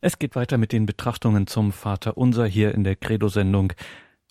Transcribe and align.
Es 0.00 0.20
geht 0.20 0.36
weiter 0.36 0.58
mit 0.58 0.70
den 0.70 0.86
Betrachtungen 0.86 1.48
zum 1.48 1.72
Vater 1.72 2.16
Unser 2.16 2.46
hier 2.46 2.72
in 2.72 2.84
der 2.84 2.94
Credo-Sendung. 2.94 3.72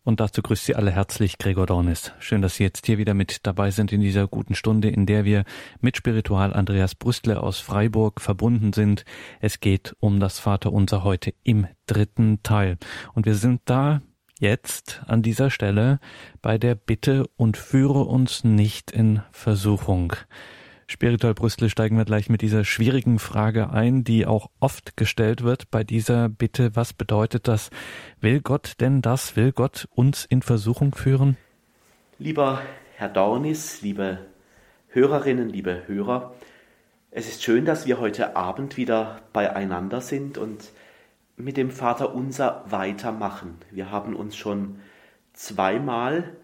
Und 0.05 0.21
dazu 0.21 0.41
grüßt 0.41 0.63
Sie 0.63 0.75
alle 0.75 0.91
herzlich 0.91 1.39
Gregor 1.39 1.65
Dornis. 1.65 2.13
Schön, 2.19 2.41
dass 2.41 2.55
Sie 2.55 2.63
jetzt 2.63 2.85
hier 2.85 2.97
wieder 2.97 3.13
mit 3.13 3.45
dabei 3.45 3.71
sind 3.71 3.91
in 3.91 3.99
dieser 3.99 4.29
guten 4.29 4.55
Stunde, 4.55 4.89
in 4.89 5.05
der 5.05 5.25
wir 5.25 5.43
mit 5.81 5.97
Spiritual 5.97 6.53
Andreas 6.53 6.95
Brüstle 6.95 7.43
aus 7.43 7.59
Freiburg 7.59 8.21
verbunden 8.21 8.71
sind. 8.71 9.03
Es 9.41 9.59
geht 9.59 9.93
um 9.99 10.21
das 10.21 10.39
Vater 10.39 10.71
Unser 10.71 11.03
heute 11.03 11.33
im 11.43 11.67
dritten 11.85 12.41
Teil. 12.43 12.77
Und 13.13 13.25
wir 13.25 13.35
sind 13.35 13.59
da 13.65 14.01
jetzt 14.39 15.01
an 15.05 15.21
dieser 15.21 15.49
Stelle 15.49 15.99
bei 16.41 16.57
der 16.57 16.75
Bitte 16.75 17.25
und 17.35 17.57
führe 17.57 18.05
uns 18.05 18.45
nicht 18.45 18.89
in 18.91 19.21
Versuchung. 19.31 20.13
Spiritual 20.89 21.33
Brüssel 21.33 21.69
steigen 21.69 21.97
wir 21.97 22.05
gleich 22.05 22.29
mit 22.29 22.41
dieser 22.41 22.63
schwierigen 22.63 23.19
Frage 23.19 23.71
ein, 23.71 24.05
die 24.05 24.25
auch 24.25 24.49
oft 24.61 24.95
gestellt 24.95 25.43
wird 25.43 25.69
bei 25.69 25.83
dieser 25.83 26.29
Bitte, 26.29 26.77
was 26.77 26.93
bedeutet 26.93 27.49
das? 27.49 27.71
Will 28.21 28.39
Gott 28.39 28.75
denn 28.79 29.01
das? 29.01 29.35
Will 29.35 29.51
Gott 29.51 29.89
uns 29.91 30.23
in 30.23 30.41
Versuchung 30.41 30.95
führen? 30.95 31.35
Lieber 32.19 32.61
Herr 32.95 33.09
Dornis, 33.09 33.81
liebe 33.81 34.19
Hörerinnen, 34.87 35.49
liebe 35.49 35.83
Hörer, 35.87 36.33
es 37.11 37.27
ist 37.27 37.43
schön, 37.43 37.65
dass 37.65 37.85
wir 37.85 37.99
heute 37.99 38.37
Abend 38.37 38.77
wieder 38.77 39.21
beieinander 39.33 39.99
sind 39.99 40.37
und 40.37 40.71
mit 41.35 41.57
dem 41.57 41.69
Vater 41.69 42.15
unser 42.15 42.63
weitermachen. 42.69 43.57
Wir 43.71 43.91
haben 43.91 44.15
uns 44.15 44.37
schon 44.37 44.79
zweimal 45.33 46.37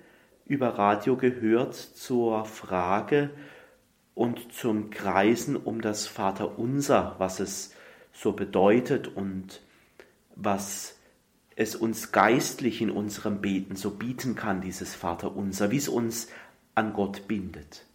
über 0.46 0.78
Radio 0.78 1.16
gehört 1.16 1.76
zur 1.76 2.44
Frage, 2.44 3.30
und 4.16 4.54
zum 4.54 4.90
Kreisen 4.90 5.56
um 5.56 5.82
das 5.82 6.08
Vaterunser, 6.08 7.16
was 7.18 7.40
es 7.40 7.74
so 8.12 8.34
bedeutet 8.34 9.08
und 9.08 9.62
was 10.36 10.98
es 11.56 11.76
uns 11.76 12.12
geistlich 12.12 12.82
in 12.82 12.90
unserem 12.90 13.42
Beten 13.42 13.76
so 13.76 13.92
bieten 13.92 14.36
kann, 14.36 14.62
dieses 14.62 14.96
Vaterunser, 14.96 15.72
wie 15.72 15.78
es 15.78 15.88
uns 15.88 16.28
an 16.76 16.94
Gott 16.94 17.28
bindet. 17.28 17.86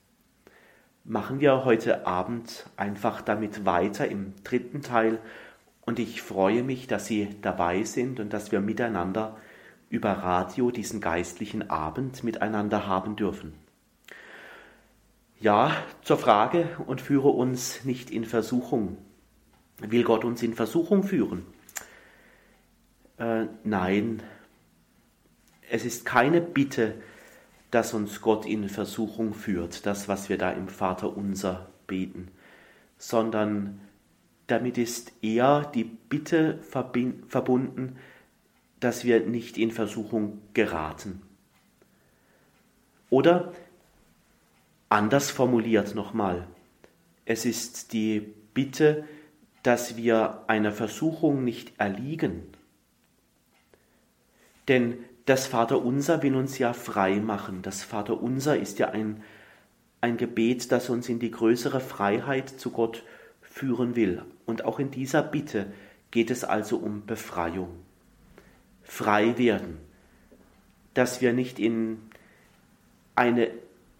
Machen 1.05 1.41
wir 1.41 1.65
heute 1.65 2.07
Abend 2.07 2.67
einfach 2.77 3.23
damit 3.23 3.65
weiter 3.65 4.09
im 4.09 4.35
dritten 4.45 4.83
Teil 4.83 5.19
und 5.83 5.99
ich 5.99 6.21
freue 6.21 6.63
mich, 6.63 6.87
dass 6.87 7.07
Sie 7.07 7.29
dabei 7.41 7.83
sind 7.83 8.21
und 8.21 8.33
dass 8.33 8.53
wir 8.53 8.61
miteinander 8.61 9.39
über 9.89 10.11
Radio 10.11 10.71
diesen 10.71 11.01
geistlichen 11.01 11.71
Abend 11.71 12.23
miteinander 12.25 12.87
haben 12.87 13.17
dürfen. 13.17 13.55
Ja, 15.41 15.85
zur 16.03 16.19
Frage 16.19 16.69
und 16.87 17.01
führe 17.01 17.29
uns 17.29 17.85
nicht 17.85 18.11
in 18.11 18.25
Versuchung. 18.25 18.99
Will 19.79 20.03
Gott 20.03 20.25
uns 20.25 20.43
in 20.43 20.55
Versuchung 20.55 21.05
führen? 21.05 21.47
Äh, 23.19 23.47
nein, 23.63 24.23
es 25.71 25.85
ist 25.85 26.05
keine 26.05 26.41
Bitte, 26.41 26.95
dass 27.71 27.95
uns 27.95 28.21
Gott 28.21 28.47
in 28.47 28.69
Versuchung 28.69 29.35
führt, 29.35 29.87
das, 29.87 30.09
was 30.09 30.29
wir 30.29 30.39
da 30.39 30.51
im 30.51 30.69
Vater 30.69 31.17
unser 31.17 31.69
beten, 31.87 32.29
sondern 32.97 33.81
damit 34.49 34.79
ist 34.79 35.13
eher 35.23 35.71
die 35.75 35.85
Bitte 35.85 36.59
verbunden, 36.63 37.97
dass 38.81 39.05
wir 39.05 39.21
nicht 39.27 39.59
in 39.59 39.71
Versuchung 39.71 40.41
geraten. 40.55 41.23
Oder 43.11 43.53
Anders 44.89 45.31
formuliert 45.31 45.95
nochmal, 45.95 46.47
es 47.27 47.45
ist 47.45 47.93
die 47.93 48.21
Bitte, 48.55 49.05
dass 49.63 49.97
wir 49.97 50.45
einer 50.47 50.73
Versuchung 50.73 51.45
nicht 51.45 51.79
erliegen. 51.79 52.45
Denn 54.67 54.99
das 55.27 55.47
Vaterunser 55.47 56.23
will 56.23 56.35
uns 56.35 56.57
ja 56.59 56.73
frei 56.73 57.17
machen. 57.17 57.61
Das 57.61 57.83
Vaterunser 57.83 58.59
ist 58.59 58.79
ja 58.79 58.89
ein, 58.89 59.23
ein 60.01 60.17
Gebet, 60.17 60.73
das 60.73 60.89
uns 60.89 61.09
in 61.11 61.19
die 61.19 61.31
größere 61.31 61.81
Freiheit 61.81 62.49
zu 62.49 62.71
Gott 62.71 63.05
führen 63.43 63.95
will. 63.95 64.23
Und 64.47 64.65
auch 64.65 64.79
in 64.79 64.91
dieser 64.91 65.23
Bitte 65.23 65.67
geht 66.11 66.31
es 66.31 66.45
also 66.45 66.79
um 66.79 67.05
Befreiung. 67.05 67.69
Frei 68.83 69.37
werden. 69.37 69.79
Dass 70.95 71.21
wir 71.21 71.35
nicht 71.35 71.59
in 71.59 71.99
eine 73.15 73.51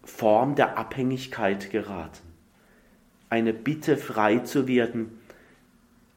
Form 0.09 0.55
der 0.55 0.77
Abhängigkeit 0.77 1.71
geraten. 1.71 2.27
Eine 3.29 3.53
Bitte 3.53 3.95
frei 3.95 4.39
zu 4.39 4.67
werden, 4.67 5.19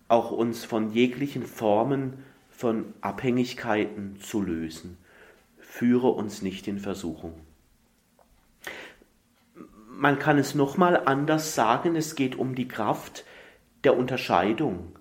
auch 0.09 0.31
uns 0.31 0.65
von 0.65 0.91
jeglichen 0.91 1.45
Formen 1.45 2.25
von 2.51 2.93
Abhängigkeiten 3.01 4.21
zu 4.21 4.43
lösen. 4.43 4.99
Führe 5.59 6.09
uns 6.09 6.43
nicht 6.43 6.69
in 6.69 6.79
Versuchung. 6.79 7.35
Man 9.89 10.19
kann 10.19 10.39
es 10.39 10.55
nochmal 10.55 10.97
anders 11.07 11.55
sagen, 11.55 11.95
es 11.97 12.15
geht 12.15 12.35
um 12.37 12.55
die 12.55 12.69
Kraft 12.69 13.25
der 13.85 13.97
Unterscheidung. 13.97 14.99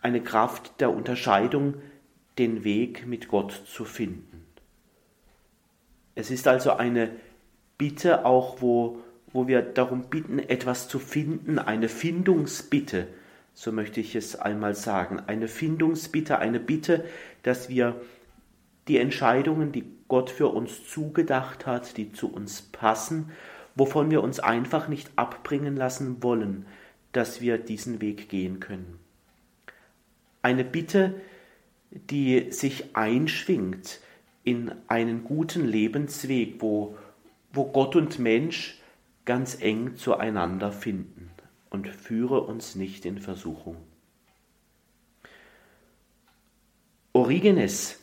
Eine 0.00 0.22
Kraft 0.22 0.80
der 0.80 0.90
Unterscheidung, 0.90 1.74
den 2.38 2.64
Weg 2.64 3.06
mit 3.06 3.28
Gott 3.28 3.52
zu 3.66 3.84
finden. 3.84 4.46
Es 6.14 6.30
ist 6.30 6.46
also 6.48 6.72
eine 6.72 7.10
Bitte 7.82 8.24
auch, 8.24 8.62
wo, 8.62 9.00
wo 9.32 9.48
wir 9.48 9.60
darum 9.60 10.02
bitten, 10.02 10.38
etwas 10.38 10.86
zu 10.86 11.00
finden, 11.00 11.58
eine 11.58 11.88
Findungsbitte, 11.88 13.08
so 13.54 13.72
möchte 13.72 13.98
ich 13.98 14.14
es 14.14 14.36
einmal 14.36 14.76
sagen, 14.76 15.20
eine 15.26 15.48
Findungsbitte, 15.48 16.38
eine 16.38 16.60
Bitte, 16.60 17.04
dass 17.42 17.68
wir 17.68 18.00
die 18.86 18.98
Entscheidungen, 18.98 19.72
die 19.72 19.82
Gott 20.06 20.30
für 20.30 20.46
uns 20.54 20.88
zugedacht 20.88 21.66
hat, 21.66 21.96
die 21.96 22.12
zu 22.12 22.32
uns 22.32 22.62
passen, 22.62 23.32
wovon 23.74 24.12
wir 24.12 24.22
uns 24.22 24.38
einfach 24.38 24.86
nicht 24.86 25.10
abbringen 25.16 25.74
lassen 25.74 26.22
wollen, 26.22 26.66
dass 27.10 27.40
wir 27.40 27.58
diesen 27.58 28.00
Weg 28.00 28.28
gehen 28.28 28.60
können. 28.60 29.00
Eine 30.40 30.62
Bitte, 30.62 31.14
die 31.90 32.52
sich 32.52 32.94
einschwingt 32.94 33.98
in 34.44 34.70
einen 34.86 35.24
guten 35.24 35.66
Lebensweg, 35.66 36.62
wo 36.62 36.96
wo 37.52 37.66
Gott 37.66 37.96
und 37.96 38.18
Mensch 38.18 38.80
ganz 39.24 39.60
eng 39.60 39.96
zueinander 39.96 40.72
finden 40.72 41.30
und 41.70 41.88
führe 41.88 42.40
uns 42.40 42.74
nicht 42.74 43.04
in 43.04 43.18
Versuchung. 43.18 43.76
Origenes, 47.12 48.00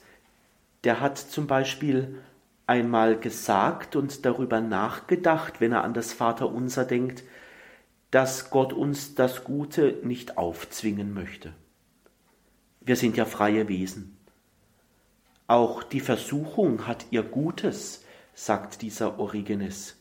der 0.84 1.02
hat 1.02 1.18
zum 1.18 1.48
Beispiel 1.48 2.22
einmal 2.68 3.18
gesagt 3.18 3.96
und 3.96 4.26
darüber 4.26 4.62
nachgedacht, 4.62 5.60
wenn 5.60 5.72
er 5.72 5.84
an 5.84 5.94
das 5.94 6.14
Vaterunser 6.14 6.86
denkt, 6.86 7.24
dass 8.12 8.50
Gott 8.50 8.74
uns 8.74 9.16
das 9.16 9.44
Gute 9.44 10.00
nicht 10.04 10.38
aufzwingen 10.38 11.14
möchte. 11.14 11.54
Wir 12.81 12.96
sind 12.96 13.18
ja 13.18 13.26
freie 13.26 13.68
Wesen. 13.68 14.18
Auch 15.48 15.84
die 15.84 16.00
Versuchung 16.00 16.86
hat 16.88 17.08
ihr 17.10 17.24
Gutes, 17.24 18.06
sagt 18.39 18.81
dieser 18.83 19.19
Origenes. 19.19 19.97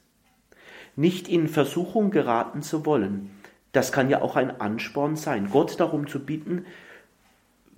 Nicht 0.95 1.29
in 1.29 1.49
Versuchung 1.49 2.13
geraten 2.13 2.63
zu 2.63 2.87
wollen, 2.87 3.31
das 3.73 3.91
kann 3.91 4.11
ja 4.11 4.23
auch 4.23 4.37
ein 4.37 4.61
Ansporn 4.61 5.17
sein. 5.17 5.51
Gott 5.51 5.81
darum 5.81 6.07
zu 6.07 6.25
bitten, 6.25 6.65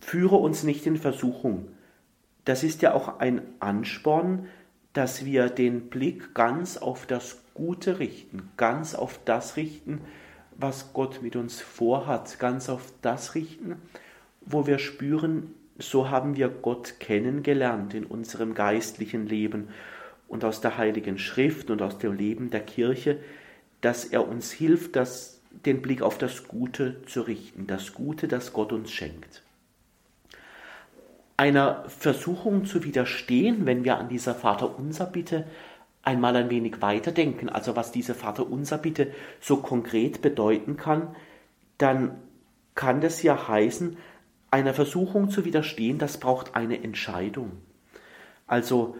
führe 0.00 0.36
uns 0.36 0.62
nicht 0.62 0.84
in 0.86 0.98
Versuchung. 0.98 1.68
Das 2.44 2.62
ist 2.62 2.82
ja 2.82 2.92
auch 2.92 3.20
ein 3.20 3.40
Ansporn, 3.58 4.48
dass 4.92 5.24
wir 5.24 5.48
den 5.48 5.88
Blick 5.88 6.34
ganz 6.34 6.76
auf 6.76 7.06
das 7.06 7.38
Gute 7.54 7.98
richten, 7.98 8.50
ganz 8.58 8.94
auf 8.94 9.18
das 9.24 9.56
richten, 9.56 10.02
was 10.58 10.92
Gott 10.92 11.22
mit 11.22 11.36
uns 11.36 11.62
vorhat, 11.62 12.38
ganz 12.38 12.68
auf 12.68 12.92
das 13.00 13.34
richten, 13.34 13.76
wo 14.42 14.66
wir 14.66 14.78
spüren, 14.78 15.54
so 15.78 16.10
haben 16.10 16.36
wir 16.36 16.50
Gott 16.50 17.00
kennengelernt 17.00 17.94
in 17.94 18.04
unserem 18.04 18.52
geistlichen 18.52 19.26
Leben 19.26 19.68
und 20.30 20.44
aus 20.44 20.60
der 20.60 20.78
Heiligen 20.78 21.18
Schrift 21.18 21.70
und 21.70 21.82
aus 21.82 21.98
dem 21.98 22.14
Leben 22.14 22.50
der 22.50 22.60
Kirche, 22.60 23.18
dass 23.80 24.04
er 24.04 24.26
uns 24.26 24.52
hilft, 24.52 24.94
das, 24.96 25.42
den 25.66 25.82
Blick 25.82 26.02
auf 26.02 26.18
das 26.18 26.46
Gute 26.46 27.02
zu 27.06 27.22
richten, 27.22 27.66
das 27.66 27.92
Gute, 27.94 28.28
das 28.28 28.52
Gott 28.52 28.72
uns 28.72 28.92
schenkt. 28.92 29.42
Einer 31.36 31.84
Versuchung 31.88 32.64
zu 32.64 32.84
widerstehen, 32.84 33.66
wenn 33.66 33.84
wir 33.84 33.98
an 33.98 34.08
dieser 34.08 34.34
Vaterunser 34.34 35.06
Bitte 35.06 35.46
einmal 36.02 36.36
ein 36.36 36.48
wenig 36.48 36.80
weiterdenken, 36.80 37.48
also 37.48 37.74
was 37.74 37.90
diese 37.90 38.14
Vaterunser 38.14 38.78
Bitte 38.78 39.12
so 39.40 39.56
konkret 39.56 40.22
bedeuten 40.22 40.76
kann, 40.76 41.16
dann 41.76 42.18
kann 42.76 43.00
das 43.00 43.22
ja 43.22 43.48
heißen, 43.48 43.96
einer 44.52 44.74
Versuchung 44.74 45.28
zu 45.28 45.44
widerstehen, 45.44 45.98
das 45.98 46.18
braucht 46.18 46.54
eine 46.54 46.82
Entscheidung. 46.84 47.52
Also 48.46 48.96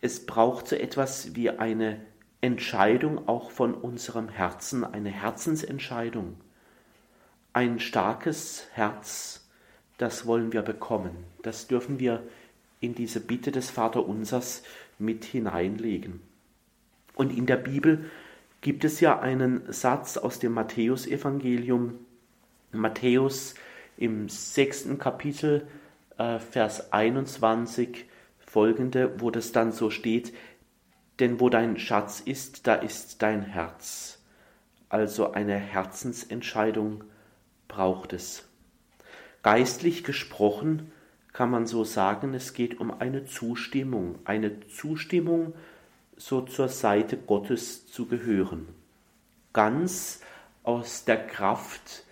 es 0.00 0.26
braucht 0.26 0.68
so 0.68 0.76
etwas 0.76 1.34
wie 1.34 1.50
eine 1.50 2.00
Entscheidung 2.40 3.26
auch 3.28 3.50
von 3.50 3.74
unserem 3.74 4.28
Herzen, 4.28 4.84
eine 4.84 5.10
Herzensentscheidung. 5.10 6.36
Ein 7.52 7.80
starkes 7.80 8.66
Herz, 8.72 9.48
das 9.98 10.26
wollen 10.26 10.52
wir 10.52 10.62
bekommen. 10.62 11.24
Das 11.42 11.66
dürfen 11.66 11.98
wir 11.98 12.22
in 12.80 12.94
diese 12.94 13.20
Bitte 13.20 13.50
des 13.50 13.70
Vaterunsers 13.70 14.62
mit 14.98 15.24
hineinlegen. 15.24 16.20
Und 17.14 17.36
in 17.36 17.46
der 17.46 17.56
Bibel 17.56 18.10
gibt 18.60 18.84
es 18.84 19.00
ja 19.00 19.18
einen 19.18 19.72
Satz 19.72 20.18
aus 20.18 20.38
dem 20.38 20.52
Matthäusevangelium. 20.52 21.94
Matthäus 22.72 23.54
im 23.96 24.28
sechsten 24.28 24.98
Kapitel, 24.98 25.66
äh, 26.18 26.38
Vers 26.38 26.92
21 26.92 28.04
folgende, 28.56 29.20
wo 29.20 29.30
das 29.30 29.52
dann 29.52 29.70
so 29.70 29.90
steht, 29.90 30.32
denn 31.20 31.40
wo 31.40 31.50
dein 31.50 31.78
Schatz 31.78 32.20
ist, 32.20 32.66
da 32.66 32.74
ist 32.74 33.20
dein 33.20 33.42
Herz. 33.42 34.22
Also 34.88 35.32
eine 35.32 35.56
Herzensentscheidung 35.56 37.04
braucht 37.68 38.14
es. 38.14 38.48
Geistlich 39.42 40.04
gesprochen 40.04 40.90
kann 41.34 41.50
man 41.50 41.66
so 41.66 41.84
sagen, 41.84 42.32
es 42.32 42.54
geht 42.54 42.80
um 42.80 42.98
eine 42.98 43.26
Zustimmung, 43.26 44.20
eine 44.24 44.66
Zustimmung, 44.68 45.52
so 46.16 46.40
zur 46.40 46.70
Seite 46.70 47.18
Gottes 47.18 47.86
zu 47.86 48.06
gehören. 48.06 48.68
Ganz 49.52 50.22
aus 50.62 51.04
der 51.04 51.26
Kraft 51.26 52.04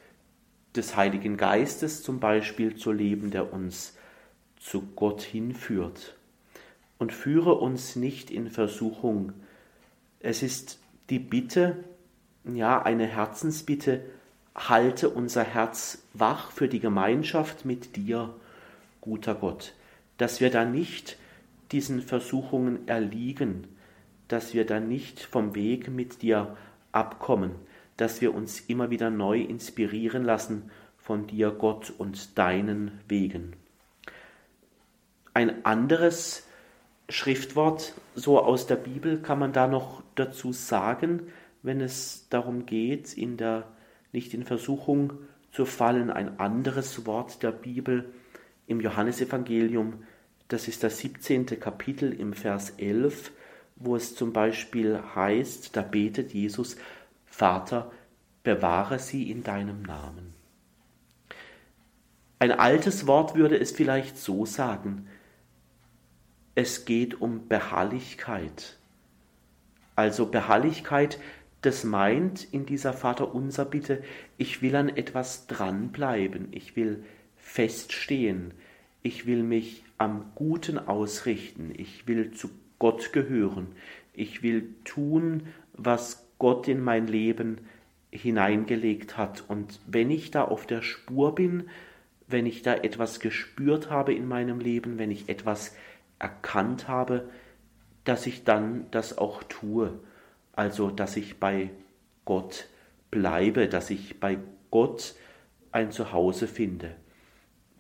des 0.77 0.95
Heiligen 0.95 1.39
Geistes 1.39 2.03
zum 2.03 2.21
Beispiel 2.21 2.77
zu 2.77 2.93
leben, 2.93 3.31
der 3.31 3.51
uns 3.51 3.97
zu 4.59 4.83
Gott 4.95 5.23
hinführt. 5.23 6.14
Und 7.05 7.13
führe 7.13 7.57
uns 7.57 7.97
nicht 7.97 8.31
in 8.31 8.49
Versuchung. 8.49 9.35
Es 10.21 10.43
ist 10.43 10.79
die 11.11 11.19
Bitte, 11.19 11.85
ja, 12.47 12.81
eine 12.81 13.05
Herzensbitte, 13.05 14.01
halte 14.55 15.11
unser 15.11 15.45
Herz 15.45 15.99
wach 16.15 16.51
für 16.51 16.67
die 16.67 16.81
Gemeinschaft 16.81 17.67
mit 17.67 17.97
dir, 17.97 18.35
guter 19.03 19.35
Gott, 19.35 19.75
dass 20.17 20.41
wir 20.41 20.51
da 20.51 20.65
nicht 20.65 21.19
diesen 21.73 22.01
Versuchungen 22.01 22.89
erliegen, 22.89 23.69
dass 24.29 24.55
wir 24.55 24.65
da 24.65 24.81
nicht 24.81 25.21
vom 25.21 25.55
Weg 25.55 25.91
mit 25.91 26.23
dir 26.23 26.57
abkommen, 26.91 27.51
dass 27.99 28.23
wir 28.23 28.35
uns 28.35 28.61
immer 28.61 28.89
wieder 28.89 29.11
neu 29.11 29.43
inspirieren 29.43 30.25
lassen 30.25 30.71
von 30.97 31.27
dir, 31.27 31.51
Gott, 31.51 31.93
und 31.99 32.39
deinen 32.39 32.99
Wegen. 33.09 33.53
Ein 35.35 35.67
anderes 35.67 36.47
Schriftwort, 37.09 37.93
so 38.15 38.41
aus 38.41 38.67
der 38.67 38.77
Bibel, 38.77 39.19
kann 39.21 39.39
man 39.39 39.53
da 39.53 39.67
noch 39.67 40.03
dazu 40.15 40.53
sagen, 40.53 41.25
wenn 41.63 41.81
es 41.81 42.27
darum 42.31 42.67
geht, 42.67 43.15
in 43.15 43.37
der, 43.37 43.67
nicht 44.13 44.35
in 44.35 44.45
Versuchung 44.45 45.15
zu 45.53 45.67
fallen, 45.67 46.11
ein 46.11 46.39
anderes 46.41 47.07
Wort 47.07 47.43
der 47.43 47.53
Bibel 47.53 48.13
im 48.67 48.81
Johannesevangelium, 48.81 50.05
das 50.49 50.69
ist 50.69 50.83
das 50.83 50.99
17. 50.99 51.47
Kapitel 51.61 52.13
im 52.13 52.33
Vers 52.33 52.71
11, 52.77 53.33
wo 53.77 53.97
es 53.97 54.15
zum 54.15 54.33
Beispiel 54.33 55.01
heißt, 55.15 55.77
da 55.77 55.83
betet 55.83 56.33
Jesus, 56.33 56.77
Vater, 57.27 57.91
bewahre 58.43 58.99
sie 58.99 59.31
in 59.31 59.43
deinem 59.43 59.83
Namen. 59.83 60.35
Ein 62.39 62.53
altes 62.53 63.07
Wort 63.07 63.35
würde 63.35 63.59
es 63.59 63.73
vielleicht 63.73 64.19
so 64.19 64.45
sagen, 64.45 65.09
es 66.55 66.85
geht 66.85 67.21
um 67.21 67.49
Beharrlichkeit. 67.49 68.79
Also 69.97 70.27
Beharrlichkeit, 70.27 71.19
das 71.63 71.85
meint 71.85 72.53
in 72.53 72.67
dieser 72.67 72.93
Vaterunser 72.93 73.65
Bitte, 73.65 74.03
ich 74.37 74.61
will 74.63 74.77
an 74.77 74.89
etwas 74.89 75.47
dranbleiben, 75.47 76.49
ich 76.51 76.77
will 76.77 77.05
feststehen, 77.37 78.53
ich 79.03 79.27
will 79.27 79.43
mich 79.43 79.85
am 79.99 80.33
Guten 80.35 80.79
ausrichten, 80.79 81.73
ich 81.77 82.07
will 82.07 82.33
zu 82.33 82.51
Gott 82.79 83.13
gehören. 83.13 83.69
Ich 84.13 84.43
will 84.43 84.75
tun, 84.85 85.45
was 85.73 86.27
Gott 86.39 86.69
in 86.69 86.83
mein 86.83 87.07
Leben 87.07 87.59
hineingelegt 88.11 89.17
hat. 89.17 89.45
Und 89.49 89.81
wenn 89.87 90.11
ich 90.11 90.31
da 90.31 90.45
auf 90.45 90.67
der 90.67 90.83
Spur 90.83 91.35
bin, 91.35 91.65
wenn 92.27 92.47
ich 92.47 92.63
da 92.63 92.75
etwas 92.75 93.21
gespürt 93.21 93.91
habe 93.91 94.13
in 94.15 94.27
meinem 94.27 94.61
Leben, 94.61 94.99
wenn 94.99 95.11
ich 95.11 95.29
etwas 95.29 95.75
erkannt 96.19 96.89
habe, 96.89 97.29
dass 98.05 98.27
ich 98.27 98.45
dann 98.45 98.87
das 98.91 99.19
auch 99.19 99.43
tue. 99.45 99.99
Also, 100.53 100.91
dass 100.91 101.17
ich 101.17 101.41
bei 101.41 101.71
Gott 102.25 102.69
bleibe, 103.11 103.69
dass 103.69 103.91
ich 103.91 104.21
bei 104.21 104.39
Gott 104.71 105.15
ein 105.73 105.91
Zuhause 105.91 106.47
finde. 106.47 106.95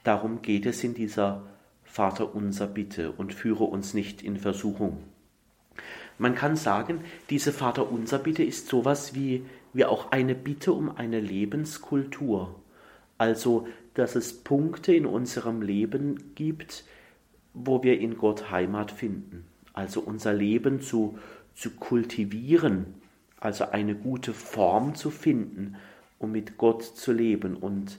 Darum 0.02 0.42
geht 0.42 0.66
es 0.66 0.82
in 0.84 0.94
dieser 0.94 1.44
Vater 1.84 2.34
unser 2.34 2.66
Bitte 2.66 3.12
und 3.12 3.32
führe 3.32 3.64
uns 3.64 3.94
nicht 3.94 4.22
in 4.22 4.36
Versuchung. 4.36 4.98
Man 6.18 6.34
kann 6.34 6.56
sagen, 6.56 7.00
diese 7.30 7.52
Vater 7.52 7.90
unser 7.90 8.18
Bitte 8.18 8.42
ist 8.42 8.68
sowas 8.68 9.14
wie, 9.14 9.44
wie 9.72 9.84
auch 9.84 10.12
eine 10.12 10.34
Bitte 10.34 10.72
um 10.72 10.96
eine 10.96 11.20
Lebenskultur. 11.20 12.54
Also, 13.18 13.66
dass 13.94 14.16
es 14.16 14.42
Punkte 14.42 14.94
in 14.94 15.06
unserem 15.06 15.62
Leben 15.62 16.34
gibt, 16.34 16.84
wo 17.54 17.82
wir 17.82 17.98
in 18.00 18.18
Gott 18.18 18.50
Heimat 18.50 18.90
finden. 18.90 19.46
Also 19.72 20.00
unser 20.00 20.34
Leben 20.34 20.80
zu, 20.80 21.18
zu 21.54 21.70
kultivieren, 21.70 22.94
also 23.40 23.70
eine 23.70 23.94
gute 23.94 24.32
Form 24.32 24.94
zu 24.94 25.10
finden, 25.10 25.76
um 26.18 26.32
mit 26.32 26.58
Gott 26.58 26.82
zu 26.82 27.12
leben 27.12 27.56
und 27.56 27.98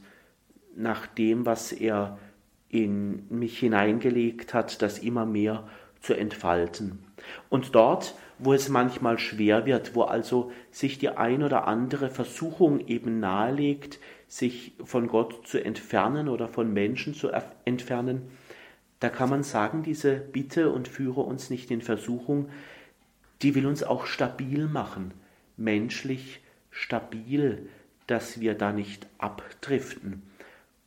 nach 0.76 1.08
dem, 1.08 1.46
was 1.46 1.72
er 1.72 2.18
in 2.70 3.26
mich 3.30 3.60
hineingelegt 3.60 4.54
hat, 4.54 4.82
das 4.82 5.00
immer 5.00 5.26
mehr 5.26 5.68
zu 6.02 6.14
entfalten. 6.14 7.00
Und 7.50 7.74
dort, 7.76 8.16
wo 8.38 8.54
es 8.54 8.70
manchmal 8.70 9.18
schwer 9.18 9.66
wird, 9.66 9.96
wo 9.96 10.04
also 10.04 10.52
sich 10.72 11.00
die 11.00 11.10
ein 11.10 11.42
oder 11.44 11.68
andere 11.68 12.10
Versuchung 12.10 12.86
eben 12.88 13.20
nahelegt, 13.20 14.00
sich 14.28 14.74
von 14.84 15.08
Gott 15.08 15.48
zu 15.48 15.64
entfernen 15.64 16.28
oder 16.28 16.48
von 16.48 16.74
Menschen 16.74 17.14
zu 17.14 17.30
entfernen, 17.64 18.24
da 19.06 19.12
kann 19.12 19.30
man 19.30 19.44
sagen, 19.44 19.84
diese 19.84 20.16
Bitte 20.16 20.72
und 20.72 20.88
führe 20.88 21.22
uns 21.22 21.52
nicht 21.52 21.70
in 21.70 21.84
Versuchung, 21.84 22.50
die 23.44 23.54
will 23.54 23.68
uns 23.68 23.84
auch 23.84 24.08
stabil 24.08 24.66
machen, 24.66 25.14
menschlich 25.58 26.42
stabil, 26.72 27.70
dass 28.08 28.40
wir 28.40 28.56
da 28.56 28.72
nicht 28.72 29.06
abdriften 29.20 30.24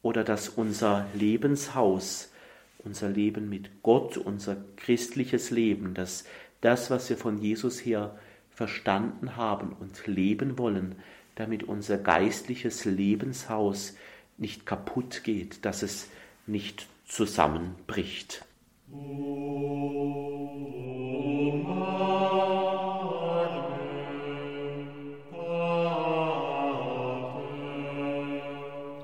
oder 0.03 0.25
dass 0.25 0.49
unser 0.49 1.07
Lebenshaus, 1.15 2.33
unser 2.79 3.09
Leben 3.09 3.49
mit 3.49 3.85
Gott, 3.85 4.17
unser 4.17 4.57
christliches 4.75 5.53
Leben, 5.53 5.95
dass 5.95 6.25
das, 6.61 6.91
was 6.91 7.09
wir 7.11 7.19
von 7.19 7.39
Jesus 7.39 7.79
her 7.87 8.19
verstanden 8.51 9.37
haben 9.37 9.77
und 9.79 10.09
leben 10.09 10.59
wollen, 10.59 10.97
damit 11.37 11.63
unser 11.63 11.99
geistliches 11.99 12.85
Lebenshaus 12.85 13.95
nicht 14.39 14.67
kaputt 14.67 15.23
geht, 15.23 15.65
dass 15.65 15.85
es 15.85 16.11
nicht 16.49 16.89
zusammenbricht. 17.09 18.45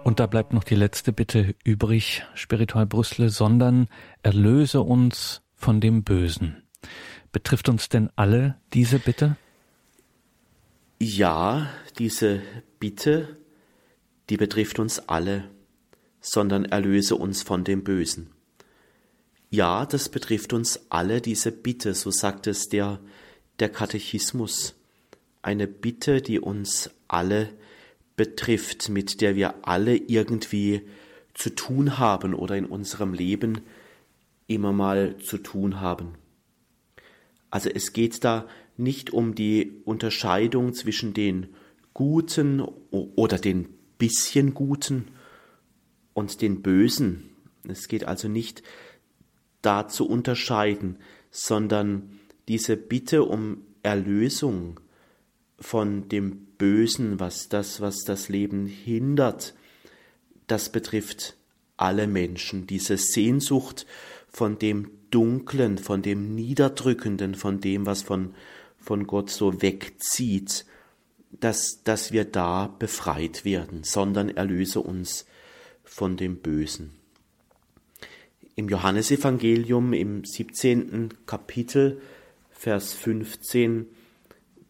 Und 0.04 0.20
da 0.20 0.26
bleibt 0.26 0.52
noch 0.52 0.64
die 0.64 0.74
letzte 0.74 1.12
Bitte 1.12 1.54
übrig, 1.64 2.24
Spiritual 2.34 2.86
Brüssel, 2.86 3.30
sondern 3.30 3.88
erlöse 4.22 4.82
uns 4.82 5.42
von 5.54 5.80
dem 5.80 6.04
Bösen. 6.04 6.62
Betrifft 7.32 7.68
uns 7.68 7.88
denn 7.88 8.10
alle 8.14 8.60
diese 8.74 8.98
Bitte? 8.98 9.36
Ja, 11.00 11.68
diese 11.98 12.42
Bitte, 12.78 13.38
die 14.30 14.36
betrifft 14.36 14.78
uns 14.78 15.08
alle, 15.08 15.50
sondern 16.24 16.64
erlöse 16.64 17.16
uns 17.16 17.42
von 17.42 17.64
dem 17.64 17.84
Bösen. 17.84 18.30
Ja, 19.50 19.84
das 19.84 20.08
betrifft 20.08 20.54
uns 20.54 20.80
alle, 20.88 21.20
diese 21.20 21.52
Bitte, 21.52 21.92
so 21.92 22.10
sagt 22.10 22.46
es 22.46 22.68
der, 22.70 22.98
der 23.58 23.68
Katechismus. 23.68 24.74
Eine 25.42 25.66
Bitte, 25.66 26.22
die 26.22 26.40
uns 26.40 26.90
alle 27.08 27.50
betrifft, 28.16 28.88
mit 28.88 29.20
der 29.20 29.36
wir 29.36 29.68
alle 29.68 29.96
irgendwie 29.96 30.80
zu 31.34 31.50
tun 31.50 31.98
haben 31.98 32.32
oder 32.32 32.56
in 32.56 32.64
unserem 32.64 33.12
Leben 33.12 33.60
immer 34.46 34.72
mal 34.72 35.18
zu 35.18 35.36
tun 35.36 35.82
haben. 35.82 36.14
Also 37.50 37.68
es 37.68 37.92
geht 37.92 38.24
da 38.24 38.48
nicht 38.78 39.10
um 39.10 39.34
die 39.34 39.72
Unterscheidung 39.84 40.72
zwischen 40.72 41.12
den 41.12 41.48
Guten 41.92 42.60
oder 42.60 43.38
den 43.38 43.68
bisschen 43.98 44.54
Guten 44.54 45.08
und 46.14 46.40
den 46.40 46.62
Bösen. 46.62 47.30
Es 47.68 47.88
geht 47.88 48.04
also 48.04 48.28
nicht 48.28 48.62
da 49.62 49.88
zu 49.88 50.08
unterscheiden, 50.08 50.98
sondern 51.30 52.20
diese 52.48 52.76
Bitte 52.76 53.24
um 53.24 53.62
Erlösung 53.82 54.80
von 55.58 56.08
dem 56.08 56.46
Bösen, 56.58 57.20
was 57.20 57.48
das, 57.48 57.80
was 57.80 58.04
das 58.04 58.28
Leben 58.28 58.66
hindert, 58.66 59.54
das 60.46 60.70
betrifft 60.70 61.36
alle 61.76 62.06
Menschen, 62.06 62.66
diese 62.66 62.96
Sehnsucht 62.96 63.86
von 64.28 64.58
dem 64.58 64.90
Dunklen, 65.10 65.78
von 65.78 66.02
dem 66.02 66.34
Niederdrückenden, 66.34 67.34
von 67.34 67.60
dem, 67.60 67.86
was 67.86 68.02
von, 68.02 68.34
von 68.78 69.06
Gott 69.06 69.30
so 69.30 69.62
wegzieht, 69.62 70.66
dass, 71.30 71.82
dass 71.82 72.12
wir 72.12 72.24
da 72.24 72.66
befreit 72.78 73.44
werden, 73.44 73.82
sondern 73.84 74.28
erlöse 74.28 74.80
uns 74.80 75.26
von 75.84 76.16
dem 76.16 76.36
Bösen. 76.36 76.90
Im 78.56 78.68
Johannesevangelium 78.68 79.92
im 79.92 80.24
17. 80.24 81.26
Kapitel, 81.26 82.00
Vers 82.50 82.92
15, 82.92 83.86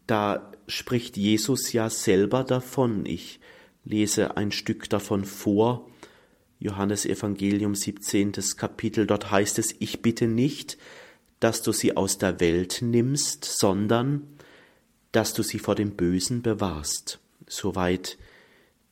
da 0.07 0.51
spricht 0.67 1.17
Jesus 1.17 1.71
ja 1.73 1.89
selber 1.89 2.43
davon. 2.43 3.05
Ich 3.05 3.39
lese 3.83 4.37
ein 4.37 4.51
Stück 4.51 4.89
davon 4.89 5.25
vor. 5.25 5.89
Johannes 6.59 7.05
Evangelium 7.05 7.75
17. 7.75 8.33
Kapitel, 8.57 9.05
dort 9.05 9.29
heißt 9.29 9.59
es, 9.59 9.75
ich 9.79 10.01
bitte 10.01 10.27
nicht, 10.27 10.77
dass 11.39 11.61
du 11.61 11.71
sie 11.71 11.95
aus 11.95 12.17
der 12.17 12.39
Welt 12.39 12.79
nimmst, 12.81 13.45
sondern 13.45 14.27
dass 15.11 15.33
du 15.33 15.43
sie 15.43 15.59
vor 15.59 15.75
dem 15.75 15.95
Bösen 15.95 16.41
bewahrst. 16.41 17.19
Soweit 17.47 18.17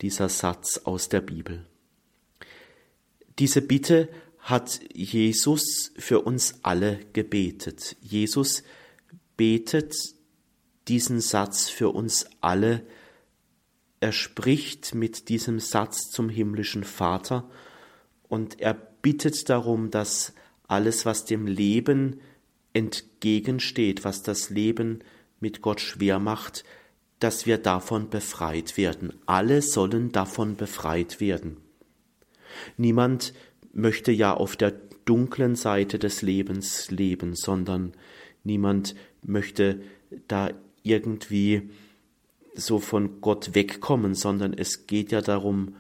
dieser 0.01 0.29
Satz 0.29 0.81
aus 0.83 1.09
der 1.09 1.21
Bibel. 1.21 1.65
Diese 3.39 3.61
Bitte 3.61 4.09
hat 4.39 4.81
Jesus 4.93 5.91
für 5.97 6.21
uns 6.21 6.55
alle 6.63 6.99
gebetet. 7.13 7.95
Jesus 8.01 8.63
betet 9.37 9.95
diesen 10.87 11.21
Satz 11.21 11.69
für 11.69 11.89
uns 11.89 12.27
alle. 12.41 12.85
Er 13.99 14.11
spricht 14.11 14.93
mit 14.93 15.29
diesem 15.29 15.59
Satz 15.59 16.11
zum 16.11 16.27
himmlischen 16.27 16.83
Vater 16.83 17.49
und 18.27 18.59
er 18.59 18.73
bittet 18.73 19.49
darum, 19.49 19.91
dass 19.91 20.33
alles, 20.67 21.05
was 21.05 21.25
dem 21.25 21.47
Leben 21.47 22.19
entgegensteht, 22.73 24.03
was 24.03 24.23
das 24.23 24.49
Leben 24.49 24.99
mit 25.39 25.61
Gott 25.61 25.79
schwer 25.79 26.19
macht, 26.19 26.65
dass 27.19 27.45
wir 27.45 27.57
davon 27.57 28.09
befreit 28.09 28.75
werden. 28.75 29.13
Alle 29.25 29.61
sollen 29.61 30.11
davon 30.11 30.57
befreit 30.57 31.21
werden. 31.21 31.62
Niemand 32.77 33.33
möchte 33.73 34.11
ja 34.11 34.33
auf 34.33 34.55
der 34.55 34.73
dunklen 35.05 35.55
Seite 35.55 35.99
des 35.99 36.21
Lebens 36.21 36.91
leben, 36.91 37.35
sondern 37.35 37.93
niemand 38.43 38.95
möchte 39.21 39.81
da 40.27 40.49
irgendwie 40.83 41.69
so 42.55 42.79
von 42.79 43.21
Gott 43.21 43.55
wegkommen, 43.55 44.13
sondern 44.13 44.53
es 44.53 44.85
geht 44.87 45.11
ja 45.11 45.21
darum, 45.21 45.75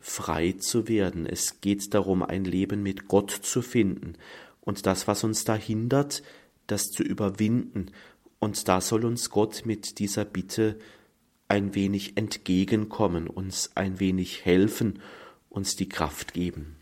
frei 0.00 0.52
zu 0.52 0.88
werden. 0.88 1.26
Es 1.26 1.60
geht 1.60 1.92
darum, 1.94 2.22
ein 2.22 2.44
Leben 2.44 2.82
mit 2.82 3.08
Gott 3.08 3.30
zu 3.30 3.62
finden. 3.62 4.14
Und 4.60 4.86
das, 4.86 5.06
was 5.08 5.24
uns 5.24 5.44
da 5.44 5.54
hindert, 5.54 6.22
das 6.66 6.90
zu 6.90 7.02
überwinden. 7.02 7.86
Und 8.38 8.68
da 8.68 8.80
soll 8.80 9.04
uns 9.04 9.30
Gott 9.30 9.62
mit 9.64 9.98
dieser 9.98 10.24
Bitte 10.24 10.78
ein 11.48 11.74
wenig 11.74 12.16
entgegenkommen, 12.16 13.28
uns 13.28 13.70
ein 13.74 14.00
wenig 14.00 14.44
helfen, 14.44 15.00
uns 15.56 15.76
die 15.76 15.88
Kraft 15.88 16.34
geben. 16.34 16.76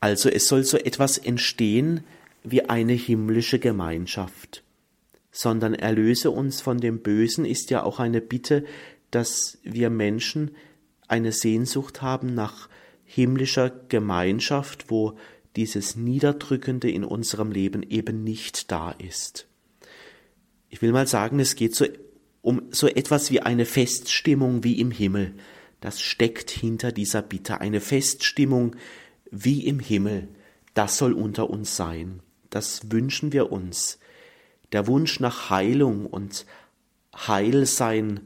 Also 0.00 0.28
es 0.28 0.46
soll 0.48 0.64
so 0.64 0.78
etwas 0.78 1.18
entstehen 1.18 2.04
wie 2.44 2.62
eine 2.62 2.92
himmlische 2.92 3.58
Gemeinschaft. 3.58 4.62
Sondern 5.30 5.74
erlöse 5.74 6.30
uns 6.30 6.60
von 6.60 6.78
dem 6.78 7.00
Bösen 7.00 7.44
ist 7.44 7.70
ja 7.70 7.82
auch 7.82 7.98
eine 7.98 8.20
Bitte, 8.20 8.64
dass 9.10 9.58
wir 9.62 9.90
Menschen 9.90 10.52
eine 11.06 11.32
Sehnsucht 11.32 12.02
haben 12.02 12.34
nach 12.34 12.68
himmlischer 13.04 13.70
Gemeinschaft, 13.88 14.90
wo 14.90 15.18
dieses 15.56 15.96
Niederdrückende 15.96 16.90
in 16.90 17.04
unserem 17.04 17.50
Leben 17.50 17.82
eben 17.82 18.22
nicht 18.22 18.70
da 18.70 18.92
ist 18.92 19.48
ich 20.70 20.82
will 20.82 20.92
mal 20.92 21.06
sagen, 21.06 21.40
es 21.40 21.56
geht 21.56 21.74
so 21.74 21.86
um 22.40 22.62
so 22.70 22.86
etwas 22.86 23.30
wie 23.30 23.40
eine 23.40 23.64
Feststimmung 23.64 24.64
wie 24.64 24.80
im 24.80 24.90
Himmel. 24.90 25.34
Das 25.80 26.00
steckt 26.00 26.50
hinter 26.50 26.92
dieser 26.92 27.22
Bitte. 27.22 27.60
Eine 27.60 27.80
Feststimmung 27.80 28.76
wie 29.30 29.66
im 29.66 29.80
Himmel. 29.80 30.28
Das 30.74 30.98
soll 30.98 31.12
unter 31.12 31.50
uns 31.50 31.76
sein. 31.76 32.20
Das 32.50 32.90
wünschen 32.90 33.32
wir 33.32 33.52
uns. 33.52 33.98
Der 34.72 34.86
Wunsch 34.86 35.20
nach 35.20 35.50
Heilung 35.50 36.06
und 36.06 36.46
Heilsein, 37.14 38.20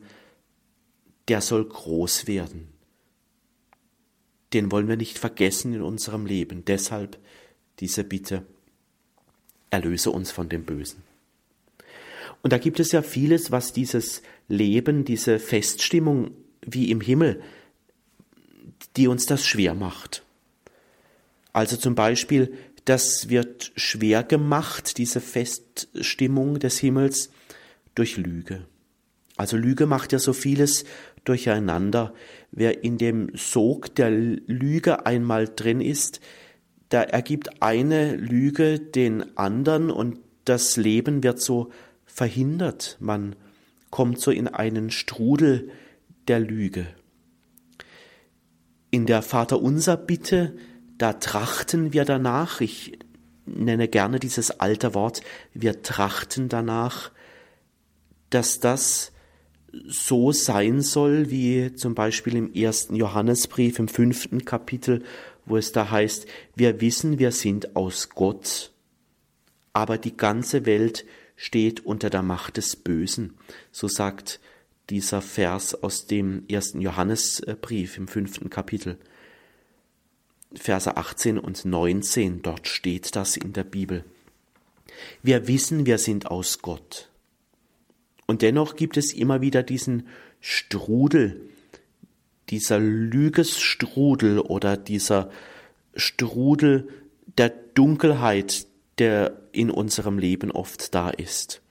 der 1.29 1.41
soll 1.41 1.65
groß 1.65 2.27
werden. 2.27 2.69
Den 4.53 4.71
wollen 4.71 4.89
wir 4.89 4.97
nicht 4.97 5.19
vergessen 5.19 5.73
in 5.73 5.83
unserem 5.83 6.27
Leben. 6.27 6.65
Deshalb 6.65 7.19
diese 7.81 8.05
Bitte, 8.05 8.45
erlöse 9.71 10.11
uns 10.11 10.31
von 10.31 10.49
dem 10.49 10.65
Bösen. 10.65 11.03
Und 12.43 12.53
da 12.53 12.59
gibt 12.59 12.81
es 12.81 12.93
ja 12.93 13.03
vieles, 13.03 13.51
was 13.51 13.73
dieses 13.73 14.23
Leben, 14.49 15.05
diese 15.05 15.39
Feststimmung 15.39 16.33
wie 16.65 16.91
im 16.91 17.01
Himmel, 17.01 17.43
die 18.97 19.09
uns 19.09 19.27
das 19.27 19.47
schwer 19.47 19.75
macht. 19.75 20.23
Also 21.53 21.77
zum 21.77 21.95
Beispiel, 21.95 22.55
das 22.85 23.29
wird 23.29 23.73
schwer 23.77 24.23
gemacht, 24.23 24.99
diese 24.99 25.21
Feststimmung 25.21 26.59
des 26.59 26.79
Himmels, 26.79 27.31
durch 27.95 28.17
Lüge. 28.17 28.65
Also 29.37 29.57
Lüge 29.57 29.87
macht 29.87 30.13
ja 30.13 30.19
so 30.19 30.33
vieles 30.33 30.85
durcheinander. 31.25 32.15
Wer 32.51 32.85
in 32.85 32.99
dem 32.99 33.31
Sog 33.35 33.95
der 33.95 34.11
Lüge 34.11 35.07
einmal 35.07 35.49
drin 35.49 35.81
ist, 35.81 36.21
da 36.89 37.03
ergibt 37.03 37.63
eine 37.63 38.17
Lüge 38.17 38.79
den 38.79 39.37
anderen 39.37 39.91
und 39.91 40.19
das 40.45 40.77
Leben 40.77 41.23
wird 41.23 41.41
so 41.41 41.71
verhindert. 42.05 42.97
Man 43.01 43.37
kommt 43.91 44.21
so 44.21 44.31
in 44.31 44.49
einen 44.49 44.91
Strudel 44.91 45.71
der 46.29 46.41
Lüge. 46.41 46.87
In 48.91 49.07
der 49.07 49.23
Vaterunser 49.23 49.97
Bitte, 49.97 50.57
da 50.99 51.15
trachten 51.15 51.93
wir 51.93 52.05
danach, 52.05 52.61
ich 52.61 52.99
nenne 53.47 53.89
gerne 53.89 54.19
dieses 54.19 54.61
alte 54.61 54.95
Wort, 54.95 55.23
wir 55.55 55.83
trachten 55.83 56.49
danach, 56.49 57.11
dass 58.31 58.61
das 58.61 59.13
so 59.87 60.33
sein 60.33 60.83
soll, 60.83 61.31
wie 61.31 61.73
zum 61.75 61.95
Beispiel 61.95 62.37
im 62.37 62.53
ersten 62.53 62.95
Johannesbrief 62.95 63.79
im 63.79 63.89
fünften 63.89 64.45
Kapitel, 64.45 65.03
wo 65.47 65.57
es 65.57 65.73
da 65.73 65.91
heißt, 65.91 66.27
wir 66.55 66.81
wissen, 66.81 67.19
wir 67.19 67.33
sind 67.33 67.75
aus 67.75 68.11
Gott, 68.11 68.73
aber 69.73 69.99
die 69.99 70.17
ganze 70.17 70.67
Welt 70.67 71.05
steht 71.37 71.85
unter 71.85 72.11
der 72.11 72.23
Macht 72.23 72.59
des 72.59 72.77
Bösen. 72.77 73.35
So 73.73 73.89
sagt 73.89 74.41
dieser 74.91 75.23
Vers 75.23 75.75
aus 75.83 76.07
dem 76.07 76.45
ersten 76.49 76.81
Johannesbrief 76.81 77.97
im 77.97 78.09
fünften 78.09 78.51
Kapitel. 78.51 78.99
Verse 80.55 80.97
18 80.97 81.39
und 81.39 81.65
19, 81.65 82.43
dort 82.43 82.69
steht 82.69 83.17
das 83.17 83.37
in 83.37 83.53
der 83.53 83.65
Bibel. 83.65 84.05
Wir 85.23 85.49
wissen, 85.49 85.87
wir 85.87 85.99
sind 85.99 86.31
aus 86.31 86.61
Gott. 86.61 87.09
Und 88.27 88.43
dennoch 88.43 88.77
gibt 88.77 88.97
es 88.97 89.13
immer 89.13 89.41
wieder 89.41 89.63
diesen 89.63 90.09
Strudel, 90.41 91.41
dieser 92.51 92.79
Lügesstrudel 92.79 94.39
oder 94.39 94.77
dieser 94.77 95.31
Strudel 95.95 96.89
der 97.39 97.49
Dunkelheit, 97.49 98.67
der 98.99 99.39
in 99.53 99.71
unserem 99.71 100.19
Leben 100.19 100.51
oft 100.51 100.95
da 100.95 101.11
ist. 101.11 101.63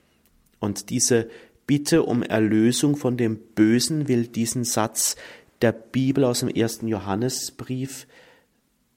Und 0.58 0.90
diese 0.90 1.28
Bitte 1.66 2.02
um 2.02 2.22
Erlösung 2.22 2.96
von 2.96 3.16
dem 3.16 3.38
Bösen 3.54 4.08
will 4.08 4.26
diesen 4.26 4.64
Satz 4.64 5.16
der 5.60 5.72
Bibel 5.72 6.24
aus 6.24 6.40
dem 6.40 6.48
ersten 6.48 6.88
Johannesbrief 6.88 8.06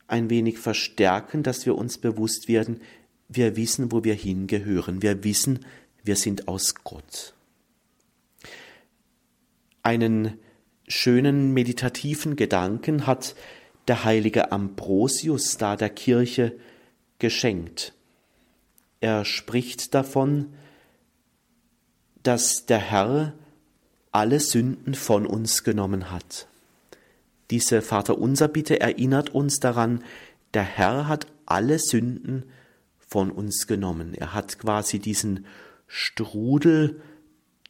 ein 0.08 0.30
wenig 0.30 0.58
verstärken, 0.60 1.44
dass 1.44 1.66
wir 1.66 1.76
uns 1.76 1.98
bewusst 1.98 2.48
werden, 2.48 2.82
wir 3.28 3.56
wissen, 3.56 3.92
wo 3.92 4.04
wir 4.04 4.14
hingehören. 4.14 5.02
Wir 5.02 5.24
wissen, 5.24 5.66
wir 6.04 6.16
sind 6.16 6.48
aus 6.48 6.76
Gott. 6.84 7.34
Einen 9.82 10.40
schönen 10.88 11.54
meditativen 11.54 12.36
Gedanken 12.36 13.08
hat 13.08 13.36
der 13.88 14.04
heilige 14.04 14.52
Ambrosius 14.52 15.58
da 15.58 15.76
der 15.76 15.90
Kirche 15.90 16.56
geschenkt. 17.20 17.94
Er 19.00 19.26
spricht 19.26 19.94
davon, 19.94 20.54
dass 22.26 22.66
der 22.66 22.80
Herr 22.80 23.34
alle 24.12 24.40
Sünden 24.40 24.96
von 24.96 25.28
uns 25.28 25.64
genommen 25.64 26.12
hat. 26.12 26.48
Diese 27.52 27.84
Vaterunser 27.84 28.48
Bitte 28.48 28.80
erinnert 28.80 29.30
uns 29.30 29.60
daran, 29.60 30.04
der 30.56 30.64
Herr 30.64 31.08
hat 31.08 31.28
alle 31.46 31.78
Sünden 31.78 32.46
von 32.98 33.30
uns 33.30 33.68
genommen. 33.68 34.16
Er 34.16 34.34
hat 34.34 34.58
quasi 34.58 34.98
diesen 34.98 35.46
Strudel 35.88 37.00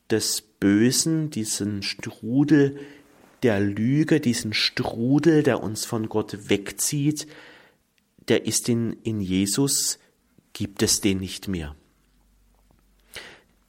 des 0.09 0.41
Bösen, 0.41 1.29
diesen 1.29 1.83
Strudel 1.83 2.79
der 3.43 3.59
Lüge, 3.59 4.21
diesen 4.21 4.53
Strudel, 4.53 5.43
der 5.43 5.61
uns 5.61 5.83
von 5.83 6.07
Gott 6.07 6.49
wegzieht, 6.49 7.27
der 8.29 8.45
ist 8.45 8.69
in, 8.69 8.93
in 9.03 9.19
Jesus, 9.19 9.99
gibt 10.53 10.81
es 10.81 11.01
den 11.01 11.17
nicht 11.17 11.49
mehr. 11.49 11.75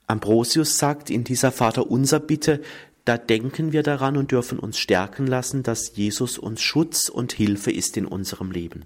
Ambrosius 0.06 0.78
sagt 0.78 1.10
in 1.10 1.24
dieser 1.24 1.52
Vaterunser 1.52 2.20
Bitte, 2.20 2.62
da 3.04 3.18
denken 3.18 3.72
wir 3.72 3.82
daran 3.82 4.16
und 4.16 4.32
dürfen 4.32 4.58
uns 4.58 4.78
stärken 4.78 5.26
lassen, 5.26 5.62
dass 5.62 5.96
Jesus 5.96 6.38
uns 6.38 6.60
Schutz 6.60 7.08
und 7.08 7.32
Hilfe 7.32 7.70
ist 7.70 7.96
in 7.96 8.06
unserem 8.06 8.50
Leben. 8.50 8.84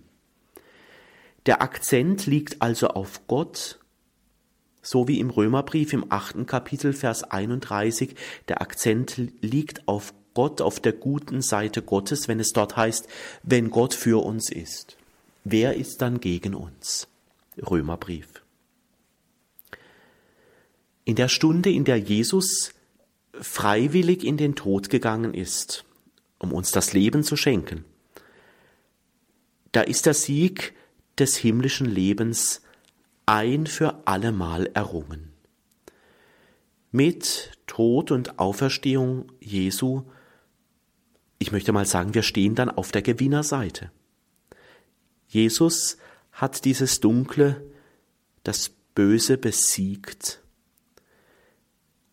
Der 1.46 1.62
Akzent 1.62 2.26
liegt 2.26 2.60
also 2.60 2.88
auf 2.88 3.26
Gott, 3.26 3.78
so 4.82 5.08
wie 5.08 5.20
im 5.20 5.30
Römerbrief 5.30 5.92
im 5.92 6.06
achten 6.10 6.46
Kapitel 6.46 6.92
Vers 6.92 7.24
31. 7.24 8.14
Der 8.48 8.60
Akzent 8.60 9.16
liegt 9.40 9.88
auf 9.88 10.12
Gott, 10.34 10.60
auf 10.60 10.80
der 10.80 10.92
guten 10.92 11.42
Seite 11.42 11.82
Gottes, 11.82 12.28
wenn 12.28 12.40
es 12.40 12.52
dort 12.52 12.76
heißt, 12.76 13.08
wenn 13.42 13.70
Gott 13.70 13.94
für 13.94 14.24
uns 14.24 14.50
ist. 14.50 14.96
Wer 15.44 15.76
ist 15.76 16.02
dann 16.02 16.20
gegen 16.20 16.54
uns? 16.54 17.08
Römerbrief. 17.58 18.28
In 21.10 21.16
der 21.16 21.26
Stunde, 21.26 21.70
in 21.70 21.84
der 21.84 21.96
Jesus 21.96 22.72
freiwillig 23.32 24.22
in 24.22 24.36
den 24.36 24.54
Tod 24.54 24.90
gegangen 24.90 25.34
ist, 25.34 25.84
um 26.38 26.52
uns 26.52 26.70
das 26.70 26.92
Leben 26.92 27.24
zu 27.24 27.34
schenken, 27.34 27.84
da 29.72 29.80
ist 29.80 30.06
der 30.06 30.14
Sieg 30.14 30.72
des 31.18 31.36
himmlischen 31.36 31.86
Lebens 31.86 32.62
ein 33.26 33.66
für 33.66 34.06
allemal 34.06 34.70
errungen. 34.72 35.32
Mit 36.92 37.58
Tod 37.66 38.12
und 38.12 38.38
Auferstehung 38.38 39.32
Jesu, 39.40 40.04
ich 41.40 41.50
möchte 41.50 41.72
mal 41.72 41.86
sagen, 41.86 42.14
wir 42.14 42.22
stehen 42.22 42.54
dann 42.54 42.70
auf 42.70 42.92
der 42.92 43.02
Gewinnerseite. 43.02 43.90
Jesus 45.26 45.96
hat 46.30 46.64
dieses 46.64 47.00
Dunkle, 47.00 47.68
das 48.44 48.68
Böse 48.94 49.38
besiegt. 49.38 50.40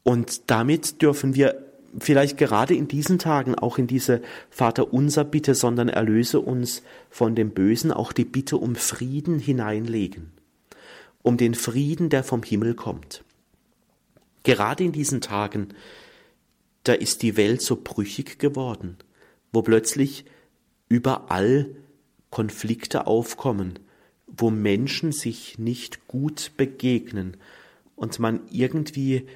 Und 0.08 0.50
damit 0.50 1.02
dürfen 1.02 1.36
wir 1.36 1.66
vielleicht 2.00 2.38
gerade 2.38 2.74
in 2.74 2.88
diesen 2.88 3.20
Tagen 3.20 3.56
auch 3.56 3.78
in 3.78 3.88
diese 3.88 4.22
Vater 4.50 4.94
unser 4.94 5.26
Bitte, 5.26 5.54
sondern 5.54 5.90
erlöse 5.90 6.40
uns 6.40 6.82
von 7.10 7.36
dem 7.36 7.50
Bösen 7.50 7.92
auch 7.92 8.14
die 8.14 8.24
Bitte 8.24 8.56
um 8.56 8.78
Frieden 8.78 9.38
hineinlegen, 9.38 10.32
um 11.24 11.36
den 11.36 11.56
Frieden, 11.56 12.10
der 12.10 12.24
vom 12.24 12.42
Himmel 12.42 12.74
kommt. 12.74 13.26
Gerade 14.44 14.86
in 14.86 14.94
diesen 14.94 15.20
Tagen, 15.20 15.74
da 16.86 16.94
ist 16.94 17.22
die 17.22 17.36
Welt 17.36 17.62
so 17.62 17.76
brüchig 17.76 18.40
geworden, 18.40 18.96
wo 19.52 19.62
plötzlich 19.62 20.24
überall 20.88 21.70
Konflikte 22.30 23.08
aufkommen, 23.08 23.78
wo 24.26 24.52
Menschen 24.52 25.12
sich 25.12 25.60
nicht 25.60 26.08
gut 26.08 26.54
begegnen 26.56 27.36
und 27.98 28.20
man 28.20 28.40
irgendwie 28.50 29.28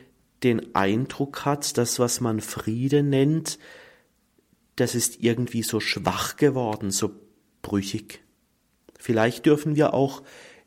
den 0.43 0.75
Eindruck 0.75 1.45
hat, 1.45 1.77
dass 1.77 1.99
was 1.99 2.21
man 2.21 2.41
Friede 2.41 3.03
nennt, 3.03 3.59
das 4.75 4.95
ist 4.95 5.21
irgendwie 5.21 5.63
so 5.63 5.79
schwach 5.79 6.37
geworden, 6.37 6.91
so 6.91 7.11
brüchig. 7.61 8.21
Vielleicht 8.97 9.45
dürfen 9.45 9.75
wir 9.75 9.93
auch 9.93 10.23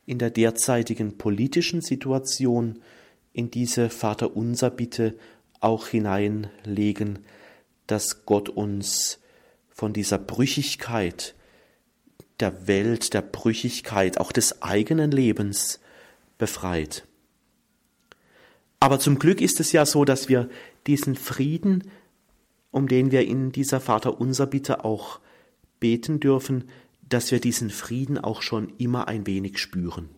in 0.07 0.19
der 0.19 0.31
derzeitigen 0.31 1.19
politischen 1.19 1.81
Situation 1.81 2.81
in 3.33 3.51
diese 3.51 3.91
Vaterunser 3.91 4.71
Bitte 4.71 5.17
auch 5.61 5.89
hineinlegen, 5.89 7.21
dass 7.87 8.27
Gott 8.27 8.49
uns 8.49 9.19
von 9.71 9.93
dieser 9.93 10.19
Brüchigkeit 10.19 11.35
der 12.41 12.67
Welt, 12.67 13.15
der 13.15 13.23
Brüchigkeit, 13.23 14.19
auch 14.19 14.33
des 14.33 14.63
eigenen 14.63 15.11
Lebens 15.11 15.81
befreit. 16.39 17.07
Aber 18.85 18.99
zum 19.01 19.19
Glück 19.19 19.41
ist 19.41 19.61
es 19.61 19.73
ja 19.73 19.87
so, 19.87 20.05
dass 20.05 20.29
wir 20.29 20.51
diesen 20.87 21.15
Frieden, 21.15 21.85
um 22.71 22.87
den 22.87 23.13
wir 23.13 23.27
in 23.27 23.51
dieser 23.51 23.81
Vaterunser 23.81 24.47
Bitte 24.47 24.85
auch 24.85 25.21
beten 25.81 26.21
dürfen, 26.21 26.65
dass 27.09 27.31
wir 27.31 27.41
diesen 27.41 27.71
Frieden 27.71 28.19
auch 28.19 28.43
schon 28.43 28.75
immer 28.77 29.09
ein 29.09 29.27
wenig 29.27 29.57
spüren. 29.57 30.11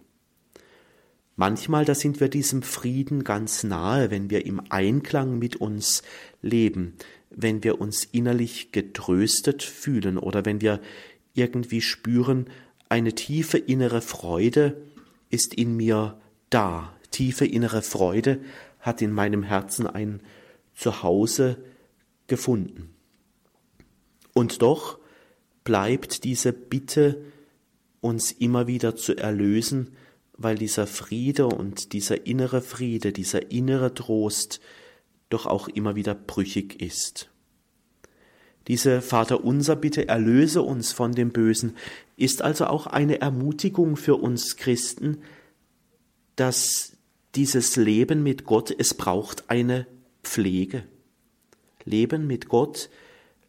Manchmal, 1.36 1.84
da 1.84 1.94
sind 1.94 2.18
wir 2.18 2.28
diesem 2.28 2.62
Frieden 2.62 3.22
ganz 3.22 3.62
nahe, 3.62 4.10
wenn 4.10 4.30
wir 4.30 4.44
im 4.46 4.60
Einklang 4.68 5.38
mit 5.38 5.54
uns 5.54 6.02
leben, 6.42 6.94
wenn 7.30 7.62
wir 7.62 7.80
uns 7.80 8.02
innerlich 8.02 8.72
getröstet 8.72 9.62
fühlen 9.62 10.18
oder 10.18 10.44
wenn 10.44 10.60
wir 10.60 10.80
irgendwie 11.34 11.82
spüren, 11.82 12.46
eine 12.88 13.14
tiefe 13.14 13.58
innere 13.58 14.00
Freude 14.00 14.82
ist 15.30 15.54
in 15.54 15.76
mir 15.76 16.18
da. 16.50 16.95
Tiefe 17.16 17.46
innere 17.46 17.80
Freude 17.80 18.40
hat 18.78 19.00
in 19.00 19.10
meinem 19.10 19.42
Herzen 19.42 19.86
ein 19.86 20.20
Zuhause 20.74 21.56
gefunden. 22.26 22.94
Und 24.34 24.60
doch 24.60 24.98
bleibt 25.64 26.24
diese 26.24 26.52
Bitte, 26.52 27.24
uns 28.02 28.32
immer 28.32 28.66
wieder 28.66 28.96
zu 28.96 29.16
erlösen, 29.16 29.96
weil 30.34 30.58
dieser 30.58 30.86
Friede 30.86 31.46
und 31.46 31.94
dieser 31.94 32.26
innere 32.26 32.60
Friede, 32.60 33.14
dieser 33.14 33.50
innere 33.50 33.94
Trost 33.94 34.60
doch 35.30 35.46
auch 35.46 35.68
immer 35.68 35.96
wieder 35.96 36.14
brüchig 36.14 36.82
ist. 36.82 37.30
Diese 38.68 39.00
Vaterunser 39.00 39.76
Bitte, 39.76 40.06
erlöse 40.06 40.60
uns 40.60 40.92
von 40.92 41.12
dem 41.12 41.30
Bösen, 41.30 41.78
ist 42.18 42.42
also 42.42 42.66
auch 42.66 42.86
eine 42.86 43.22
Ermutigung 43.22 43.96
für 43.96 44.16
uns 44.16 44.56
Christen, 44.56 45.22
dass 46.36 46.95
dieses 47.36 47.76
Leben 47.76 48.22
mit 48.22 48.44
Gott, 48.44 48.74
es 48.76 48.94
braucht 48.94 49.50
eine 49.50 49.86
Pflege. 50.22 50.84
Leben 51.84 52.26
mit 52.26 52.48
Gott, 52.48 52.88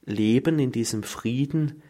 Leben 0.05 0.59
in 0.59 0.71
diesem 0.71 1.03
Frieden, 1.03 1.81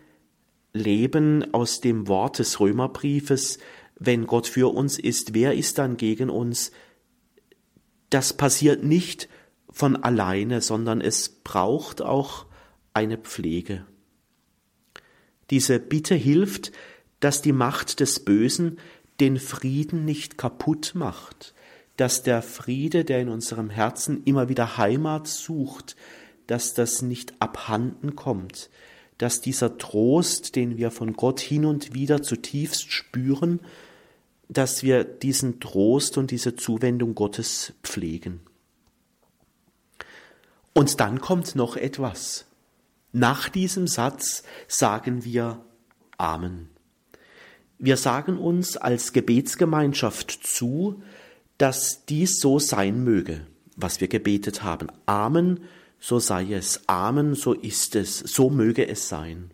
Leben 0.73 1.53
aus 1.53 1.81
dem 1.81 2.07
Wort 2.07 2.39
des 2.39 2.60
Römerbriefes, 2.60 3.57
wenn 3.99 4.27
Gott 4.27 4.47
für 4.47 4.73
uns 4.73 4.99
ist, 4.99 5.33
wer 5.33 5.55
ist 5.55 5.77
dann 5.79 5.97
gegen 5.97 6.29
uns? 6.29 6.71
Das 8.10 8.33
passiert 8.33 8.83
nicht 8.83 9.27
von 9.69 9.95
alleine, 9.95 10.62
sondern 10.62 11.01
es 11.01 11.29
braucht 11.29 12.01
auch 12.01 12.45
eine 12.93 13.17
Pflege. 13.17 13.86
Diese 15.49 15.79
Bitte 15.79 16.15
hilft, 16.15 16.71
dass 17.19 17.41
die 17.41 17.53
Macht 17.53 17.99
des 17.99 18.23
Bösen 18.23 18.79
den 19.19 19.39
Frieden 19.39 20.05
nicht 20.05 20.38
kaputt 20.38 20.91
macht, 20.93 21.55
dass 21.97 22.23
der 22.23 22.41
Friede, 22.41 23.03
der 23.03 23.19
in 23.21 23.29
unserem 23.29 23.69
Herzen 23.69 24.23
immer 24.23 24.49
wieder 24.49 24.77
Heimat 24.77 25.27
sucht, 25.27 25.95
dass 26.45 26.73
das 26.73 27.01
nicht 27.01 27.33
abhanden 27.39 28.15
kommt, 28.15 28.69
dass 29.17 29.41
dieser 29.41 29.77
Trost, 29.77 30.55
den 30.55 30.77
wir 30.77 30.91
von 30.91 31.13
Gott 31.13 31.39
hin 31.39 31.65
und 31.65 31.93
wieder 31.93 32.21
zutiefst 32.21 32.91
spüren, 32.91 33.60
dass 34.47 34.83
wir 34.83 35.03
diesen 35.03 35.60
Trost 35.60 36.17
und 36.17 36.31
diese 36.31 36.55
Zuwendung 36.55 37.15
Gottes 37.15 37.73
pflegen. 37.83 38.41
Und 40.73 40.99
dann 40.99 41.19
kommt 41.19 41.55
noch 41.55 41.75
etwas. 41.75 42.45
Nach 43.12 43.49
diesem 43.49 43.88
Satz 43.88 44.43
sagen 44.67 45.25
wir 45.25 45.65
Amen. 46.17 46.69
Wir 47.79 47.97
sagen 47.97 48.38
uns 48.38 48.77
als 48.77 49.13
Gebetsgemeinschaft 49.13 50.31
zu, 50.31 51.01
dass 51.58 52.06
dies 52.06 52.39
so 52.39 52.60
sein 52.60 53.04
möge, 53.04 53.46
was 53.76 54.02
wir 54.02 54.08
gebetet 54.08 54.63
haben. 54.63 54.88
Amen, 55.06 55.62
so 56.00 56.20
sei 56.20 56.54
es. 56.54 56.82
Amen, 56.88 57.34
so 57.36 57.54
ist 57.54 57.96
es. 57.96 58.20
So 58.20 58.50
möge 58.50 58.88
es 58.88 59.10
sein. 59.10 59.52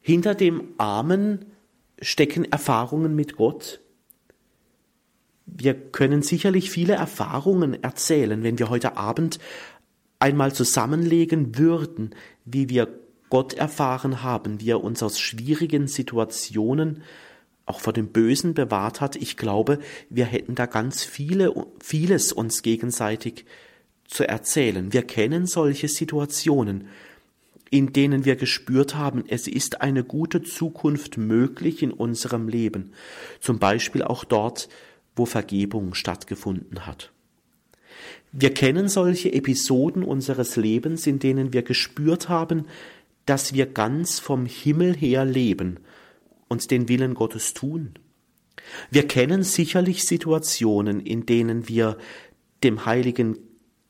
Hinter 0.00 0.34
dem 0.34 0.68
Amen 0.78 1.46
stecken 2.00 2.44
Erfahrungen 2.44 3.14
mit 3.14 3.36
Gott. 3.36 3.80
Wir 5.46 5.74
können 5.74 6.22
sicherlich 6.22 6.70
viele 6.70 6.94
Erfahrungen 6.94 7.82
erzählen, 7.82 8.42
wenn 8.42 8.58
wir 8.58 8.70
heute 8.70 8.96
Abend 8.96 9.38
einmal 10.18 10.52
zusammenlegen 10.54 11.58
würden, 11.58 12.14
wie 12.44 12.68
wir 12.68 12.88
Gott 13.30 13.54
erfahren 13.54 14.22
haben, 14.22 14.60
wie 14.60 14.70
er 14.70 14.82
uns 14.82 15.02
aus 15.02 15.18
schwierigen 15.18 15.86
Situationen 15.86 17.02
auch 17.70 17.80
vor 17.80 17.92
dem 17.92 18.08
Bösen 18.08 18.52
bewahrt 18.52 19.00
hat, 19.00 19.14
ich 19.14 19.36
glaube, 19.36 19.78
wir 20.10 20.26
hätten 20.26 20.56
da 20.56 20.66
ganz 20.66 21.04
viele, 21.04 21.54
vieles 21.80 22.32
uns 22.32 22.62
gegenseitig 22.62 23.44
zu 24.08 24.28
erzählen. 24.28 24.92
Wir 24.92 25.02
kennen 25.02 25.46
solche 25.46 25.86
Situationen, 25.86 26.88
in 27.70 27.92
denen 27.92 28.24
wir 28.24 28.34
gespürt 28.34 28.96
haben, 28.96 29.24
es 29.28 29.46
ist 29.46 29.80
eine 29.80 30.02
gute 30.02 30.42
Zukunft 30.42 31.16
möglich 31.16 31.84
in 31.84 31.92
unserem 31.92 32.48
Leben, 32.48 32.92
zum 33.38 33.60
Beispiel 33.60 34.02
auch 34.02 34.24
dort, 34.24 34.68
wo 35.14 35.24
Vergebung 35.24 35.94
stattgefunden 35.94 36.86
hat. 36.86 37.12
Wir 38.32 38.52
kennen 38.52 38.88
solche 38.88 39.32
Episoden 39.32 40.02
unseres 40.02 40.56
Lebens, 40.56 41.06
in 41.06 41.20
denen 41.20 41.52
wir 41.52 41.62
gespürt 41.62 42.28
haben, 42.28 42.66
dass 43.26 43.54
wir 43.54 43.66
ganz 43.66 44.18
vom 44.18 44.46
Himmel 44.46 44.96
her 44.96 45.24
leben 45.24 45.78
und 46.50 46.70
den 46.70 46.88
Willen 46.88 47.14
Gottes 47.14 47.54
tun. 47.54 47.94
Wir 48.90 49.08
kennen 49.08 49.42
sicherlich 49.42 50.04
Situationen, 50.04 51.00
in 51.00 51.24
denen 51.24 51.68
wir 51.68 51.96
dem 52.62 52.84
heiligen 52.84 53.38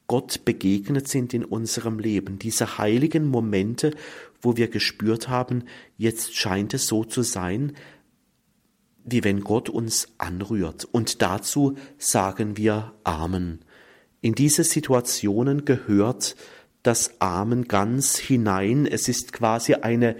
Gott 0.06 0.44
begegnet 0.44 1.08
sind 1.08 1.34
in 1.34 1.44
unserem 1.44 1.98
Leben, 1.98 2.38
diese 2.38 2.78
heiligen 2.78 3.26
Momente, 3.26 3.94
wo 4.42 4.56
wir 4.56 4.68
gespürt 4.68 5.28
haben, 5.28 5.64
jetzt 5.96 6.34
scheint 6.36 6.74
es 6.74 6.86
so 6.86 7.04
zu 7.04 7.22
sein, 7.22 7.72
wie 9.04 9.24
wenn 9.24 9.40
Gott 9.40 9.68
uns 9.68 10.08
anrührt. 10.18 10.84
Und 10.84 11.22
dazu 11.22 11.76
sagen 11.98 12.56
wir 12.56 12.92
Amen. 13.04 13.60
In 14.20 14.34
diese 14.34 14.64
Situationen 14.64 15.64
gehört 15.64 16.36
das 16.82 17.20
Amen 17.20 17.68
ganz 17.68 18.18
hinein. 18.18 18.86
Es 18.86 19.08
ist 19.08 19.32
quasi 19.32 19.74
eine 19.74 20.16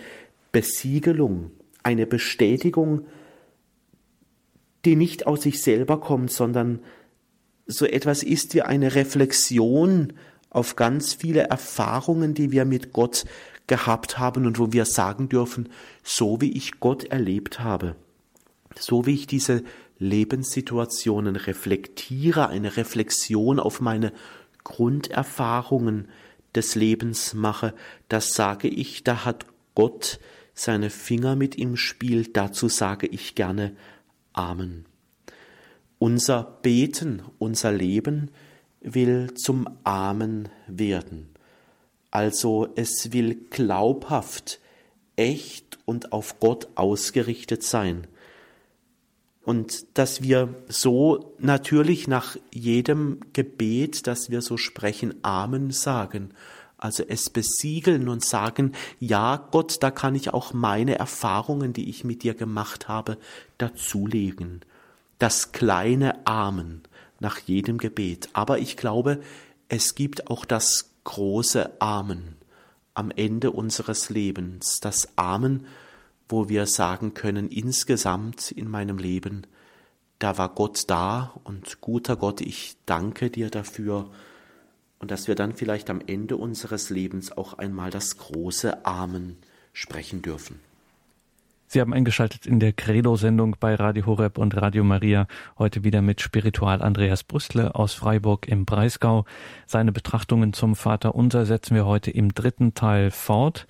Besiegelung, 0.52 1.50
eine 1.82 2.06
Bestätigung, 2.06 3.06
die 4.84 4.96
nicht 4.96 5.26
aus 5.26 5.42
sich 5.42 5.62
selber 5.62 6.00
kommt, 6.00 6.32
sondern 6.32 6.80
so 7.66 7.86
etwas 7.86 8.22
ist 8.22 8.54
wie 8.54 8.62
eine 8.62 8.94
Reflexion 8.94 10.12
auf 10.48 10.76
ganz 10.76 11.14
viele 11.14 11.42
Erfahrungen, 11.42 12.34
die 12.34 12.50
wir 12.50 12.64
mit 12.64 12.92
Gott 12.92 13.24
gehabt 13.66 14.18
haben 14.18 14.46
und 14.46 14.58
wo 14.58 14.72
wir 14.72 14.84
sagen 14.84 15.28
dürfen, 15.28 15.68
so 16.02 16.40
wie 16.40 16.52
ich 16.52 16.80
Gott 16.80 17.04
erlebt 17.04 17.60
habe, 17.60 17.94
so 18.76 19.06
wie 19.06 19.14
ich 19.14 19.26
diese 19.28 19.62
Lebenssituationen 19.98 21.36
reflektiere, 21.36 22.48
eine 22.48 22.76
Reflexion 22.76 23.60
auf 23.60 23.80
meine 23.80 24.12
Grunderfahrungen 24.64 26.08
des 26.54 26.74
Lebens 26.74 27.34
mache, 27.34 27.74
das 28.08 28.34
sage 28.34 28.66
ich, 28.66 29.04
da 29.04 29.24
hat 29.24 29.46
Gott 29.76 30.18
seine 30.60 30.90
Finger 30.90 31.36
mit 31.36 31.54
im 31.54 31.76
Spiel, 31.76 32.26
dazu 32.26 32.68
sage 32.68 33.06
ich 33.06 33.34
gerne 33.34 33.74
Amen. 34.34 34.84
Unser 35.98 36.58
Beten, 36.62 37.22
unser 37.38 37.72
Leben 37.72 38.30
will 38.82 39.32
zum 39.34 39.68
Amen 39.84 40.50
werden. 40.66 41.30
Also 42.10 42.68
es 42.76 43.12
will 43.12 43.36
glaubhaft, 43.48 44.60
echt 45.16 45.78
und 45.86 46.12
auf 46.12 46.40
Gott 46.40 46.68
ausgerichtet 46.74 47.62
sein. 47.62 48.06
Und 49.42 49.98
dass 49.98 50.22
wir 50.22 50.54
so 50.68 51.34
natürlich 51.38 52.06
nach 52.06 52.36
jedem 52.52 53.20
Gebet, 53.32 54.06
dass 54.06 54.30
wir 54.30 54.42
so 54.42 54.58
sprechen, 54.58 55.14
Amen 55.22 55.70
sagen. 55.70 56.34
Also 56.80 57.04
es 57.06 57.28
besiegeln 57.28 58.08
und 58.08 58.24
sagen, 58.24 58.72
ja 58.98 59.36
Gott, 59.50 59.82
da 59.82 59.90
kann 59.90 60.14
ich 60.14 60.32
auch 60.32 60.54
meine 60.54 60.98
Erfahrungen, 60.98 61.74
die 61.74 61.90
ich 61.90 62.04
mit 62.04 62.22
dir 62.22 62.32
gemacht 62.32 62.88
habe, 62.88 63.18
dazulegen. 63.58 64.62
Das 65.18 65.52
kleine 65.52 66.26
Amen 66.26 66.80
nach 67.18 67.38
jedem 67.38 67.76
Gebet. 67.76 68.30
Aber 68.32 68.58
ich 68.60 68.78
glaube, 68.78 69.20
es 69.68 69.94
gibt 69.94 70.30
auch 70.30 70.46
das 70.46 70.90
große 71.04 71.70
Amen 71.80 72.36
am 72.94 73.10
Ende 73.10 73.50
unseres 73.50 74.08
Lebens. 74.08 74.80
Das 74.80 75.18
Amen, 75.18 75.66
wo 76.30 76.48
wir 76.48 76.64
sagen 76.64 77.12
können, 77.12 77.48
insgesamt 77.48 78.52
in 78.52 78.70
meinem 78.70 78.96
Leben, 78.96 79.46
da 80.18 80.38
war 80.38 80.54
Gott 80.54 80.84
da 80.86 81.34
und 81.44 81.82
guter 81.82 82.16
Gott, 82.16 82.40
ich 82.40 82.76
danke 82.86 83.28
dir 83.28 83.50
dafür 83.50 84.10
und 85.00 85.10
dass 85.10 85.26
wir 85.26 85.34
dann 85.34 85.54
vielleicht 85.54 85.90
am 85.90 86.00
Ende 86.06 86.36
unseres 86.36 86.90
Lebens 86.90 87.36
auch 87.36 87.54
einmal 87.54 87.90
das 87.90 88.18
große 88.18 88.84
Amen 88.86 89.38
sprechen 89.72 90.22
dürfen. 90.22 90.60
Sie 91.66 91.80
haben 91.80 91.94
eingeschaltet 91.94 92.46
in 92.46 92.58
der 92.60 92.72
Credo-Sendung 92.72 93.56
bei 93.60 93.76
Radio 93.76 94.04
Horeb 94.04 94.38
und 94.38 94.60
Radio 94.60 94.82
Maria. 94.84 95.26
Heute 95.56 95.84
wieder 95.84 96.02
mit 96.02 96.20
Spiritual 96.20 96.82
Andreas 96.82 97.22
Brüstle 97.22 97.74
aus 97.76 97.94
Freiburg 97.94 98.48
im 98.48 98.64
Breisgau. 98.64 99.24
Seine 99.66 99.92
Betrachtungen 99.92 100.52
zum 100.52 100.74
Vater 100.74 101.14
Unser 101.14 101.46
setzen 101.46 101.76
wir 101.76 101.86
heute 101.86 102.10
im 102.10 102.34
dritten 102.34 102.74
Teil 102.74 103.12
fort. 103.12 103.68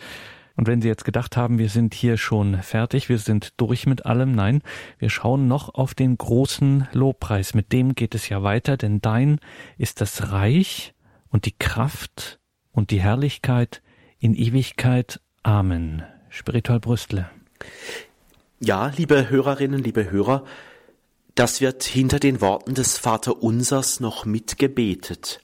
Und 0.56 0.66
wenn 0.66 0.80
Sie 0.82 0.88
jetzt 0.88 1.04
gedacht 1.04 1.36
haben, 1.36 1.58
wir 1.58 1.68
sind 1.68 1.94
hier 1.94 2.16
schon 2.16 2.62
fertig, 2.62 3.08
wir 3.08 3.18
sind 3.18 3.52
durch 3.58 3.86
mit 3.86 4.06
allem, 4.06 4.32
nein, 4.32 4.62
wir 4.98 5.10
schauen 5.10 5.46
noch 5.46 5.74
auf 5.74 5.94
den 5.94 6.16
großen 6.16 6.88
Lobpreis. 6.92 7.54
Mit 7.54 7.70
dem 7.70 7.94
geht 7.94 8.14
es 8.14 8.28
ja 8.30 8.42
weiter, 8.42 8.78
denn 8.78 9.00
dein 9.00 9.40
ist 9.76 10.00
das 10.00 10.32
Reich 10.32 10.94
und 11.30 11.46
die 11.46 11.56
Kraft 11.56 12.38
und 12.72 12.90
die 12.90 13.00
Herrlichkeit 13.00 13.82
in 14.18 14.34
Ewigkeit. 14.34 15.20
Amen. 15.42 16.02
Spiritual 16.28 16.80
Brüstle. 16.80 17.30
Ja, 18.60 18.92
liebe 18.96 19.30
Hörerinnen, 19.30 19.82
liebe 19.82 20.10
Hörer, 20.10 20.44
das 21.34 21.60
wird 21.60 21.82
hinter 21.84 22.20
den 22.20 22.40
Worten 22.40 22.74
des 22.74 22.98
Vaterunsers 22.98 24.00
noch 24.00 24.24
mitgebetet 24.24 25.40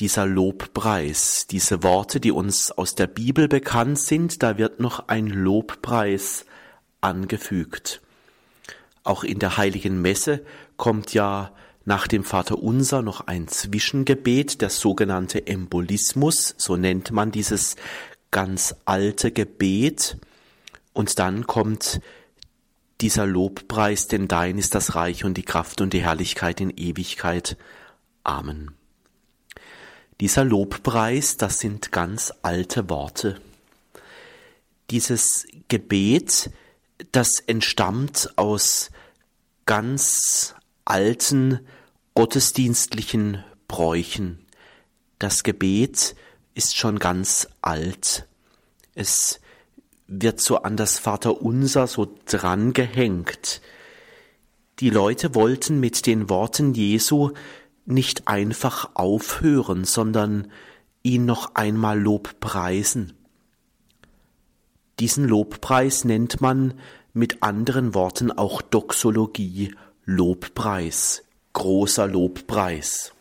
dieser 0.00 0.26
Lobpreis, 0.26 1.46
diese 1.46 1.82
Worte, 1.82 2.20
die 2.20 2.32
uns 2.32 2.70
aus 2.70 2.94
der 2.94 3.06
Bibel 3.06 3.48
bekannt 3.48 3.98
sind, 3.98 4.42
da 4.42 4.58
wird 4.58 4.78
noch 4.78 5.08
ein 5.08 5.26
Lobpreis 5.26 6.44
angefügt. 7.00 8.02
Auch 9.04 9.24
in 9.24 9.38
der 9.38 9.56
heiligen 9.56 10.02
Messe 10.02 10.44
kommt 10.76 11.14
ja 11.14 11.52
nach 11.86 12.08
dem 12.08 12.24
Vaterunser 12.24 13.00
noch 13.00 13.22
ein 13.28 13.46
Zwischengebet, 13.46 14.60
der 14.60 14.70
sogenannte 14.70 15.46
Embolismus, 15.46 16.54
so 16.58 16.76
nennt 16.76 17.12
man 17.12 17.30
dieses 17.30 17.76
ganz 18.32 18.74
alte 18.84 19.30
Gebet. 19.30 20.18
Und 20.92 21.18
dann 21.20 21.46
kommt 21.46 22.00
dieser 23.00 23.24
Lobpreis, 23.24 24.08
denn 24.08 24.26
dein 24.26 24.58
ist 24.58 24.74
das 24.74 24.96
Reich 24.96 25.24
und 25.24 25.34
die 25.34 25.44
Kraft 25.44 25.80
und 25.80 25.92
die 25.92 26.02
Herrlichkeit 26.02 26.60
in 26.60 26.70
Ewigkeit. 26.70 27.56
Amen. 28.24 28.72
Dieser 30.18 30.44
Lobpreis, 30.44 31.36
das 31.36 31.60
sind 31.60 31.92
ganz 31.92 32.32
alte 32.42 32.90
Worte. 32.90 33.40
Dieses 34.90 35.46
Gebet, 35.68 36.50
das 37.12 37.38
entstammt 37.38 38.32
aus 38.36 38.90
ganz 39.66 40.54
alten 40.84 41.60
gottesdienstlichen 42.16 43.44
Bräuchen. 43.68 44.38
Das 45.18 45.42
Gebet 45.42 46.16
ist 46.54 46.74
schon 46.74 46.98
ganz 46.98 47.46
alt. 47.60 48.26
Es 48.94 49.38
wird 50.06 50.40
so 50.40 50.62
an 50.62 50.78
das 50.78 50.98
Vaterunser 50.98 51.86
so 51.86 52.16
drangehängt. 52.24 53.60
Die 54.80 54.88
Leute 54.88 55.34
wollten 55.34 55.78
mit 55.78 56.06
den 56.06 56.30
Worten 56.30 56.72
Jesu 56.72 57.32
nicht 57.84 58.28
einfach 58.28 58.92
aufhören, 58.94 59.84
sondern 59.84 60.50
ihn 61.02 61.26
noch 61.26 61.54
einmal 61.54 62.00
Lobpreisen. 62.00 63.12
Diesen 65.00 65.28
Lobpreis 65.28 66.04
nennt 66.04 66.40
man 66.40 66.80
mit 67.12 67.42
anderen 67.42 67.92
Worten 67.92 68.32
auch 68.32 68.62
Doxologie, 68.62 69.74
Lobpreis, 70.06 71.25
großer 71.56 72.06
Lobpreis. 72.06 73.12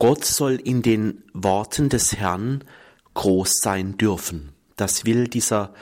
Gott 0.00 0.24
soll 0.24 0.54
in 0.56 0.82
den 0.82 1.22
Worten 1.32 1.88
des 1.88 2.16
Herrn 2.16 2.64
groß 3.14 3.58
sein 3.62 3.96
dürfen. 3.96 4.52
Das 4.74 5.04
will 5.04 5.28
dieser 5.28 5.72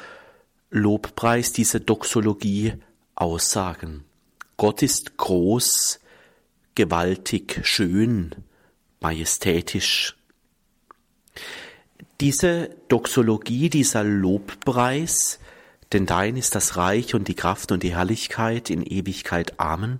Lobpreis, 0.70 1.52
diese 1.52 1.80
Doxologie 1.80 2.74
aussagen. 3.14 4.04
Gott 4.58 4.82
ist 4.82 5.16
groß, 5.16 6.00
gewaltig, 6.74 7.60
schön, 7.62 8.34
majestätisch. 9.00 10.16
Diese 12.20 12.76
Doxologie, 12.88 13.70
dieser 13.70 14.04
Lobpreis, 14.04 15.38
denn 15.94 16.04
dein 16.04 16.36
ist 16.36 16.54
das 16.54 16.76
Reich 16.76 17.14
und 17.14 17.28
die 17.28 17.34
Kraft 17.34 17.72
und 17.72 17.82
die 17.82 17.94
Herrlichkeit 17.94 18.68
in 18.68 18.82
Ewigkeit. 18.82 19.58
Amen. 19.58 19.98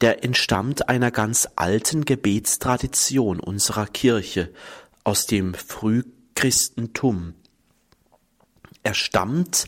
Der 0.00 0.24
entstammt 0.24 0.88
einer 0.88 1.10
ganz 1.10 1.48
alten 1.56 2.04
Gebetstradition 2.04 3.40
unserer 3.40 3.86
Kirche 3.86 4.52
aus 5.04 5.26
dem 5.26 5.54
Frühchristentum. 5.54 7.34
Er 8.82 8.94
stammt 8.94 9.66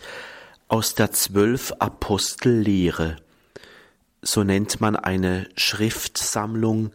aus 0.69 0.95
der 0.95 1.11
Zwölf 1.11 1.73
Apostellehre 1.79 3.17
so 4.23 4.45
nennt 4.45 4.81
man 4.81 4.97
eine 4.97 5.49
Schriftsammlung, 5.57 6.93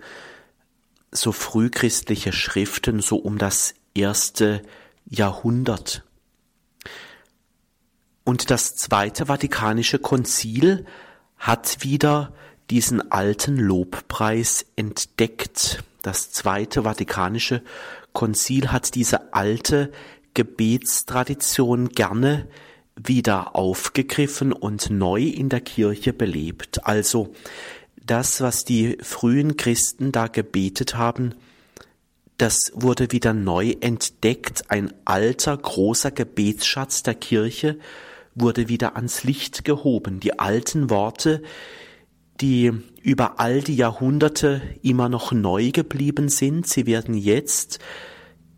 so 1.12 1.32
frühchristliche 1.32 2.34
Schriften, 2.34 3.00
so 3.02 3.18
um 3.18 3.38
das 3.38 3.74
erste 3.94 4.62
Jahrhundert. 5.06 6.04
Und 8.24 8.50
das 8.52 8.76
Zweite 8.76 9.28
Vatikanische 9.28 10.00
Konzil 10.00 10.86
hat 11.38 11.84
wieder 11.84 12.34
diesen 12.70 13.12
alten 13.12 13.58
Lobpreis 13.58 14.66
entdeckt. 14.76 15.84
Das 16.02 16.32
Zweite 16.32 16.84
Vatikanische 16.84 17.62
Konzil 18.14 18.72
hat 18.72 18.96
diese 18.96 19.34
alte 19.34 19.92
Gebetstradition 20.34 21.90
gerne 21.90 22.48
wieder 22.96 23.56
aufgegriffen 23.56 24.54
und 24.54 24.90
neu 24.90 25.22
in 25.24 25.50
der 25.50 25.62
Kirche 25.62 26.14
belebt. 26.14 26.86
Also 26.86 27.34
das, 27.96 28.42
was 28.42 28.64
die 28.64 28.98
frühen 29.02 29.58
Christen 29.58 30.12
da 30.12 30.28
gebetet 30.28 30.96
haben, 30.96 31.36
das 32.38 32.72
wurde 32.74 33.12
wieder 33.12 33.34
neu 33.34 33.76
entdeckt. 33.80 34.70
Ein 34.70 34.94
alter, 35.06 35.58
großer 35.58 36.12
Gebetsschatz 36.12 37.04
der 37.04 37.16
Kirche 37.16 37.78
wurde 38.36 38.68
wieder 38.68 38.96
ans 38.96 39.24
Licht 39.24 39.64
gehoben. 39.64 40.20
Die 40.20 40.38
alten 40.38 40.90
Worte, 40.90 41.42
die 42.42 42.72
über 43.02 43.40
all 43.40 43.62
die 43.62 43.76
Jahrhunderte 43.76 44.62
immer 44.82 45.10
noch 45.10 45.32
neu 45.32 45.72
geblieben 45.72 46.30
sind, 46.30 46.68
sie 46.68 46.86
werden 46.86 47.16
jetzt 47.16 47.80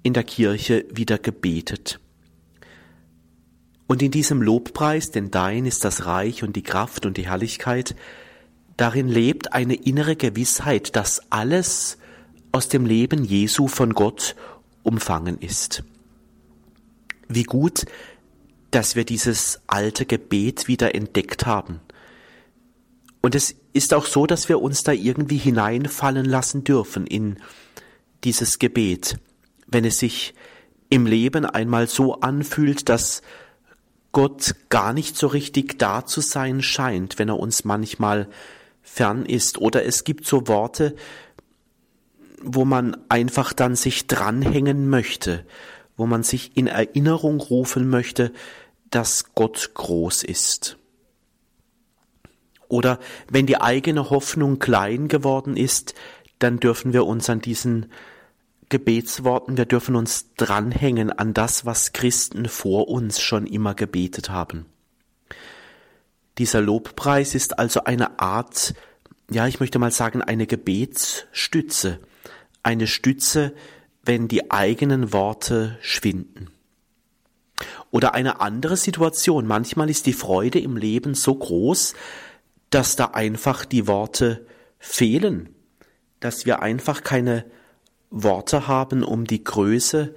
in 0.04 0.14
der 0.14 0.24
Kirche 0.24 0.86
wieder 0.92 1.18
gebetet. 1.18 2.00
Und 3.88 4.02
in 4.02 4.12
diesem 4.12 4.42
Lobpreis, 4.42 5.12
denn 5.12 5.32
dein 5.32 5.66
ist 5.66 5.86
das 5.86 6.06
Reich 6.06 6.44
und 6.44 6.56
die 6.56 6.64
Kraft 6.64 7.06
und 7.06 7.18
die 7.18 7.28
Herrlichkeit, 7.28 7.96
darin 8.76 9.08
lebt 9.08 9.54
eine 9.54 9.76
innere 9.76 10.16
Gewissheit, 10.16 10.96
dass 10.96 11.32
alles 11.32 11.98
aus 12.52 12.68
dem 12.68 12.86
Leben 12.86 13.24
Jesu 13.24 13.68
von 13.68 13.94
Gott 13.94 14.36
umfangen 14.84 15.38
ist. 15.40 15.84
Wie 17.28 17.44
gut, 17.44 17.86
dass 18.72 18.96
wir 18.96 19.06
dieses 19.06 19.62
alte 19.68 20.06
Gebet 20.06 20.68
wieder 20.68 20.96
entdeckt 20.96 21.46
haben. 21.46 21.80
Und 23.22 23.36
es 23.36 23.56
ist 23.74 23.94
auch 23.94 24.06
so, 24.06 24.26
dass 24.26 24.50
wir 24.50 24.62
uns 24.62 24.84
da 24.84 24.92
irgendwie 24.92 25.38
hineinfallen 25.38 26.26
lassen 26.26 26.64
dürfen 26.64 27.08
in 27.08 27.38
dieses 28.24 28.60
Gebet, 28.60 29.18
wenn 29.68 29.86
es 29.86 30.00
sich 30.00 30.34
im 30.90 31.06
Leben 31.06 31.46
einmal 31.46 31.88
so 31.88 32.22
anfühlt, 32.22 32.90
dass 32.90 33.22
Gott 34.12 34.56
gar 34.70 34.94
nicht 34.94 35.18
so 35.18 35.28
richtig 35.28 35.78
da 35.78 36.06
zu 36.06 36.22
sein 36.22 36.62
scheint, 36.62 37.20
wenn 37.20 37.30
er 37.30 37.40
uns 37.40 37.66
manchmal 37.66 38.28
fern 38.82 39.26
ist. 39.26 39.58
Oder 39.60 39.86
es 39.86 40.04
gibt 40.06 40.26
so 40.26 40.48
Worte, 40.48 40.96
wo 42.42 42.66
man 42.66 42.98
einfach 43.10 43.54
dann 43.54 43.76
sich 43.76 44.08
dranhängen 44.08 44.90
möchte, 44.90 45.46
wo 45.98 46.06
man 46.06 46.24
sich 46.24 46.56
in 46.56 46.68
Erinnerung 46.68 47.42
rufen 47.42 47.90
möchte, 47.90 48.32
dass 48.90 49.34
Gott 49.36 49.72
groß 49.74 50.24
ist. 50.24 50.77
Oder 52.70 53.00
wenn 53.30 53.46
die 53.46 53.62
eigene 53.62 54.10
Hoffnung 54.10 54.60
klein 54.60 55.08
geworden 55.08 55.56
ist, 55.56 55.94
dann 56.40 56.60
dürfen 56.60 56.94
wir 56.94 57.06
uns 57.06 57.30
an 57.30 57.40
diesen 57.40 57.88
Gebetsworten, 58.70 59.58
wir 59.58 59.66
dürfen 59.66 59.96
uns 59.96 60.34
dranhängen 60.36 61.12
an 61.12 61.34
das, 61.34 61.66
was 61.66 61.94
Christen 61.94 62.48
vor 62.48 62.90
uns 62.90 63.22
schon 63.22 63.48
immer 63.48 63.74
gebetet 63.74 64.30
haben. 64.30 64.66
Dieser 66.38 66.62
Lobpreis 66.62 67.34
ist 67.34 67.58
also 67.58 67.86
eine 67.86 68.20
Art, 68.20 68.74
ja, 69.32 69.48
ich 69.48 69.60
möchte 69.60 69.80
mal 69.80 69.92
sagen, 69.92 70.22
eine 70.22 70.46
Gebetsstütze, 70.46 72.00
eine 72.62 72.88
Stütze, 72.88 73.54
wenn 74.04 74.28
die 74.28 74.52
eigenen 74.52 75.14
Worte 75.14 75.78
schwinden. 75.82 76.50
Oder 77.90 78.14
eine 78.14 78.42
andere 78.42 78.78
Situation. 78.78 79.48
Manchmal 79.48 79.90
ist 79.90 80.06
die 80.06 80.14
Freude 80.14 80.60
im 80.60 80.78
Leben 80.78 81.16
so 81.16 81.34
groß, 81.34 81.96
dass 82.70 82.96
da 82.96 83.06
einfach 83.06 83.66
die 83.66 83.88
Worte 83.88 84.46
fehlen, 84.80 85.50
dass 86.20 86.46
wir 86.46 86.62
einfach 86.62 87.04
keine 87.04 87.46
Worte 88.10 88.68
haben, 88.68 89.04
um 89.04 89.26
die 89.26 89.44
Größe 89.44 90.16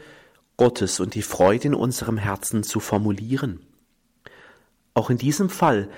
Gottes 0.56 1.00
und 1.00 1.14
die 1.14 1.22
Freude 1.22 1.68
in 1.68 1.74
unserem 1.74 2.18
Herzen 2.18 2.62
zu 2.62 2.80
formulieren. 2.80 3.60
Auch 4.94 5.10
in 5.10 5.18
diesem 5.18 5.48
Fall, 5.48 5.88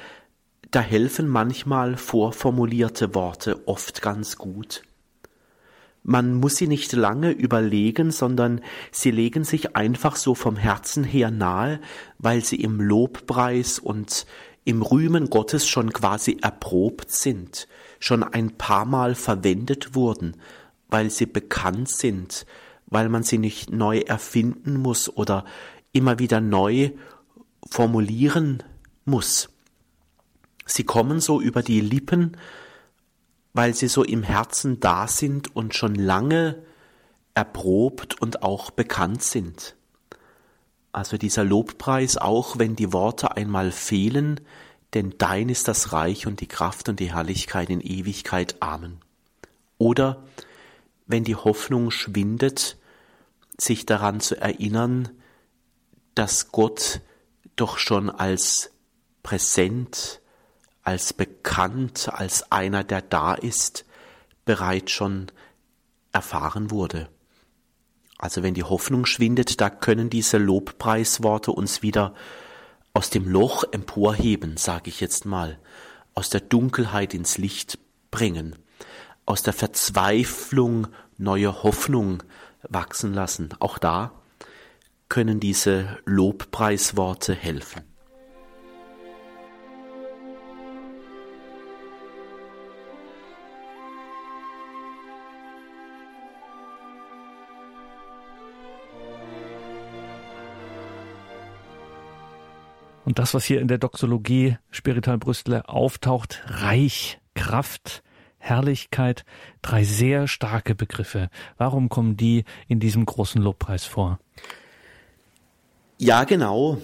da 0.70 0.80
helfen 0.80 1.28
manchmal 1.28 1.96
vorformulierte 1.96 3.14
Worte 3.14 3.66
oft 3.66 4.02
ganz 4.02 4.36
gut. 4.36 4.82
Man 6.04 6.34
muss 6.34 6.56
sie 6.56 6.66
nicht 6.66 6.92
lange 6.92 7.30
überlegen, 7.30 8.10
sondern 8.10 8.60
sie 8.90 9.12
legen 9.12 9.44
sich 9.44 9.76
einfach 9.76 10.16
so 10.16 10.34
vom 10.34 10.56
Herzen 10.56 11.04
her 11.04 11.30
nahe, 11.30 11.80
weil 12.18 12.42
sie 12.42 12.56
im 12.56 12.80
Lobpreis 12.80 13.78
und 13.78 14.26
im 14.64 14.82
Rühmen 14.82 15.30
Gottes 15.30 15.66
schon 15.66 15.92
quasi 15.92 16.38
erprobt 16.40 17.10
sind, 17.10 17.68
schon 17.98 18.22
ein 18.22 18.52
paar 18.56 18.84
Mal 18.84 19.14
verwendet 19.14 19.94
wurden, 19.94 20.36
weil 20.88 21.10
sie 21.10 21.26
bekannt 21.26 21.88
sind, 21.88 22.46
weil 22.86 23.08
man 23.08 23.22
sie 23.22 23.38
nicht 23.38 23.70
neu 23.70 23.98
erfinden 23.98 24.76
muss 24.76 25.08
oder 25.08 25.44
immer 25.92 26.18
wieder 26.18 26.40
neu 26.40 26.90
formulieren 27.70 28.62
muss. 29.04 29.48
Sie 30.64 30.84
kommen 30.84 31.20
so 31.20 31.40
über 31.40 31.62
die 31.62 31.80
Lippen, 31.80 32.36
weil 33.52 33.74
sie 33.74 33.88
so 33.88 34.04
im 34.04 34.22
Herzen 34.22 34.80
da 34.80 35.08
sind 35.08 35.54
und 35.54 35.74
schon 35.74 35.94
lange 35.94 36.62
erprobt 37.34 38.20
und 38.20 38.42
auch 38.42 38.70
bekannt 38.70 39.22
sind. 39.22 39.76
Also 40.92 41.16
dieser 41.16 41.44
Lobpreis, 41.44 42.18
auch 42.18 42.58
wenn 42.58 42.76
die 42.76 42.92
Worte 42.92 43.36
einmal 43.36 43.72
fehlen, 43.72 44.40
denn 44.94 45.14
dein 45.16 45.48
ist 45.48 45.68
das 45.68 45.92
Reich 45.92 46.26
und 46.26 46.40
die 46.40 46.46
Kraft 46.46 46.88
und 46.90 47.00
die 47.00 47.12
Herrlichkeit 47.14 47.70
in 47.70 47.80
Ewigkeit. 47.80 48.56
Amen. 48.60 49.00
Oder 49.78 50.22
wenn 51.06 51.24
die 51.24 51.36
Hoffnung 51.36 51.90
schwindet, 51.90 52.76
sich 53.58 53.86
daran 53.86 54.20
zu 54.20 54.38
erinnern, 54.38 55.08
dass 56.14 56.52
Gott 56.52 57.00
doch 57.56 57.78
schon 57.78 58.10
als 58.10 58.70
präsent, 59.22 60.20
als 60.82 61.12
bekannt, 61.12 62.10
als 62.12 62.50
einer, 62.52 62.84
der 62.84 63.02
da 63.02 63.34
ist, 63.34 63.84
bereits 64.44 64.92
schon 64.92 65.30
erfahren 66.12 66.70
wurde. 66.70 67.08
Also 68.22 68.44
wenn 68.44 68.54
die 68.54 68.62
Hoffnung 68.62 69.04
schwindet, 69.04 69.60
da 69.60 69.68
können 69.68 70.08
diese 70.08 70.38
Lobpreisworte 70.38 71.50
uns 71.50 71.82
wieder 71.82 72.14
aus 72.94 73.10
dem 73.10 73.28
Loch 73.28 73.64
emporheben, 73.72 74.56
sage 74.56 74.90
ich 74.90 75.00
jetzt 75.00 75.26
mal, 75.26 75.58
aus 76.14 76.30
der 76.30 76.40
Dunkelheit 76.40 77.14
ins 77.14 77.36
Licht 77.36 77.80
bringen, 78.12 78.54
aus 79.26 79.42
der 79.42 79.52
Verzweiflung 79.52 80.86
neue 81.18 81.64
Hoffnung 81.64 82.22
wachsen 82.62 83.12
lassen. 83.12 83.48
Auch 83.58 83.78
da 83.78 84.12
können 85.08 85.40
diese 85.40 85.98
Lobpreisworte 86.04 87.34
helfen. 87.34 87.91
Und 103.04 103.18
das, 103.18 103.34
was 103.34 103.44
hier 103.44 103.60
in 103.60 103.68
der 103.68 103.78
Doxologie 103.78 104.58
Spirital 104.70 105.18
Brüstler 105.18 105.68
auftaucht, 105.68 106.42
Reich, 106.46 107.18
Kraft, 107.34 108.02
Herrlichkeit, 108.38 109.24
drei 109.60 109.84
sehr 109.84 110.26
starke 110.26 110.74
Begriffe. 110.74 111.30
Warum 111.58 111.88
kommen 111.88 112.16
die 112.16 112.44
in 112.68 112.80
diesem 112.80 113.06
großen 113.06 113.40
Lobpreis 113.40 113.84
vor? 113.84 114.18
Ja, 115.98 116.24
genau. 116.24 116.78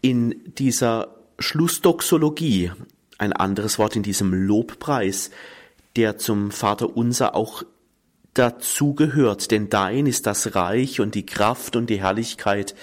In 0.00 0.54
dieser 0.58 1.14
Schlussdoxologie, 1.38 2.72
ein 3.18 3.32
anderes 3.32 3.78
Wort 3.78 3.96
in 3.96 4.02
diesem 4.02 4.32
Lobpreis, 4.32 5.30
der 5.96 6.16
zum 6.16 6.50
Vater 6.50 6.96
Unser 6.96 7.34
auch 7.34 7.62
dazugehört, 8.34 9.50
denn 9.50 9.68
dein 9.68 10.06
ist 10.06 10.26
das 10.26 10.54
Reich 10.54 11.00
und 11.00 11.14
die 11.14 11.26
Kraft 11.26 11.76
und 11.76 11.90
die 11.90 12.00
Herrlichkeit 12.00 12.74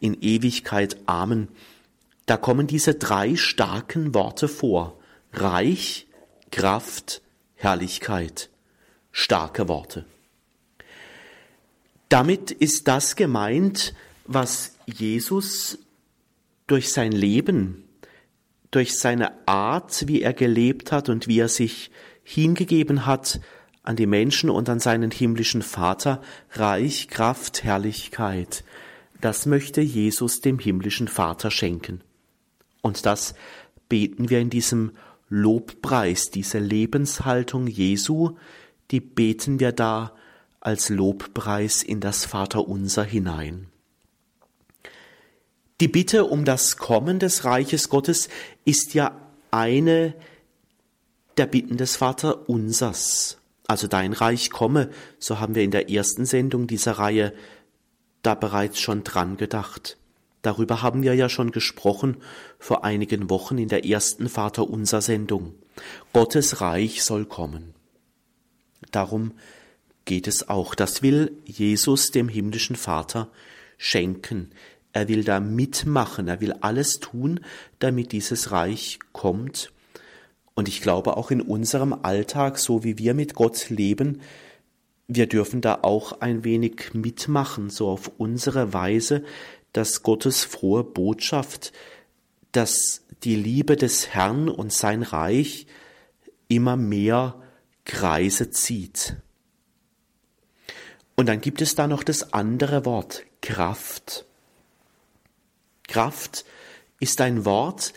in 0.00 0.14
Ewigkeit. 0.20 0.98
Amen. 1.06 1.48
Da 2.28 2.36
kommen 2.36 2.66
diese 2.66 2.94
drei 2.94 3.36
starken 3.36 4.12
Worte 4.12 4.48
vor. 4.48 4.98
Reich, 5.32 6.06
Kraft, 6.50 7.22
Herrlichkeit. 7.54 8.50
Starke 9.12 9.66
Worte. 9.66 10.04
Damit 12.10 12.50
ist 12.50 12.86
das 12.86 13.16
gemeint, 13.16 13.94
was 14.26 14.74
Jesus 14.84 15.78
durch 16.66 16.92
sein 16.92 17.12
Leben, 17.12 17.84
durch 18.72 18.98
seine 18.98 19.32
Art, 19.48 20.06
wie 20.06 20.20
er 20.20 20.34
gelebt 20.34 20.92
hat 20.92 21.08
und 21.08 21.28
wie 21.28 21.38
er 21.38 21.48
sich 21.48 21.90
hingegeben 22.24 23.06
hat 23.06 23.40
an 23.82 23.96
die 23.96 24.06
Menschen 24.06 24.50
und 24.50 24.68
an 24.68 24.80
seinen 24.80 25.10
himmlischen 25.10 25.62
Vater, 25.62 26.20
Reich, 26.52 27.08
Kraft, 27.08 27.64
Herrlichkeit, 27.64 28.64
das 29.22 29.46
möchte 29.46 29.80
Jesus 29.80 30.42
dem 30.42 30.58
himmlischen 30.58 31.08
Vater 31.08 31.50
schenken. 31.50 32.02
Und 32.88 33.06
das 33.06 33.34
beten 33.88 34.30
wir 34.30 34.40
in 34.40 34.50
diesem 34.50 34.92
Lobpreis, 35.28 36.30
diese 36.30 36.58
Lebenshaltung 36.58 37.66
Jesu, 37.66 38.36
die 38.90 39.00
beten 39.00 39.60
wir 39.60 39.72
da 39.72 40.14
als 40.60 40.88
Lobpreis 40.88 41.82
in 41.82 42.00
das 42.00 42.24
Vaterunser 42.24 43.04
hinein. 43.04 43.68
Die 45.80 45.88
Bitte 45.88 46.24
um 46.24 46.44
das 46.44 46.76
Kommen 46.76 47.18
des 47.18 47.44
Reiches 47.44 47.88
Gottes 47.88 48.28
ist 48.64 48.94
ja 48.94 49.20
eine 49.50 50.14
der 51.36 51.46
Bitten 51.46 51.76
des 51.76 51.96
Vaterunsers. 51.96 53.38
Also 53.68 53.86
dein 53.86 54.14
Reich 54.14 54.50
komme, 54.50 54.90
so 55.18 55.38
haben 55.38 55.54
wir 55.54 55.62
in 55.62 55.70
der 55.70 55.90
ersten 55.90 56.24
Sendung 56.24 56.66
dieser 56.66 56.92
Reihe 56.92 57.32
da 58.22 58.34
bereits 58.34 58.80
schon 58.80 59.04
dran 59.04 59.36
gedacht. 59.36 59.98
Darüber 60.42 60.82
haben 60.82 61.02
wir 61.02 61.14
ja 61.14 61.28
schon 61.28 61.50
gesprochen 61.50 62.18
vor 62.58 62.84
einigen 62.84 63.28
Wochen 63.28 63.58
in 63.58 63.68
der 63.68 63.84
ersten 63.84 64.28
Vaterunser 64.28 65.00
Sendung. 65.00 65.54
Gottes 66.12 66.60
Reich 66.60 67.02
soll 67.02 67.24
kommen. 67.24 67.74
Darum 68.90 69.32
geht 70.04 70.28
es 70.28 70.48
auch. 70.48 70.74
Das 70.74 71.02
will 71.02 71.36
Jesus 71.44 72.10
dem 72.10 72.28
himmlischen 72.28 72.76
Vater 72.76 73.28
schenken. 73.76 74.50
Er 74.92 75.08
will 75.08 75.22
da 75.22 75.38
mitmachen, 75.38 76.28
er 76.28 76.40
will 76.40 76.54
alles 76.60 76.98
tun, 76.98 77.40
damit 77.78 78.12
dieses 78.12 78.50
Reich 78.50 78.98
kommt. 79.12 79.70
Und 80.54 80.66
ich 80.66 80.80
glaube 80.80 81.16
auch 81.16 81.30
in 81.30 81.40
unserem 81.40 81.92
Alltag, 81.92 82.58
so 82.58 82.82
wie 82.84 82.98
wir 82.98 83.14
mit 83.14 83.34
Gott 83.34 83.70
leben, 83.70 84.20
wir 85.06 85.26
dürfen 85.26 85.60
da 85.60 85.78
auch 85.82 86.20
ein 86.20 86.44
wenig 86.44 86.92
mitmachen, 86.92 87.70
so 87.70 87.88
auf 87.88 88.10
unsere 88.18 88.74
Weise, 88.74 89.24
dass 89.78 90.02
Gottes 90.02 90.42
frohe 90.42 90.82
Botschaft, 90.82 91.72
dass 92.50 93.02
die 93.22 93.36
Liebe 93.36 93.76
des 93.76 94.08
Herrn 94.08 94.48
und 94.48 94.72
sein 94.72 95.04
Reich 95.04 95.68
immer 96.48 96.76
mehr 96.76 97.40
Kreise 97.84 98.50
zieht. 98.50 99.14
Und 101.14 101.26
dann 101.26 101.40
gibt 101.40 101.62
es 101.62 101.76
da 101.76 101.86
noch 101.86 102.02
das 102.02 102.32
andere 102.32 102.84
Wort, 102.84 103.22
Kraft. 103.40 104.24
Kraft 105.86 106.44
ist 106.98 107.20
ein 107.20 107.44
Wort, 107.44 107.92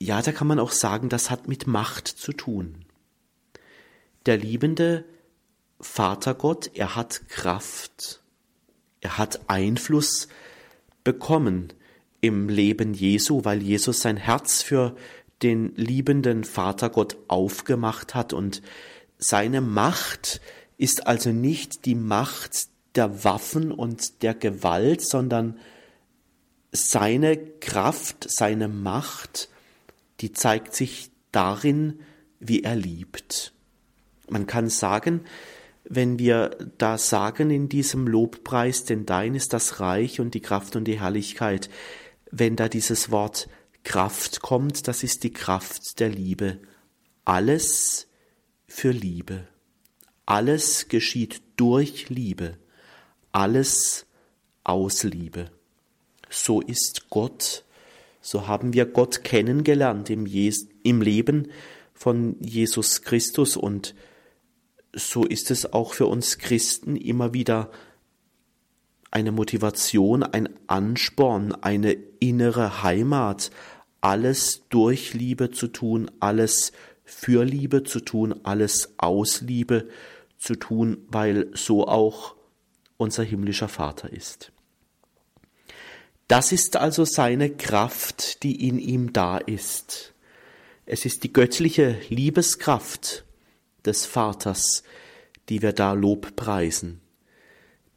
ja, 0.00 0.20
da 0.22 0.32
kann 0.32 0.48
man 0.48 0.58
auch 0.58 0.72
sagen, 0.72 1.08
das 1.08 1.30
hat 1.30 1.46
mit 1.46 1.68
Macht 1.68 2.08
zu 2.08 2.32
tun. 2.32 2.84
Der 4.26 4.38
liebende 4.38 5.04
Vatergott, 5.80 6.72
er 6.74 6.96
hat 6.96 7.28
Kraft, 7.28 8.22
er 9.00 9.18
hat 9.18 9.48
Einfluss 9.48 10.26
bekommen 11.04 11.72
im 12.20 12.48
Leben 12.48 12.94
Jesu, 12.94 13.44
weil 13.44 13.62
Jesus 13.62 14.00
sein 14.00 14.16
Herz 14.16 14.62
für 14.62 14.94
den 15.42 15.74
liebenden 15.76 16.44
Vatergott 16.44 17.16
aufgemacht 17.28 18.14
hat 18.14 18.32
und 18.32 18.62
seine 19.18 19.60
Macht 19.60 20.40
ist 20.76 21.06
also 21.06 21.30
nicht 21.30 21.84
die 21.84 21.94
Macht 21.94 22.68
der 22.94 23.24
Waffen 23.24 23.70
und 23.70 24.22
der 24.22 24.34
Gewalt, 24.34 25.02
sondern 25.02 25.58
seine 26.72 27.36
Kraft, 27.36 28.26
seine 28.30 28.68
Macht, 28.68 29.48
die 30.20 30.32
zeigt 30.32 30.74
sich 30.74 31.10
darin, 31.32 32.00
wie 32.38 32.62
er 32.62 32.76
liebt. 32.76 33.52
Man 34.28 34.46
kann 34.46 34.68
sagen, 34.68 35.22
wenn 35.90 36.20
wir 36.20 36.56
da 36.78 36.98
sagen 36.98 37.50
in 37.50 37.68
diesem 37.68 38.06
Lobpreis, 38.06 38.84
denn 38.84 39.06
dein 39.06 39.34
ist 39.34 39.52
das 39.52 39.80
Reich 39.80 40.20
und 40.20 40.34
die 40.34 40.40
Kraft 40.40 40.76
und 40.76 40.84
die 40.84 41.00
Herrlichkeit, 41.00 41.68
wenn 42.30 42.54
da 42.54 42.68
dieses 42.68 43.10
Wort 43.10 43.48
Kraft 43.82 44.40
kommt, 44.40 44.86
das 44.86 45.02
ist 45.02 45.24
die 45.24 45.32
Kraft 45.32 45.98
der 45.98 46.08
Liebe. 46.08 46.60
Alles 47.24 48.06
für 48.68 48.92
Liebe. 48.92 49.48
Alles 50.26 50.86
geschieht 50.86 51.42
durch 51.56 52.08
Liebe, 52.08 52.56
alles 53.32 54.06
aus 54.62 55.02
Liebe. 55.02 55.50
So 56.28 56.60
ist 56.60 57.10
Gott, 57.10 57.64
so 58.20 58.46
haben 58.46 58.74
wir 58.74 58.86
Gott 58.86 59.24
kennengelernt 59.24 60.08
im, 60.08 60.26
Je 60.26 60.54
im 60.84 61.02
Leben 61.02 61.48
von 61.94 62.36
Jesus 62.40 63.02
Christus 63.02 63.56
und 63.56 63.96
so 64.94 65.24
ist 65.24 65.50
es 65.50 65.72
auch 65.72 65.94
für 65.94 66.06
uns 66.06 66.38
Christen 66.38 66.96
immer 66.96 67.32
wieder 67.32 67.70
eine 69.10 69.32
Motivation, 69.32 70.22
ein 70.22 70.48
Ansporn, 70.66 71.52
eine 71.52 71.92
innere 72.20 72.82
Heimat, 72.82 73.50
alles 74.00 74.62
durch 74.68 75.14
Liebe 75.14 75.50
zu 75.50 75.68
tun, 75.68 76.10
alles 76.20 76.72
für 77.04 77.44
Liebe 77.44 77.82
zu 77.82 78.00
tun, 78.00 78.40
alles 78.44 78.94
aus 78.98 79.40
Liebe 79.40 79.88
zu 80.38 80.54
tun, 80.54 81.06
weil 81.08 81.50
so 81.54 81.86
auch 81.86 82.36
unser 82.96 83.24
himmlischer 83.24 83.68
Vater 83.68 84.12
ist. 84.12 84.52
Das 86.28 86.52
ist 86.52 86.76
also 86.76 87.04
seine 87.04 87.50
Kraft, 87.50 88.44
die 88.44 88.68
in 88.68 88.78
ihm 88.78 89.12
da 89.12 89.38
ist. 89.38 90.14
Es 90.86 91.04
ist 91.04 91.24
die 91.24 91.32
göttliche 91.32 91.98
Liebeskraft 92.08 93.24
des 93.84 94.06
Vaters, 94.06 94.82
die 95.48 95.62
wir 95.62 95.72
da 95.72 95.92
Lob 95.92 96.36
preisen. 96.36 97.00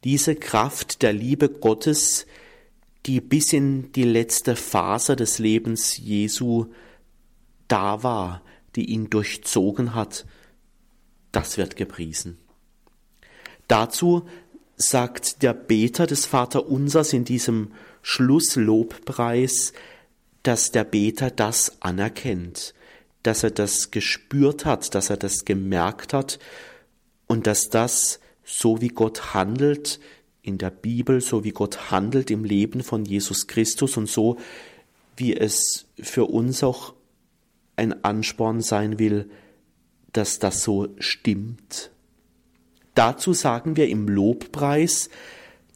Diese 0.04 0.34
Kraft 0.34 1.02
der 1.02 1.12
Liebe 1.12 1.48
Gottes, 1.48 2.26
die 3.06 3.20
bis 3.20 3.52
in 3.52 3.92
die 3.92 4.04
letzte 4.04 4.56
Phase 4.56 5.16
des 5.16 5.38
Lebens 5.38 5.96
Jesu 5.98 6.66
da 7.68 8.02
war, 8.02 8.42
die 8.76 8.90
ihn 8.90 9.10
durchzogen 9.10 9.94
hat, 9.94 10.26
das 11.32 11.56
wird 11.56 11.76
gepriesen. 11.76 12.38
Dazu 13.68 14.28
sagt 14.76 15.42
der 15.42 15.54
Beter 15.54 16.06
des 16.06 16.26
Vaterunsers 16.26 17.12
in 17.12 17.24
diesem 17.24 17.72
Schlusslobpreis, 18.02 19.72
dass 20.42 20.72
der 20.72 20.84
Beter 20.84 21.30
das 21.30 21.80
anerkennt, 21.80 22.73
dass 23.24 23.42
er 23.42 23.50
das 23.50 23.90
gespürt 23.90 24.64
hat, 24.64 24.94
dass 24.94 25.10
er 25.10 25.16
das 25.16 25.44
gemerkt 25.44 26.12
hat 26.12 26.38
und 27.26 27.46
dass 27.48 27.70
das, 27.70 28.20
so 28.44 28.80
wie 28.80 28.88
Gott 28.88 29.34
handelt 29.34 29.98
in 30.42 30.58
der 30.58 30.70
Bibel, 30.70 31.20
so 31.20 31.42
wie 31.42 31.50
Gott 31.50 31.90
handelt 31.90 32.30
im 32.30 32.44
Leben 32.44 32.82
von 32.82 33.04
Jesus 33.04 33.46
Christus 33.46 33.96
und 33.96 34.08
so 34.08 34.38
wie 35.16 35.34
es 35.34 35.86
für 35.98 36.26
uns 36.26 36.62
auch 36.62 36.94
ein 37.76 38.04
Ansporn 38.04 38.60
sein 38.60 38.98
will, 38.98 39.30
dass 40.12 40.38
das 40.38 40.62
so 40.62 40.88
stimmt. 40.98 41.90
Dazu 42.94 43.32
sagen 43.32 43.76
wir 43.76 43.88
im 43.88 44.06
Lobpreis, 44.06 45.08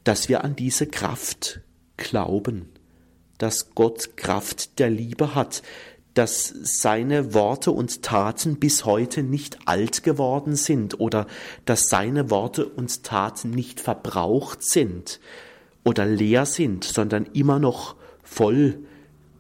dass 0.05 0.29
wir 0.29 0.45
an 0.45 0.55
diese 0.55 0.87
Kraft 0.87 1.61
glauben, 1.97 2.69
dass 3.39 3.75
Gott 3.75 4.17
Kraft 4.17 4.79
der 4.79 4.91
Liebe 4.91 5.35
hat, 5.35 5.63
dass 6.19 6.53
seine 6.65 7.33
Worte 7.33 7.71
und 7.71 8.03
Taten 8.03 8.59
bis 8.59 8.85
heute 8.85 9.23
nicht 9.23 9.57
alt 9.67 10.03
geworden 10.03 10.57
sind 10.57 10.99
oder 10.99 11.29
dass 11.65 11.89
seine 11.89 12.29
Worte 12.29 12.67
und 12.67 13.05
Taten 13.05 13.51
nicht 13.51 13.79
verbraucht 13.79 14.65
sind 14.65 15.21
oder 15.85 16.05
leer 16.07 16.45
sind, 16.45 16.83
sondern 16.83 17.27
immer 17.35 17.61
noch 17.61 17.95
voll, 18.25 18.81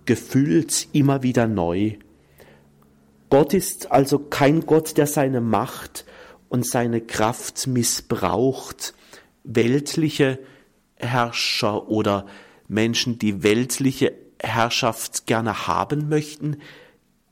gefüllt, 0.04 0.86
immer 0.92 1.24
wieder 1.24 1.48
neu. 1.48 1.94
Gott 3.28 3.54
ist 3.54 3.90
also 3.90 4.20
kein 4.20 4.64
Gott, 4.64 4.96
der 4.96 5.08
seine 5.08 5.40
Macht 5.40 6.04
und 6.48 6.64
seine 6.64 7.00
Kraft 7.00 7.66
missbraucht, 7.66 8.94
weltliche 9.42 10.38
Herrscher 10.94 11.88
oder 11.88 12.24
Menschen, 12.68 13.18
die 13.18 13.42
weltliche 13.42 14.27
Herrschaft 14.40 15.26
gerne 15.26 15.66
haben 15.66 16.08
möchten, 16.08 16.58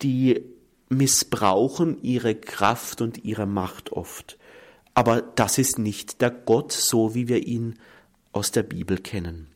die 0.03 0.43
missbrauchen 0.89 2.03
ihre 2.03 2.35
Kraft 2.35 3.01
und 3.01 3.25
ihre 3.25 3.47
Macht 3.47 3.93
oft. 3.93 4.39
Aber 4.95 5.21
das 5.21 5.59
ist 5.59 5.79
nicht 5.79 6.21
der 6.21 6.31
Gott, 6.31 6.73
so 6.73 7.15
wie 7.15 7.29
wir 7.29 7.47
ihn 7.47 7.79
aus 8.33 8.51
der 8.51 8.63
Bibel 8.63 8.99
kennen. 8.99 9.49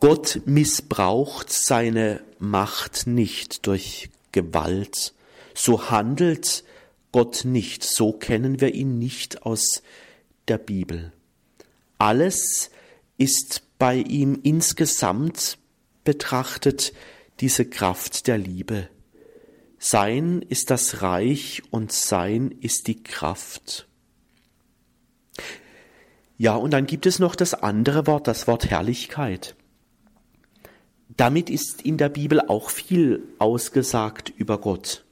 Gott 0.00 0.40
missbraucht 0.46 1.52
seine 1.52 2.22
Macht 2.38 3.06
nicht 3.06 3.66
durch 3.66 4.10
Gewalt. 4.32 5.14
So 5.54 5.90
handelt 5.90 6.64
Gott 7.12 7.44
nicht, 7.44 7.84
so 7.84 8.12
kennen 8.12 8.60
wir 8.60 8.74
ihn 8.74 8.98
nicht 8.98 9.42
aus 9.42 9.82
der 10.48 10.58
Bibel. 10.58 11.12
Alles 11.98 12.70
ist 13.18 13.62
bei 13.80 13.96
ihm 13.96 14.38
insgesamt 14.42 15.56
betrachtet 16.04 16.92
diese 17.40 17.64
Kraft 17.64 18.26
der 18.26 18.36
Liebe. 18.36 18.90
Sein 19.78 20.42
ist 20.42 20.70
das 20.70 21.00
Reich 21.00 21.62
und 21.70 21.90
sein 21.90 22.54
ist 22.60 22.88
die 22.88 23.02
Kraft. 23.02 23.88
Ja, 26.36 26.56
und 26.56 26.72
dann 26.72 26.84
gibt 26.84 27.06
es 27.06 27.18
noch 27.18 27.34
das 27.34 27.54
andere 27.54 28.06
Wort, 28.06 28.28
das 28.28 28.46
Wort 28.46 28.66
Herrlichkeit. 28.70 29.56
Damit 31.16 31.48
ist 31.48 31.80
in 31.80 31.96
der 31.96 32.10
Bibel 32.10 32.42
auch 32.42 32.68
viel 32.68 33.22
ausgesagt 33.38 34.30
über 34.36 34.60
Gott. 34.60 35.06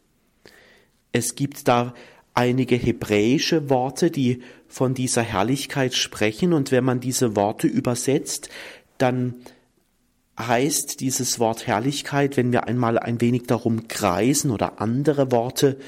Es 1.11 1.37
gibt 1.37 1.69
da 1.69 1.95
einige 2.35 2.77
hebräische 2.77 3.71
Worte, 3.71 4.11
die 4.11 4.43
von 4.69 4.95
dieser 4.95 5.23
Herrlichkeit 5.23 5.95
sprechen, 5.95 6.53
und 6.53 6.71
wenn 6.71 6.85
man 6.85 7.01
diese 7.01 7.35
Worte 7.35 7.67
übersetzt, 7.67 8.49
dann 8.99 9.35
heißt 10.39 11.01
dieses 11.01 11.41
Wort 11.41 11.67
Herrlichkeit, 11.67 12.37
wenn 12.37 12.53
wir 12.53 12.69
einmal 12.69 12.99
ein 12.99 13.21
wenig 13.21 13.45
darum 13.45 13.89
kreisen 13.89 14.51
oder 14.51 14.81
andere 14.81 15.33
Worte 15.33 15.79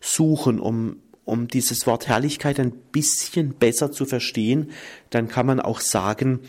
suchen, 0.00 0.58
um, 0.58 0.96
um 1.24 1.46
dieses 1.46 1.86
Wort 1.86 2.08
Herrlichkeit 2.08 2.58
ein 2.58 2.72
bisschen 2.72 3.54
besser 3.54 3.92
zu 3.92 4.06
verstehen, 4.06 4.70
dann 5.10 5.28
kann 5.28 5.46
man 5.46 5.60
auch 5.60 5.80
sagen, 5.80 6.40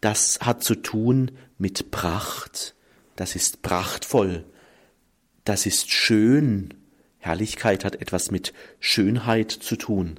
das 0.00 0.38
hat 0.40 0.62
zu 0.62 0.76
tun 0.76 1.32
mit 1.58 1.90
Pracht. 1.90 2.74
Das 3.16 3.34
ist 3.36 3.62
prachtvoll. 3.62 4.44
Das 5.44 5.66
ist 5.66 5.90
schön. 5.90 6.74
Herrlichkeit 7.18 7.84
hat 7.84 7.96
etwas 7.96 8.30
mit 8.30 8.52
Schönheit 8.80 9.50
zu 9.50 9.76
tun. 9.76 10.18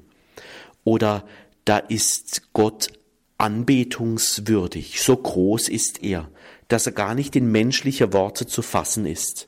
Oder 0.83 1.25
da 1.65 1.77
ist 1.77 2.53
Gott 2.53 2.87
anbetungswürdig, 3.37 5.01
so 5.01 5.15
groß 5.17 5.69
ist 5.69 6.03
er 6.03 6.29
dass 6.73 6.87
er 6.87 6.91
gar 6.91 7.13
nicht 7.13 7.35
in 7.35 7.51
menschliche 7.51 8.13
Worte 8.13 8.47
zu 8.47 8.63
fassen 8.63 9.05
ist. 9.05 9.47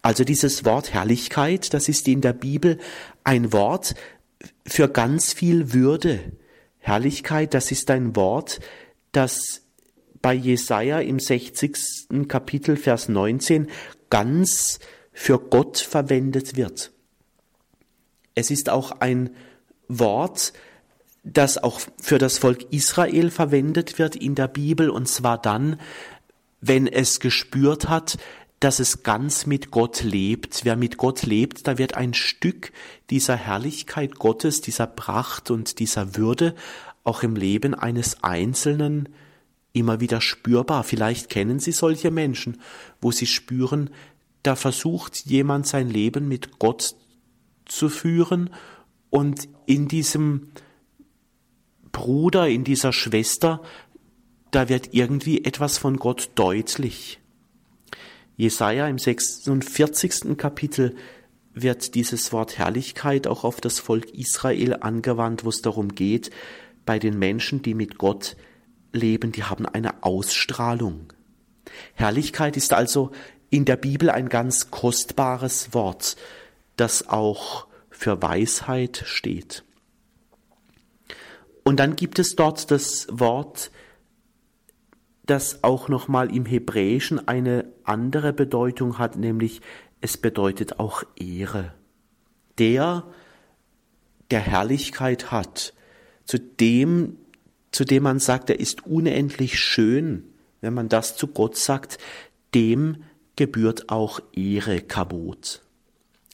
Also 0.00 0.24
dieses 0.24 0.64
Wort 0.64 0.92
Herrlichkeit, 0.94 1.74
das 1.74 1.90
ist 1.90 2.08
in 2.08 2.22
der 2.22 2.32
Bibel 2.32 2.78
ein 3.22 3.52
Wort 3.52 3.94
für 4.66 4.88
ganz 4.88 5.34
viel 5.34 5.74
Würde. 5.74 6.32
Herrlichkeit, 6.78 7.52
das 7.52 7.70
ist 7.70 7.90
ein 7.90 8.16
Wort, 8.16 8.60
das 9.12 9.60
bei 10.22 10.32
Jesaja 10.32 11.00
im 11.00 11.20
60. 11.20 12.28
Kapitel 12.28 12.76
Vers 12.76 13.10
19 13.10 13.68
ganz 14.08 14.78
für 15.12 15.38
Gott 15.38 15.78
verwendet 15.78 16.56
wird. 16.56 16.92
Es 18.34 18.50
ist 18.50 18.70
auch 18.70 18.92
ein 19.00 19.30
Wort, 19.98 20.52
das 21.24 21.62
auch 21.62 21.80
für 22.00 22.18
das 22.18 22.38
Volk 22.38 22.72
Israel 22.72 23.30
verwendet 23.30 23.98
wird 23.98 24.16
in 24.16 24.34
der 24.34 24.48
Bibel, 24.48 24.90
und 24.90 25.08
zwar 25.08 25.40
dann, 25.40 25.78
wenn 26.60 26.86
es 26.86 27.20
gespürt 27.20 27.88
hat, 27.88 28.18
dass 28.60 28.78
es 28.78 29.02
ganz 29.02 29.46
mit 29.46 29.72
Gott 29.72 30.04
lebt. 30.04 30.64
Wer 30.64 30.76
mit 30.76 30.96
Gott 30.96 31.24
lebt, 31.24 31.66
da 31.66 31.78
wird 31.78 31.94
ein 31.94 32.14
Stück 32.14 32.72
dieser 33.10 33.34
Herrlichkeit 33.34 34.16
Gottes, 34.16 34.60
dieser 34.60 34.86
Pracht 34.86 35.50
und 35.50 35.80
dieser 35.80 36.16
Würde 36.16 36.54
auch 37.02 37.24
im 37.24 37.34
Leben 37.34 37.74
eines 37.74 38.22
Einzelnen 38.22 39.08
immer 39.72 40.00
wieder 40.00 40.20
spürbar. 40.20 40.84
Vielleicht 40.84 41.28
kennen 41.28 41.58
Sie 41.58 41.72
solche 41.72 42.12
Menschen, 42.12 42.60
wo 43.00 43.10
Sie 43.10 43.26
spüren, 43.26 43.90
da 44.44 44.54
versucht 44.54 45.26
jemand 45.26 45.66
sein 45.66 45.88
Leben 45.88 46.28
mit 46.28 46.58
Gott 46.58 46.94
zu 47.64 47.88
führen 47.88 48.50
und 49.12 49.46
in 49.66 49.88
diesem 49.88 50.48
Bruder, 51.92 52.48
in 52.48 52.64
dieser 52.64 52.94
Schwester, 52.94 53.60
da 54.50 54.70
wird 54.70 54.94
irgendwie 54.94 55.44
etwas 55.44 55.76
von 55.76 55.98
Gott 55.98 56.30
deutlich. 56.34 57.20
Jesaja 58.38 58.88
im 58.88 58.98
46. 58.98 60.38
Kapitel 60.38 60.96
wird 61.52 61.94
dieses 61.94 62.32
Wort 62.32 62.56
Herrlichkeit 62.56 63.26
auch 63.26 63.44
auf 63.44 63.60
das 63.60 63.80
Volk 63.80 64.14
Israel 64.14 64.78
angewandt, 64.80 65.44
wo 65.44 65.50
es 65.50 65.60
darum 65.60 65.94
geht, 65.94 66.30
bei 66.86 66.98
den 66.98 67.18
Menschen, 67.18 67.60
die 67.60 67.74
mit 67.74 67.98
Gott 67.98 68.34
leben, 68.94 69.30
die 69.30 69.44
haben 69.44 69.66
eine 69.66 70.02
Ausstrahlung. 70.02 71.12
Herrlichkeit 71.92 72.56
ist 72.56 72.72
also 72.72 73.10
in 73.50 73.66
der 73.66 73.76
Bibel 73.76 74.08
ein 74.08 74.30
ganz 74.30 74.70
kostbares 74.70 75.74
Wort, 75.74 76.16
das 76.76 77.10
auch 77.10 77.66
für 78.02 78.20
Weisheit 78.20 79.04
steht. 79.06 79.62
Und 81.62 81.78
dann 81.78 81.94
gibt 81.94 82.18
es 82.18 82.34
dort 82.34 82.72
das 82.72 83.06
Wort, 83.12 83.70
das 85.24 85.62
auch 85.62 85.88
nochmal 85.88 86.34
im 86.34 86.44
Hebräischen 86.44 87.28
eine 87.28 87.72
andere 87.84 88.32
Bedeutung 88.32 88.98
hat, 88.98 89.16
nämlich 89.16 89.60
es 90.00 90.16
bedeutet 90.16 90.80
auch 90.80 91.04
Ehre. 91.14 91.74
Der, 92.58 93.04
der 94.32 94.40
Herrlichkeit 94.40 95.30
hat, 95.30 95.72
zu 96.24 96.40
dem, 96.40 97.18
zu 97.70 97.84
dem 97.84 98.02
man 98.02 98.18
sagt, 98.18 98.50
er 98.50 98.58
ist 98.58 98.84
unendlich 98.84 99.60
schön, 99.60 100.24
wenn 100.60 100.74
man 100.74 100.88
das 100.88 101.16
zu 101.16 101.28
Gott 101.28 101.56
sagt, 101.56 101.98
dem 102.52 103.04
gebührt 103.36 103.90
auch 103.90 104.18
Ehre, 104.32 104.80
Kabot. 104.80 105.62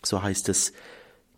So 0.02 0.22
heißt 0.22 0.48
es 0.48 0.72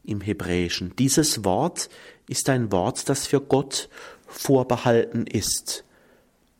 im 0.04 0.20
Hebräischen. 0.20 0.94
Dieses 0.96 1.44
Wort 1.44 1.88
ist 2.28 2.48
ein 2.48 2.72
Wort, 2.72 3.08
das 3.08 3.26
für 3.26 3.40
Gott 3.40 3.88
vorbehalten 4.26 5.26
ist. 5.26 5.84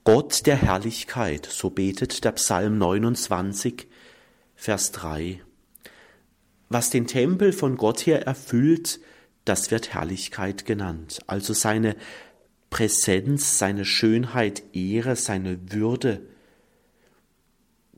Gott 0.04 0.46
der 0.46 0.56
Herrlichkeit, 0.56 1.46
so 1.46 1.70
betet 1.70 2.24
der 2.24 2.32
Psalm 2.32 2.78
29, 2.78 3.86
Vers 4.54 4.92
3. 4.92 5.40
Was 6.68 6.90
den 6.90 7.06
Tempel 7.06 7.52
von 7.52 7.76
Gott 7.76 8.06
her 8.06 8.26
erfüllt, 8.26 9.00
das 9.44 9.70
wird 9.70 9.94
Herrlichkeit 9.94 10.64
genannt. 10.64 11.20
Also 11.26 11.52
seine 11.52 11.96
Präsenz, 12.70 13.58
seine 13.58 13.84
Schönheit, 13.84 14.62
Ehre, 14.72 15.16
seine 15.16 15.72
Würde. 15.72 16.22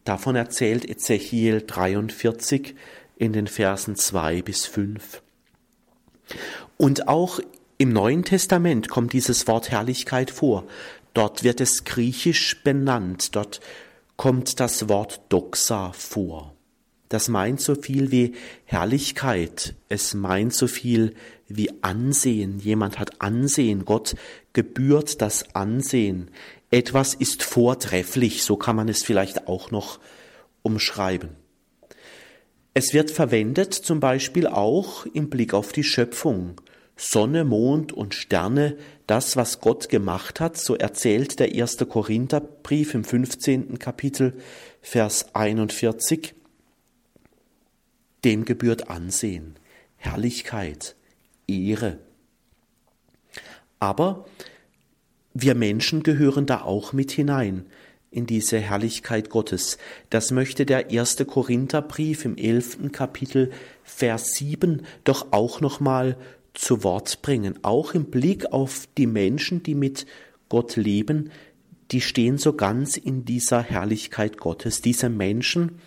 Davon 0.04 0.34
erzählt 0.34 0.88
Ezechiel 0.88 1.62
43 1.66 2.74
in 3.16 3.32
den 3.32 3.46
Versen 3.46 3.94
2 3.94 4.42
bis 4.42 4.66
5. 4.66 5.22
Und 6.76 7.08
auch 7.08 7.40
im 7.78 7.92
Neuen 7.92 8.24
Testament 8.24 8.88
kommt 8.88 9.12
dieses 9.12 9.46
Wort 9.46 9.70
Herrlichkeit 9.70 10.30
vor. 10.30 10.64
Dort 11.14 11.42
wird 11.42 11.60
es 11.60 11.84
griechisch 11.84 12.62
benannt. 12.62 13.34
Dort 13.34 13.60
kommt 14.16 14.60
das 14.60 14.88
Wort 14.88 15.20
Doxa 15.28 15.92
vor. 15.92 16.54
Das 17.08 17.28
meint 17.28 17.60
so 17.60 17.74
viel 17.74 18.10
wie 18.10 18.34
Herrlichkeit. 18.64 19.74
Es 19.88 20.14
meint 20.14 20.54
so 20.54 20.66
viel 20.66 21.14
wie 21.46 21.70
Ansehen. 21.82 22.58
Jemand 22.58 22.98
hat 22.98 23.20
Ansehen. 23.20 23.84
Gott 23.84 24.14
gebührt 24.54 25.20
das 25.20 25.54
Ansehen. 25.54 26.30
Etwas 26.70 27.14
ist 27.14 27.42
vortrefflich. 27.42 28.44
So 28.44 28.56
kann 28.56 28.76
man 28.76 28.88
es 28.88 29.02
vielleicht 29.02 29.46
auch 29.46 29.70
noch 29.70 30.00
umschreiben. 30.62 31.41
Es 32.74 32.94
wird 32.94 33.10
verwendet 33.10 33.74
zum 33.74 34.00
Beispiel 34.00 34.46
auch 34.46 35.04
im 35.06 35.28
Blick 35.28 35.52
auf 35.52 35.72
die 35.72 35.84
Schöpfung. 35.84 36.60
Sonne, 36.96 37.44
Mond 37.44 37.92
und 37.92 38.14
Sterne, 38.14 38.76
das, 39.06 39.36
was 39.36 39.60
Gott 39.60 39.88
gemacht 39.88 40.40
hat, 40.40 40.56
so 40.56 40.76
erzählt 40.76 41.38
der 41.38 41.54
erste 41.54 41.84
Korintherbrief 41.84 42.94
im 42.94 43.04
15. 43.04 43.78
Kapitel, 43.78 44.34
Vers 44.80 45.34
41, 45.34 46.34
dem 48.24 48.44
gebührt 48.44 48.88
Ansehen, 48.88 49.56
Herrlichkeit, 49.96 50.96
Ehre. 51.48 51.98
Aber 53.80 54.26
wir 55.34 55.54
Menschen 55.54 56.02
gehören 56.02 56.46
da 56.46 56.62
auch 56.62 56.92
mit 56.92 57.10
hinein 57.10 57.66
in 58.12 58.26
diese 58.26 58.58
Herrlichkeit 58.58 59.30
Gottes. 59.30 59.78
Das 60.10 60.30
möchte 60.30 60.64
der 60.66 60.90
erste 60.90 61.24
Korintherbrief 61.24 62.24
im 62.24 62.36
elften 62.36 62.92
Kapitel 62.92 63.50
Vers 63.82 64.34
7 64.34 64.82
doch 65.02 65.32
auch 65.32 65.60
nochmal 65.60 66.16
zu 66.54 66.84
Wort 66.84 67.22
bringen, 67.22 67.58
auch 67.62 67.94
im 67.94 68.04
Blick 68.04 68.52
auf 68.52 68.86
die 68.98 69.06
Menschen, 69.06 69.62
die 69.62 69.74
mit 69.74 70.06
Gott 70.48 70.76
leben, 70.76 71.30
die 71.90 72.02
stehen 72.02 72.38
so 72.38 72.52
ganz 72.52 72.96
in 72.96 73.24
dieser 73.24 73.62
Herrlichkeit 73.62 74.38
Gottes. 74.38 74.82
Diese 74.82 75.08
Menschen, 75.08 75.78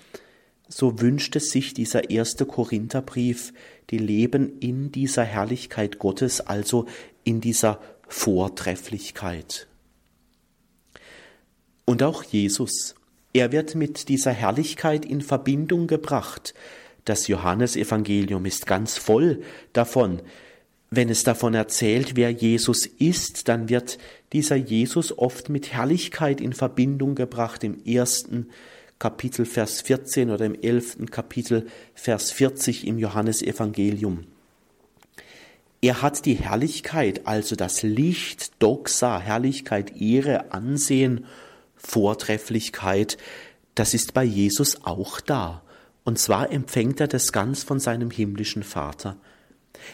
so 0.67 0.99
wünscht 0.99 1.35
es 1.35 1.51
sich 1.51 1.73
dieser 1.73 2.09
erste 2.09 2.45
Korintherbrief, 2.45 3.53
die 3.91 3.99
leben 3.99 4.59
in 4.59 4.91
dieser 4.91 5.23
Herrlichkeit 5.23 5.99
Gottes, 5.99 6.41
also 6.41 6.87
in 7.23 7.41
dieser 7.41 7.79
Vortrefflichkeit. 8.07 9.67
Und 11.85 12.03
auch 12.03 12.23
Jesus, 12.23 12.95
er 13.33 13.51
wird 13.51 13.75
mit 13.75 14.09
dieser 14.09 14.31
Herrlichkeit 14.31 15.05
in 15.05 15.21
Verbindung 15.21 15.87
gebracht. 15.87 16.53
Das 17.05 17.27
Johannesevangelium 17.27 18.45
ist 18.45 18.65
ganz 18.65 18.97
voll 18.97 19.43
davon, 19.73 20.21
wenn 20.91 21.09
es 21.09 21.23
davon 21.23 21.53
erzählt, 21.53 22.15
wer 22.15 22.29
Jesus 22.29 22.85
ist, 22.85 23.47
dann 23.47 23.69
wird 23.69 23.97
dieser 24.33 24.55
Jesus 24.55 25.17
oft 25.17 25.49
mit 25.49 25.73
Herrlichkeit 25.73 26.39
in 26.39 26.53
Verbindung 26.53 27.15
gebracht 27.15 27.63
im 27.63 27.83
ersten 27.85 28.47
Kapitel 28.99 29.45
Vers 29.45 29.81
14 29.81 30.29
oder 30.29 30.45
im 30.45 30.55
elften 30.55 31.11
Kapitel 31.11 31.67
Vers 31.95 32.31
40 32.31 32.87
im 32.87 32.97
Johannesevangelium. 32.97 34.25
Er 35.81 36.01
hat 36.01 36.25
die 36.25 36.35
Herrlichkeit, 36.35 37.27
also 37.27 37.55
das 37.55 37.83
Licht, 37.83 38.53
Doxa, 38.59 39.19
Herrlichkeit, 39.19 40.01
Ehre, 40.01 40.53
Ansehen, 40.53 41.25
Vortrefflichkeit, 41.85 43.17
das 43.75 43.93
ist 43.93 44.13
bei 44.13 44.23
Jesus 44.23 44.83
auch 44.83 45.19
da. 45.21 45.61
Und 46.03 46.19
zwar 46.19 46.51
empfängt 46.51 46.99
er 46.99 47.07
das 47.07 47.31
ganz 47.31 47.63
von 47.63 47.79
seinem 47.79 48.11
himmlischen 48.11 48.63
Vater. 48.63 49.17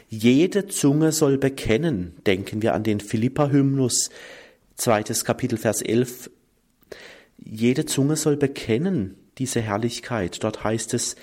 Jede 0.10 0.68
Zunge 0.68 1.12
soll 1.12 1.38
bekennen, 1.38 2.16
denken 2.26 2.62
wir 2.62 2.74
an 2.74 2.84
den 2.84 3.00
Philippa-Hymnus, 3.00 4.10
zweites 4.76 5.26
Kapitel, 5.26 5.58
Vers 5.58 5.82
11. 5.82 6.30
Jede 7.38 7.86
Zunge 7.86 8.16
soll 8.16 8.38
bekennen 8.38 9.16
diese 9.38 9.62
Herrlichkeit. 9.62 10.44
Dort 10.44 10.64
heißt 10.64 10.94
es, 10.94 11.16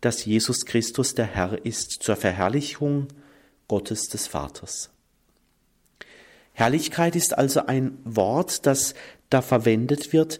dass 0.00 0.24
Jesus 0.24 0.66
Christus 0.66 1.14
der 1.14 1.26
Herr 1.26 1.64
ist 1.64 2.02
zur 2.02 2.16
Verherrlichung 2.16 3.08
Gottes 3.68 4.08
des 4.08 4.26
Vaters. 4.26 4.90
Herrlichkeit 6.52 7.16
ist 7.16 7.36
also 7.36 7.66
ein 7.66 7.98
Wort, 8.04 8.66
das 8.66 8.94
da 9.34 9.42
verwendet 9.42 10.12
wird, 10.12 10.38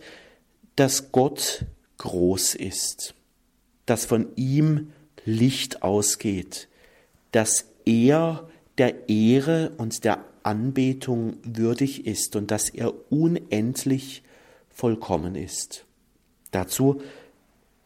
dass 0.76 1.10
Gott 1.10 1.66
groß 1.98 2.54
ist, 2.54 3.14
dass 3.86 4.04
von 4.04 4.28
ihm 4.36 4.92
Licht 5.24 5.82
ausgeht, 5.82 6.68
dass 7.32 7.66
er 7.84 8.48
der 8.78 9.08
Ehre 9.08 9.72
und 9.78 10.04
der 10.04 10.24
Anbetung 10.44 11.38
würdig 11.42 12.06
ist 12.06 12.36
und 12.36 12.52
dass 12.52 12.70
er 12.70 12.92
unendlich 13.10 14.22
vollkommen 14.70 15.34
ist. 15.34 15.86
Dazu 16.52 17.02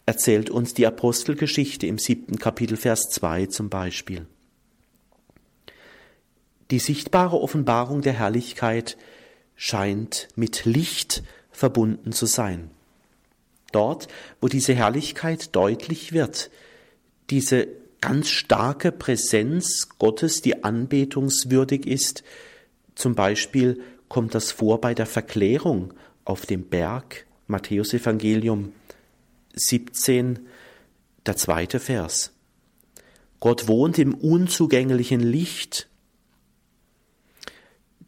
erzählt 0.05 0.51
uns 0.51 0.75
die 0.75 0.87
Apostelgeschichte 0.87 1.87
im 1.87 1.99
siebten 1.99 2.39
Kapitel 2.39 2.77
Vers 2.77 3.09
2 3.11 3.47
zum 3.47 3.71
Beispiel. 3.71 4.27
Die 6.71 6.79
sichtbare 6.79 7.41
Offenbarung 7.41 8.03
der 8.03 8.13
Herrlichkeit 8.13 8.99
scheint 9.59 10.29
mit 10.37 10.65
Licht 10.65 11.25
verbunden 11.51 12.13
zu 12.13 12.27
sein. 12.27 12.71
Dort, 13.73 14.07
wo 14.41 14.47
diese 14.47 14.73
Herrlichkeit 14.73 15.55
deutlich 15.55 16.13
wird, 16.13 16.51
diese 17.29 17.67
ganz 18.01 18.29
starke 18.29 18.93
Präsenz 18.93 19.89
Gottes, 19.99 20.41
die 20.41 20.63
anbetungswürdig 20.63 21.87
ist, 21.87 22.23
zum 22.95 23.17
Beispiel 23.17 23.83
kommt 24.09 24.35
das 24.35 24.53
vor 24.53 24.81
bei 24.81 24.95
der 24.95 25.07
Verklärung 25.07 25.93
auf 26.25 26.47
dem 26.47 26.65
Berg, 26.65 27.27
Matthäus 27.49 27.93
Evangelium 27.93 28.73
17, 29.55 30.47
der 31.27 31.37
zweite 31.37 31.81
Vers. 31.81 32.33
Gott 33.41 33.67
wohnt 33.67 33.99
im 33.99 34.15
unzugänglichen 34.15 35.21
Licht. 35.21 35.89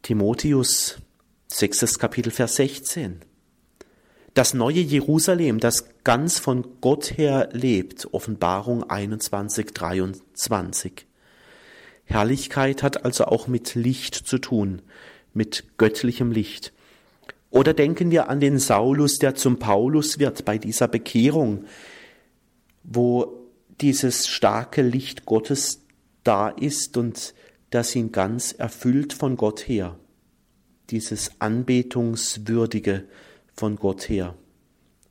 Timotheus, 0.01 0.97
sechstes 1.57 1.99
Kapitel, 1.99 2.31
Vers 2.31 2.55
16 2.55 3.21
das 4.33 4.53
neue 4.53 4.79
Jerusalem, 4.79 5.59
das 5.59 5.89
ganz 6.03 6.39
von 6.39 6.65
Gott 6.79 7.17
her 7.17 7.49
lebt. 7.51 8.13
Offenbarung 8.13 8.89
21, 8.89 9.73
23. 9.73 11.05
Herrlichkeit 12.05 12.83
hat 12.83 13.05
also 13.05 13.25
auch 13.25 13.47
mit 13.47 13.75
Licht 13.75 14.15
zu 14.15 14.37
tun, 14.37 14.81
mit 15.33 15.65
göttlichem 15.77 16.31
Licht. 16.31 16.71
Oder 17.49 17.73
denken 17.73 18.11
wir 18.11 18.29
an 18.29 18.39
den 18.39 18.59
Saulus, 18.59 19.19
der 19.19 19.35
zum 19.35 19.59
Paulus 19.59 20.19
wird 20.19 20.45
bei 20.45 20.57
dieser 20.57 20.87
Bekehrung, 20.87 21.65
wo 22.83 23.49
dieses 23.81 24.27
starke 24.27 24.81
Licht 24.81 25.25
Gottes 25.25 25.81
da 26.23 26.49
ist 26.49 26.95
und 26.95 27.33
das 27.69 27.95
ihn 27.95 28.11
ganz 28.11 28.53
erfüllt 28.53 29.11
von 29.11 29.35
Gott 29.35 29.67
her. 29.67 29.97
Dieses 30.91 31.31
anbetungswürdige, 31.39 33.05
von 33.55 33.75
Gott 33.75 34.09
her. 34.09 34.35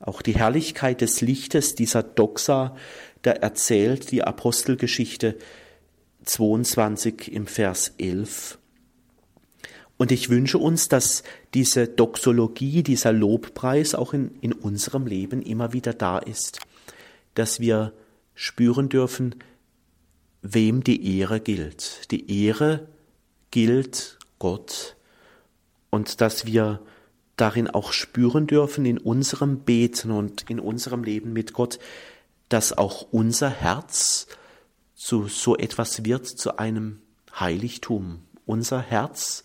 Auch 0.00 0.22
die 0.22 0.34
Herrlichkeit 0.34 1.00
des 1.02 1.20
Lichtes 1.20 1.74
dieser 1.74 2.02
Doxa, 2.02 2.76
da 3.22 3.32
erzählt 3.32 4.10
die 4.10 4.22
Apostelgeschichte 4.22 5.36
22 6.24 7.32
im 7.32 7.46
Vers 7.46 7.94
11. 7.98 8.58
Und 9.98 10.10
ich 10.10 10.30
wünsche 10.30 10.56
uns, 10.56 10.88
dass 10.88 11.22
diese 11.52 11.86
Doxologie, 11.86 12.82
dieser 12.82 13.12
Lobpreis 13.12 13.94
auch 13.94 14.14
in, 14.14 14.34
in 14.40 14.52
unserem 14.54 15.06
Leben 15.06 15.42
immer 15.42 15.74
wieder 15.74 15.92
da 15.92 16.18
ist, 16.18 16.60
dass 17.34 17.60
wir 17.60 17.92
spüren 18.34 18.88
dürfen, 18.88 19.34
wem 20.40 20.82
die 20.82 21.18
Ehre 21.18 21.40
gilt. 21.40 22.10
Die 22.10 22.46
Ehre 22.46 22.88
gilt 23.50 24.18
Gott 24.38 24.96
und 25.90 26.20
dass 26.20 26.46
wir 26.46 26.80
darin 27.36 27.68
auch 27.68 27.92
spüren 27.92 28.46
dürfen 28.46 28.84
in 28.84 28.98
unserem 28.98 29.60
Beten 29.60 30.10
und 30.10 30.48
in 30.50 30.60
unserem 30.60 31.04
Leben 31.04 31.32
mit 31.32 31.52
Gott, 31.52 31.78
dass 32.48 32.76
auch 32.76 33.06
unser 33.10 33.48
Herz 33.48 34.26
zu 34.94 35.28
so 35.28 35.56
etwas 35.56 36.04
wird, 36.04 36.26
zu 36.26 36.58
einem 36.58 37.00
Heiligtum. 37.38 38.22
Unser 38.44 38.80
Herz 38.80 39.44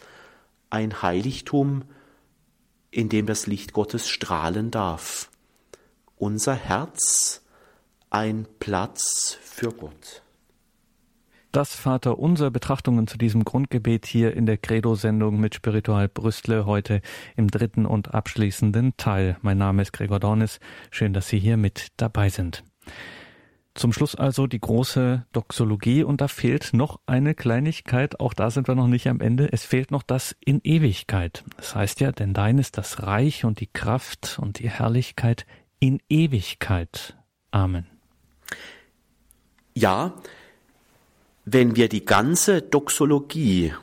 ein 0.69 1.01
Heiligtum, 1.01 1.83
in 2.91 3.07
dem 3.09 3.25
das 3.25 3.47
Licht 3.47 3.71
Gottes 3.71 4.09
strahlen 4.09 4.71
darf. 4.71 5.29
Unser 6.17 6.55
Herz 6.55 7.41
ein 8.09 8.47
Platz 8.59 9.37
für 9.41 9.71
Gott. 9.71 10.23
Das 11.55 11.73
Vater 11.73 12.19
unser 12.19 12.51
Betrachtungen 12.51 13.07
zu 13.07 13.17
diesem 13.17 13.45
Grundgebet 13.45 14.05
hier 14.05 14.35
in 14.35 14.45
der 14.45 14.57
Credo-Sendung 14.57 15.39
mit 15.39 15.55
Spiritual 15.55 16.09
Brüstle 16.09 16.65
heute 16.65 17.01
im 17.37 17.49
dritten 17.49 17.85
und 17.85 18.13
abschließenden 18.13 18.97
Teil. 18.97 19.37
Mein 19.41 19.57
Name 19.57 19.83
ist 19.83 19.93
Gregor 19.93 20.19
Dornis. 20.19 20.59
Schön, 20.91 21.13
dass 21.13 21.29
Sie 21.29 21.39
hier 21.39 21.55
mit 21.55 21.93
dabei 21.95 22.27
sind. 22.27 22.65
Zum 23.73 23.93
Schluss 23.93 24.15
also 24.15 24.47
die 24.47 24.59
große 24.59 25.25
Doxologie 25.31 26.03
und 26.03 26.19
da 26.19 26.27
fehlt 26.27 26.73
noch 26.73 26.99
eine 27.05 27.33
Kleinigkeit, 27.33 28.19
auch 28.19 28.33
da 28.33 28.51
sind 28.51 28.67
wir 28.67 28.75
noch 28.75 28.87
nicht 28.87 29.07
am 29.07 29.21
Ende, 29.21 29.47
es 29.53 29.63
fehlt 29.63 29.91
noch 29.91 30.03
das 30.03 30.35
in 30.41 30.59
Ewigkeit. 30.61 31.45
Das 31.55 31.73
heißt 31.73 32.01
ja, 32.01 32.11
denn 32.11 32.33
dein 32.33 32.57
ist 32.57 32.77
das 32.77 33.03
Reich 33.03 33.45
und 33.45 33.61
die 33.61 33.67
Kraft 33.67 34.39
und 34.41 34.59
die 34.59 34.69
Herrlichkeit 34.69 35.45
in 35.79 36.01
Ewigkeit. 36.09 37.15
Amen. 37.51 37.87
Ja, 39.73 40.15
wenn 41.45 41.75
wir 41.75 41.87
die 41.89 42.03
ganze 42.03 42.61
Doxologie, 42.61 43.73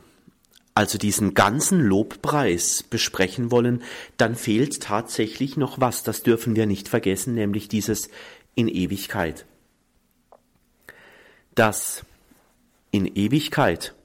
also 0.75 0.97
diesen 0.97 1.33
ganzen 1.33 1.79
Lobpreis 1.79 2.83
besprechen 2.83 3.51
wollen, 3.51 3.81
dann 4.17 4.35
fehlt 4.35 4.81
tatsächlich 4.81 5.55
noch 5.55 5.79
was, 5.79 6.03
das 6.03 6.23
dürfen 6.23 6.55
wir 6.55 6.65
nicht 6.65 6.89
vergessen, 6.89 7.33
nämlich 7.33 7.69
dieses 7.69 8.09
in 8.53 8.67
Ewigkeit. 8.67 9.45
Das 11.55 12.03
in 12.91 13.05
Ewigkeit 13.05 13.95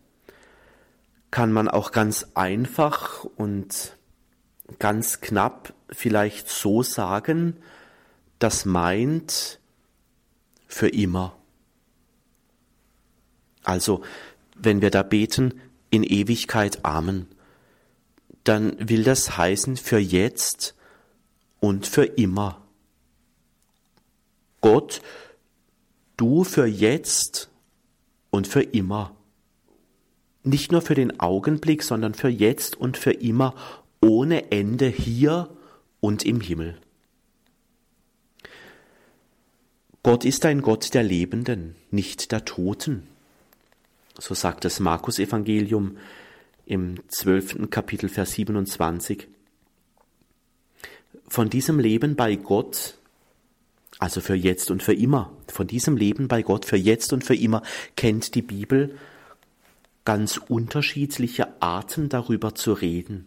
kann 1.30 1.52
man 1.52 1.68
auch 1.68 1.92
ganz 1.92 2.28
einfach 2.34 3.24
und 3.24 3.96
ganz 4.78 5.20
knapp 5.20 5.74
vielleicht 5.90 6.48
so 6.48 6.82
sagen, 6.82 7.56
das 8.38 8.64
meint 8.64 9.59
für 10.66 10.88
immer. 10.88 11.38
Also, 13.68 14.00
wenn 14.56 14.80
wir 14.80 14.90
da 14.90 15.02
beten, 15.02 15.60
in 15.90 16.02
Ewigkeit 16.02 16.86
Amen, 16.86 17.26
dann 18.44 18.76
will 18.88 19.04
das 19.04 19.36
heißen 19.36 19.76
für 19.76 19.98
jetzt 19.98 20.74
und 21.60 21.86
für 21.86 22.04
immer. 22.04 22.62
Gott, 24.62 25.02
du 26.16 26.44
für 26.44 26.64
jetzt 26.64 27.50
und 28.30 28.46
für 28.46 28.62
immer. 28.62 29.14
Nicht 30.44 30.72
nur 30.72 30.80
für 30.80 30.94
den 30.94 31.20
Augenblick, 31.20 31.82
sondern 31.82 32.14
für 32.14 32.30
jetzt 32.30 32.74
und 32.74 32.96
für 32.96 33.12
immer, 33.12 33.54
ohne 34.00 34.50
Ende 34.50 34.86
hier 34.86 35.50
und 36.00 36.24
im 36.24 36.40
Himmel. 36.40 36.78
Gott 40.02 40.24
ist 40.24 40.46
ein 40.46 40.62
Gott 40.62 40.94
der 40.94 41.02
Lebenden, 41.02 41.74
nicht 41.90 42.32
der 42.32 42.46
Toten. 42.46 43.06
So 44.20 44.34
sagt 44.34 44.64
das 44.64 44.80
Markus 44.80 45.20
Evangelium 45.20 45.96
im 46.66 46.96
zwölften 47.06 47.70
Kapitel 47.70 48.08
Vers 48.08 48.32
27. 48.32 49.28
Von 51.28 51.48
diesem 51.48 51.78
Leben 51.78 52.16
bei 52.16 52.34
Gott, 52.34 52.98
also 54.00 54.20
für 54.20 54.34
jetzt 54.34 54.72
und 54.72 54.82
für 54.82 54.92
immer, 54.92 55.32
von 55.46 55.68
diesem 55.68 55.96
Leben 55.96 56.26
bei 56.26 56.42
Gott 56.42 56.64
für 56.64 56.76
jetzt 56.76 57.12
und 57.12 57.22
für 57.22 57.36
immer 57.36 57.62
kennt 57.94 58.34
die 58.34 58.42
Bibel 58.42 58.98
ganz 60.04 60.36
unterschiedliche 60.36 61.62
Arten 61.62 62.08
darüber 62.08 62.56
zu 62.56 62.72
reden. 62.72 63.26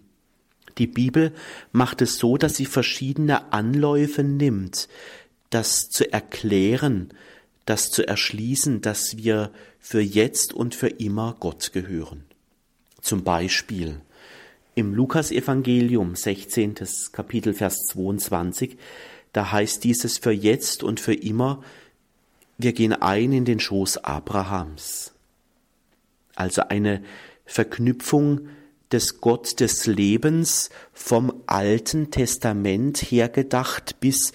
Die 0.77 0.87
Bibel 0.87 1.33
macht 1.71 2.01
es 2.01 2.17
so, 2.17 2.35
dass 2.35 2.55
sie 2.55 2.65
verschiedene 2.65 3.53
Anläufe 3.53 4.23
nimmt, 4.23 4.89
das 5.51 5.89
zu 5.89 6.11
erklären, 6.11 7.13
das 7.66 7.91
zu 7.91 8.07
erschließen, 8.07 8.82
dass 8.82 9.18
wir 9.18 9.51
für 9.80 10.01
jetzt 10.01 10.53
und 10.53 10.76
für 10.76 10.88
immer 10.88 11.36
Gott 11.39 11.72
gehören. 11.74 12.24
Zum 13.01 13.24
Beispiel 13.24 14.01
im 14.76 14.93
Lukasevangelium 14.93 16.16
16. 16.16 16.76
Kapitel 17.12 17.53
Vers 17.53 17.86
22, 17.88 18.78
da 19.34 19.51
heißt 19.51 19.84
dieses 19.84 20.18
für 20.18 20.32
jetzt 20.32 20.84
und 20.84 20.99
für 20.99 21.14
immer, 21.14 21.64
wir 22.57 22.74
gehen 22.74 22.93
ein 22.93 23.34
in 23.34 23.45
den 23.45 23.59
Schoß 23.59 23.97
Abrahams. 23.99 25.14
Also 26.36 26.64
eine 26.64 27.03
Verknüpfung 27.45 28.47
des 28.91 29.22
Gott 29.22 29.59
des 29.59 29.88
Lebens 29.88 30.70
vom 30.93 31.34
Alten 31.47 32.12
Testament 32.12 32.97
hergedacht 32.99 33.99
bis 33.99 34.34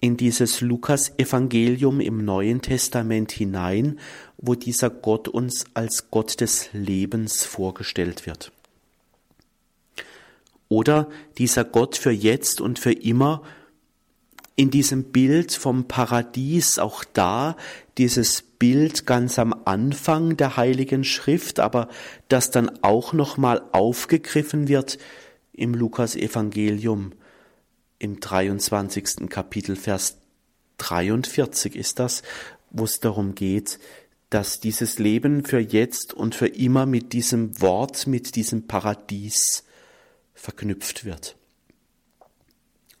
in 0.00 0.16
dieses 0.16 0.60
Lukas-Evangelium 0.60 2.00
im 2.00 2.24
Neuen 2.24 2.60
Testament 2.60 3.32
hinein, 3.32 3.98
wo 4.36 4.54
dieser 4.54 4.90
Gott 4.90 5.28
uns 5.28 5.64
als 5.74 6.10
Gott 6.10 6.40
des 6.40 6.68
Lebens 6.72 7.44
vorgestellt 7.44 8.26
wird. 8.26 8.52
Oder 10.68 11.08
dieser 11.38 11.64
Gott 11.64 11.96
für 11.96 12.10
jetzt 12.10 12.60
und 12.60 12.78
für 12.78 12.92
immer 12.92 13.42
in 14.56 14.70
diesem 14.70 15.04
Bild 15.04 15.52
vom 15.52 15.86
Paradies, 15.86 16.78
auch 16.78 17.04
da 17.04 17.56
dieses 17.98 18.42
Bild 18.42 19.06
ganz 19.06 19.38
am 19.38 19.54
Anfang 19.66 20.36
der 20.36 20.56
Heiligen 20.56 21.04
Schrift, 21.04 21.60
aber 21.60 21.88
das 22.28 22.50
dann 22.50 22.70
auch 22.82 23.12
nochmal 23.12 23.62
aufgegriffen 23.72 24.66
wird 24.66 24.98
im 25.52 25.74
Lukas-Evangelium 25.74 27.12
im 27.98 28.20
23. 28.20 29.28
Kapitel, 29.28 29.76
Vers 29.76 30.18
43 30.78 31.76
ist 31.76 31.98
das, 31.98 32.22
wo 32.70 32.84
es 32.84 33.00
darum 33.00 33.34
geht, 33.34 33.78
dass 34.30 34.60
dieses 34.60 34.98
Leben 34.98 35.44
für 35.44 35.60
jetzt 35.60 36.12
und 36.12 36.34
für 36.34 36.48
immer 36.48 36.84
mit 36.84 37.12
diesem 37.12 37.60
Wort, 37.60 38.06
mit 38.06 38.34
diesem 38.36 38.66
Paradies 38.66 39.64
verknüpft 40.34 41.04
wird. 41.04 41.36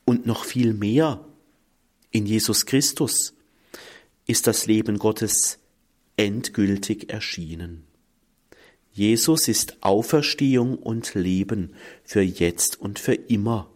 Und 0.04 0.24
noch 0.24 0.44
viel 0.44 0.72
mehr 0.72 1.24
in 2.10 2.26
Jesus 2.26 2.64
Christus 2.64 3.34
ist 4.26 4.46
das 4.46 4.66
Leben 4.66 4.98
Gottes 4.98 5.58
endgültig 6.16 7.12
erschienen. 7.12 7.84
Jesus 8.92 9.48
ist 9.48 9.82
Auferstehung 9.82 10.78
und 10.78 11.14
Leben 11.14 11.74
für 12.04 12.22
jetzt 12.22 12.80
und 12.80 12.98
für 12.98 13.14
immer. 13.14 13.70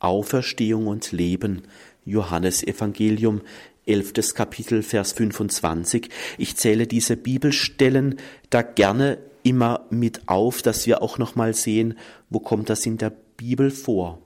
Auferstehung 0.00 0.86
und 0.86 1.12
Leben. 1.12 1.62
Johannes 2.04 2.62
Evangelium, 2.64 3.42
11. 3.86 4.34
Kapitel, 4.34 4.82
Vers 4.82 5.12
25. 5.12 6.08
Ich 6.38 6.56
zähle 6.56 6.86
diese 6.86 7.16
Bibelstellen 7.16 8.16
da 8.50 8.62
gerne 8.62 9.18
immer 9.42 9.86
mit 9.90 10.28
auf, 10.28 10.62
dass 10.62 10.86
wir 10.86 11.02
auch 11.02 11.18
nochmal 11.18 11.54
sehen, 11.54 11.98
wo 12.28 12.40
kommt 12.40 12.68
das 12.68 12.84
in 12.86 12.98
der 12.98 13.12
Bibel 13.36 13.70
vor. 13.70 14.20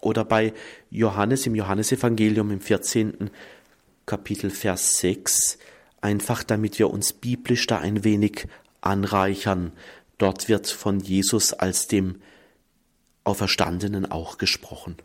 Oder 0.00 0.24
bei 0.24 0.52
Johannes 0.90 1.46
im 1.46 1.54
Johannesevangelium 1.54 2.50
im 2.50 2.60
14. 2.60 3.30
Kapitel, 4.06 4.50
Vers 4.50 4.98
6, 4.98 5.58
einfach 6.00 6.42
damit 6.42 6.78
wir 6.78 6.90
uns 6.90 7.12
biblisch 7.12 7.66
da 7.66 7.78
ein 7.78 8.04
wenig 8.04 8.46
anreichern. 8.80 9.72
Dort 10.18 10.48
wird 10.48 10.66
von 10.68 11.00
Jesus 11.00 11.52
als 11.52 11.86
dem 11.86 12.16
Auferstandenen 13.24 14.10
auch 14.10 14.38
gesprochen. 14.38 14.96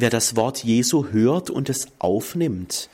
Wer 0.00 0.10
das 0.10 0.36
Wort 0.36 0.62
Jesu 0.62 1.08
hört 1.08 1.50
und 1.50 1.68
es 1.68 1.88
aufnimmt, 1.98 2.88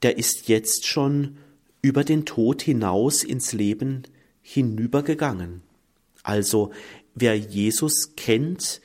der 0.00 0.16
ist 0.16 0.48
jetzt 0.48 0.86
schon 0.86 1.36
über 1.82 2.04
den 2.04 2.24
Tod 2.24 2.62
hinaus 2.62 3.22
ins 3.22 3.52
Leben 3.52 4.04
hinübergegangen. 4.40 5.60
Also 6.22 6.70
wer 7.14 7.36
Jesus 7.36 8.14
kennt, 8.16 8.80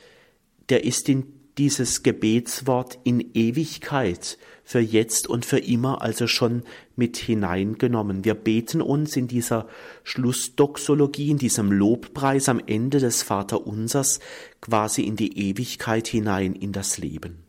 der 0.67 0.83
ist 0.83 1.07
in 1.07 1.31
dieses 1.57 2.03
Gebetswort 2.03 2.99
in 3.05 3.31
Ewigkeit 3.33 4.37
für 4.65 4.79
jetzt 4.79 5.27
und 5.27 5.45
für 5.45 5.59
immer 5.59 6.01
also 6.01 6.27
schon 6.27 6.63
mit 6.97 7.15
hineingenommen. 7.15 8.25
Wir 8.25 8.33
beten 8.33 8.81
uns 8.81 9.15
in 9.15 9.29
dieser 9.29 9.69
Schlussdoxologie, 10.03 11.29
in 11.29 11.37
diesem 11.37 11.71
Lobpreis 11.71 12.49
am 12.49 12.59
Ende 12.65 12.99
des 12.99 13.23
Vaterunsers 13.23 14.19
quasi 14.65 15.03
in 15.03 15.15
die 15.15 15.49
Ewigkeit 15.49 16.07
hinein, 16.07 16.55
in 16.55 16.71
das 16.71 16.97
Leben. 16.97 17.43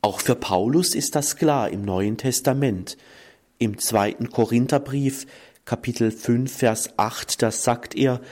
Auch 0.00 0.20
für 0.20 0.34
Paulus 0.34 0.94
ist 0.94 1.14
das 1.14 1.36
klar 1.36 1.68
im 1.68 1.82
Neuen 1.82 2.16
Testament. 2.16 2.96
Im 3.58 3.76
zweiten 3.76 4.30
Korintherbrief, 4.30 5.26
Kapitel 5.66 6.10
5, 6.10 6.50
Vers 6.50 6.98
8, 6.98 7.42
da 7.42 7.50
sagt 7.50 7.94
er, 7.94 8.22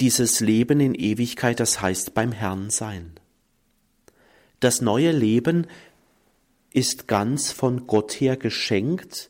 dieses 0.00 0.38
Leben 0.38 0.78
in 0.78 0.94
Ewigkeit, 0.94 1.58
das 1.58 1.80
heißt 1.80 2.14
beim 2.14 2.30
Herrn 2.30 2.70
sein. 2.70 3.14
Das 4.60 4.80
neue 4.80 5.10
Leben 5.10 5.66
ist 6.70 7.08
ganz 7.08 7.50
von 7.50 7.88
Gott 7.88 8.12
her 8.12 8.36
geschenkt 8.36 9.28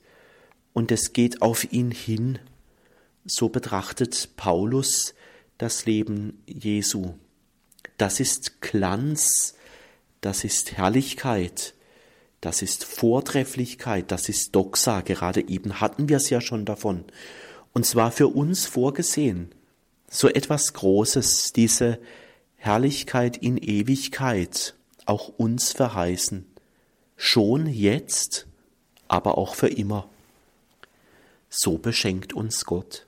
und 0.75 0.93
es 0.93 1.15
geht 1.15 1.41
auf 1.41 1.73
ihn 1.73 1.91
hin. 1.91 2.39
So 3.25 3.49
betrachtet 3.49 4.31
Paulus 4.37 5.15
das 5.59 5.87
Leben 5.87 6.43
Jesu. 6.47 7.15
Das 7.97 8.19
ist 8.19 8.61
Glanz, 8.61 9.55
das 10.21 10.43
ist 10.43 10.73
Herrlichkeit, 10.73 11.75
das 12.41 12.63
ist 12.63 12.85
Vortrefflichkeit, 12.85 14.11
das 14.11 14.29
ist 14.29 14.57
Doxa. 14.57 15.03
Gerade 15.03 15.49
eben 15.49 15.81
hatten 15.81 16.09
wir 16.09 16.17
es 16.17 16.31
ja 16.31 16.41
schon 16.41 16.65
davon. 16.65 17.05
Und 17.73 17.87
zwar 17.87 18.11
für 18.11 18.29
uns 18.29 18.67
vorgesehen 18.67 19.55
so 20.11 20.29
etwas 20.29 20.73
Großes, 20.75 21.53
diese 21.53 22.01
Herrlichkeit 22.57 23.37
in 23.37 23.57
Ewigkeit 23.57 24.75
auch 25.07 25.29
uns 25.29 25.73
verheißen, 25.73 26.45
schon 27.17 27.67
jetzt, 27.67 28.47
aber 29.07 29.39
auch 29.39 29.55
für 29.55 29.69
immer. 29.69 30.09
So 31.49 31.79
beschenkt 31.79 32.33
uns 32.33 32.65
Gott. 32.65 33.07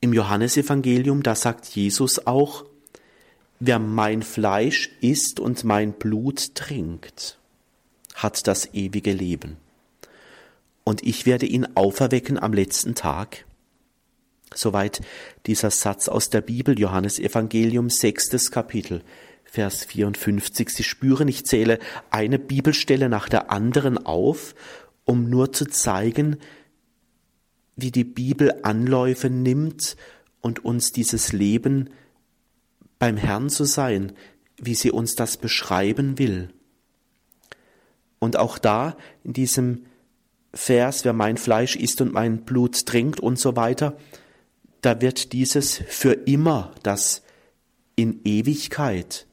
Im 0.00 0.12
Johannesevangelium, 0.12 1.22
da 1.22 1.34
sagt 1.34 1.66
Jesus 1.66 2.26
auch, 2.26 2.64
wer 3.58 3.78
mein 3.78 4.22
Fleisch 4.22 4.90
isst 5.00 5.40
und 5.40 5.64
mein 5.64 5.92
Blut 5.92 6.54
trinkt, 6.54 7.38
hat 8.14 8.46
das 8.46 8.74
ewige 8.74 9.12
Leben. 9.12 9.56
Und 10.84 11.02
ich 11.04 11.26
werde 11.26 11.46
ihn 11.46 11.66
auferwecken 11.74 12.38
am 12.38 12.52
letzten 12.52 12.94
Tag. 12.94 13.44
Soweit 14.54 15.00
dieser 15.46 15.70
Satz 15.70 16.08
aus 16.08 16.30
der 16.30 16.40
Bibel, 16.40 16.78
Johannes 16.78 17.18
Evangelium, 17.18 17.90
sechstes 17.90 18.50
Kapitel, 18.50 19.02
Vers 19.44 19.84
54. 19.84 20.68
Sie 20.70 20.84
spüren, 20.84 21.28
ich 21.28 21.44
zähle 21.46 21.78
eine 22.10 22.38
Bibelstelle 22.38 23.08
nach 23.08 23.28
der 23.28 23.50
anderen 23.50 24.04
auf, 24.04 24.54
um 25.04 25.28
nur 25.28 25.52
zu 25.52 25.66
zeigen, 25.66 26.36
wie 27.76 27.90
die 27.90 28.04
Bibel 28.04 28.52
Anläufe 28.62 29.30
nimmt 29.30 29.96
und 30.40 30.64
uns 30.64 30.92
dieses 30.92 31.32
Leben 31.32 31.90
beim 32.98 33.16
Herrn 33.16 33.50
zu 33.50 33.64
sein, 33.64 34.12
wie 34.56 34.74
sie 34.74 34.90
uns 34.90 35.14
das 35.14 35.36
beschreiben 35.36 36.18
will. 36.18 36.48
Und 38.18 38.38
auch 38.38 38.58
da 38.58 38.96
in 39.22 39.34
diesem 39.34 39.84
Vers, 40.54 41.04
wer 41.04 41.12
mein 41.12 41.36
Fleisch 41.36 41.76
isst 41.76 42.00
und 42.00 42.14
mein 42.14 42.44
Blut 42.44 42.86
trinkt 42.86 43.20
und 43.20 43.38
so 43.38 43.56
weiter, 43.56 43.96
da 44.80 45.00
wird 45.02 45.32
dieses 45.32 45.82
für 45.88 46.12
immer, 46.12 46.72
das 46.82 47.22
in 47.94 48.20
Ewigkeit, 48.24 49.26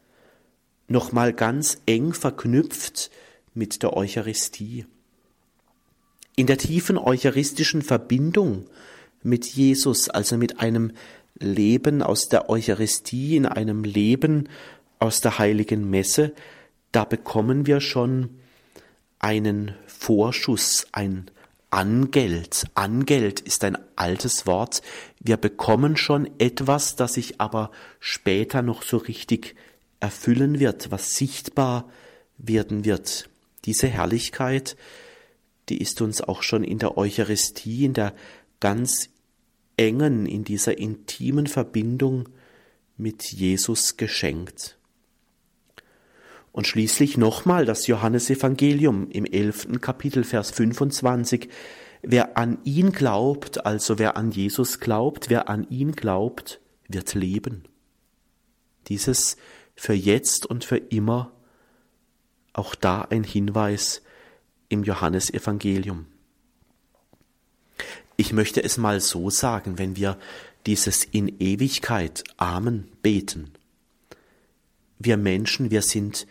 nochmal 0.87 1.31
ganz 1.31 1.77
eng 1.85 2.13
verknüpft 2.13 3.09
mit 3.53 3.83
der 3.83 3.95
Eucharistie. 3.95 4.85
In 6.36 6.47
der 6.47 6.57
tiefen 6.57 6.97
eucharistischen 6.97 7.81
Verbindung 7.81 8.65
mit 9.21 9.45
Jesus, 9.45 10.09
also 10.09 10.38
mit 10.38 10.59
einem 10.59 10.91
Leben 11.38 12.01
aus 12.01 12.27
der 12.29 12.49
Eucharistie, 12.49 13.36
in 13.36 13.45
einem 13.45 13.84
Leben 13.84 14.49
aus 14.99 15.21
der 15.21 15.38
heiligen 15.38 15.89
Messe, 15.89 16.34
da 16.91 17.05
bekommen 17.05 17.67
wir 17.67 17.81
schon 17.81 18.29
einen 19.19 19.75
Vorschuss, 19.86 20.88
ein 20.91 21.29
Angeld. 21.69 22.67
Angeld 22.75 23.39
ist 23.39 23.63
ein 23.63 23.77
altes 23.95 24.45
Wort. 24.45 24.81
Wir 25.19 25.38
bekommen 25.38 25.97
schon 25.97 26.29
etwas, 26.39 26.95
das 26.95 27.13
sich 27.13 27.41
aber 27.41 27.71
später 27.99 28.61
noch 28.61 28.84
so 28.84 28.97
richtig 28.97 29.55
erfüllen 29.99 30.59
wird, 30.59 30.91
was 30.91 31.15
sichtbar 31.15 31.89
werden 32.38 32.86
wird. 32.86 33.29
Diese 33.65 33.88
Herrlichkeit, 33.88 34.75
die 35.70 35.82
ist 35.82 36.01
uns 36.01 36.22
auch 36.22 36.43
schon 36.43 36.64
in 36.64 36.80
der 36.80 36.97
Eucharistie, 36.97 37.86
in 37.86 37.93
der 37.93 38.14
ganz 38.59 39.09
engen, 39.78 40.26
in 40.26 40.43
dieser 40.43 40.78
intimen 40.78 41.47
Verbindung 41.47 42.30
mit 42.97 43.32
Jesus 43.32 43.97
geschenkt. 43.97 44.78
Und 46.51 46.68
schließlich 46.68 47.18
nochmal 47.18 47.66
das 47.66 47.88
Johannesevangelium 47.88 49.09
im 49.09 49.26
elften 49.26 49.82
Kapitel, 49.82 50.24
Vers 50.24 50.51
25. 50.51 51.49
Wer 52.03 52.38
an 52.38 52.59
ihn 52.64 52.91
glaubt, 52.91 53.66
also 53.66 53.97
wer 53.97 54.18
an 54.18 54.30
Jesus 54.30 54.80
glaubt, 54.80 55.30
wer 55.30 55.49
an 55.49 55.66
ihn 55.70 55.93
glaubt, 55.93 56.61
wird 56.88 57.16
leben. 57.16 57.64
Dieses 58.88 59.38
für 59.76 59.93
jetzt 59.93 60.45
und 60.45 60.64
für 60.64 60.78
immer, 60.78 61.32
auch 62.51 62.76
da 62.76 63.01
ein 63.01 63.24
Hinweis 63.24 64.02
im 64.74 64.84
Johannesevangelium. 64.84 66.07
Ich 68.17 68.34
möchte 68.34 68.63
es 68.63 68.78
mal 68.78 68.99
so 68.99 69.30
sagen, 69.30 69.78
wenn 69.78 69.95
wir 69.95 70.17
dieses 70.65 71.03
in 71.03 71.39
Ewigkeit 71.39 72.24
Amen 72.38 72.91
beten. 73.01 73.51
Wir 74.97 75.15
Menschen, 75.17 75.69
wir 75.69 75.84
sind 75.84 76.26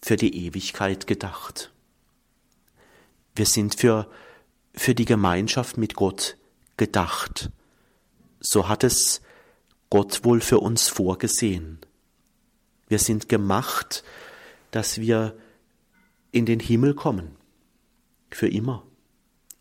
für 0.00 0.16
die 0.16 0.46
Ewigkeit 0.46 1.06
gedacht. 1.06 1.70
Wir 3.34 3.46
sind 3.46 3.74
für, 3.74 4.08
für 4.74 4.94
die 4.94 5.04
Gemeinschaft 5.04 5.76
mit 5.76 5.94
Gott 5.94 6.36
gedacht. 6.76 7.50
So 8.40 8.68
hat 8.68 8.84
es 8.84 9.20
Gott 9.90 10.24
wohl 10.24 10.40
für 10.40 10.60
uns 10.60 10.88
vorgesehen. 10.88 11.78
Wir 12.88 12.98
sind 12.98 13.28
gemacht, 13.28 14.02
dass 14.70 14.98
wir 14.98 15.36
in 16.30 16.46
den 16.46 16.60
Himmel 16.60 16.94
kommen. 16.94 17.41
Für 18.34 18.48
immer. 18.48 18.84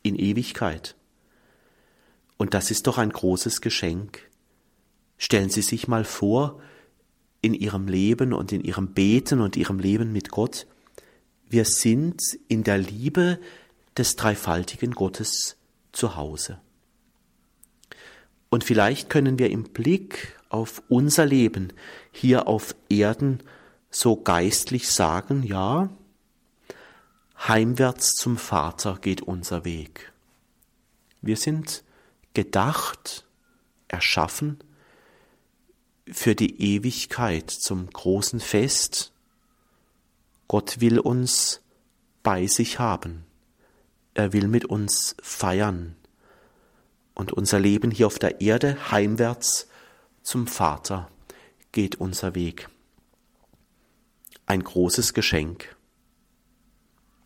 In 0.03 0.15
Ewigkeit. 0.15 0.95
Und 2.37 2.53
das 2.53 2.71
ist 2.71 2.87
doch 2.87 2.97
ein 2.97 3.11
großes 3.11 3.61
Geschenk. 3.61 4.27
Stellen 5.17 5.49
Sie 5.49 5.61
sich 5.61 5.87
mal 5.87 6.03
vor, 6.03 6.59
in 7.41 7.53
Ihrem 7.53 7.87
Leben 7.87 8.33
und 8.33 8.51
in 8.51 8.61
Ihrem 8.61 8.93
Beten 8.93 9.41
und 9.41 9.55
Ihrem 9.57 9.79
Leben 9.79 10.11
mit 10.11 10.31
Gott, 10.31 10.67
wir 11.49 11.65
sind 11.65 12.21
in 12.47 12.63
der 12.63 12.77
Liebe 12.77 13.39
des 13.97 14.15
dreifaltigen 14.15 14.91
Gottes 14.91 15.57
zu 15.91 16.15
Hause. 16.15 16.59
Und 18.49 18.63
vielleicht 18.63 19.09
können 19.09 19.37
wir 19.37 19.49
im 19.49 19.63
Blick 19.63 20.39
auf 20.49 20.81
unser 20.87 21.25
Leben 21.25 21.73
hier 22.11 22.47
auf 22.47 22.75
Erden 22.89 23.43
so 23.89 24.15
geistlich 24.15 24.89
sagen, 24.89 25.43
ja, 25.43 25.89
heimwärts 27.47 28.13
zum 28.13 28.37
Vater 28.37 28.97
geht 29.01 29.21
unser 29.21 29.65
Weg. 29.65 30.11
Wir 31.21 31.37
sind 31.37 31.83
gedacht, 32.33 33.25
erschaffen 33.87 34.59
für 36.09 36.35
die 36.35 36.61
Ewigkeit 36.61 37.49
zum 37.49 37.89
großen 37.89 38.39
Fest. 38.39 39.11
Gott 40.47 40.81
will 40.81 40.99
uns 40.99 41.61
bei 42.23 42.47
sich 42.47 42.79
haben. 42.79 43.25
Er 44.13 44.33
will 44.33 44.47
mit 44.47 44.65
uns 44.65 45.15
feiern 45.21 45.95
und 47.13 47.31
unser 47.31 47.59
Leben 47.59 47.91
hier 47.91 48.07
auf 48.07 48.19
der 48.19 48.41
Erde 48.41 48.91
heimwärts 48.91 49.67
zum 50.21 50.47
Vater 50.47 51.09
geht 51.71 51.95
unser 51.95 52.35
Weg. 52.35 52.69
Ein 54.45 54.63
großes 54.63 55.13
Geschenk. 55.13 55.75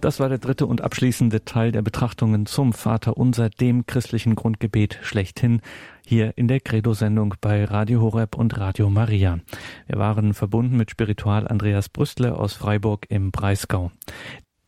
Das 0.00 0.18
war 0.18 0.30
der 0.30 0.38
dritte 0.38 0.64
und 0.64 0.80
abschließende 0.80 1.44
Teil 1.44 1.72
der 1.72 1.82
Betrachtungen 1.82 2.46
zum 2.46 2.72
Vater 2.72 3.18
Unser, 3.18 3.50
dem 3.50 3.84
christlichen 3.84 4.34
Grundgebet 4.34 4.98
schlechthin, 5.02 5.60
hier 6.06 6.38
in 6.38 6.48
der 6.48 6.60
Credo-Sendung 6.60 7.34
bei 7.42 7.66
Radio 7.66 8.00
Horeb 8.00 8.34
und 8.38 8.58
Radio 8.58 8.88
Maria. 8.88 9.40
Wir 9.86 9.98
waren 9.98 10.32
verbunden 10.32 10.78
mit 10.78 10.90
Spiritual 10.90 11.46
Andreas 11.46 11.90
Brüstle 11.90 12.34
aus 12.34 12.54
Freiburg 12.54 13.04
im 13.10 13.30
Breisgau. 13.30 13.90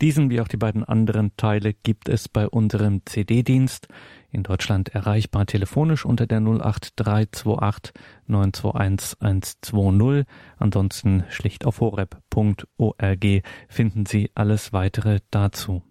Diesen 0.03 0.31
wie 0.31 0.41
auch 0.41 0.49
die 0.49 0.57
beiden 0.57 0.83
anderen 0.83 1.37
Teile 1.37 1.75
gibt 1.75 2.09
es 2.09 2.29
bei 2.29 2.49
unserem 2.49 3.03
CD-Dienst 3.07 3.87
in 4.33 4.43
Deutschland 4.43 4.89
erreichbar 4.89 5.47
telefonisch 5.47 6.05
unter 6.05 6.27
der 6.27 6.39
08328 6.39 7.95
921 8.27 9.17
120. 9.21 10.27
Ansonsten 10.59 11.23
schlicht 11.29 11.65
auf 11.65 11.79
horeb.org 11.79 13.27
finden 13.69 14.05
Sie 14.05 14.33
alles 14.35 14.73
weitere 14.73 15.21
dazu. 15.31 15.85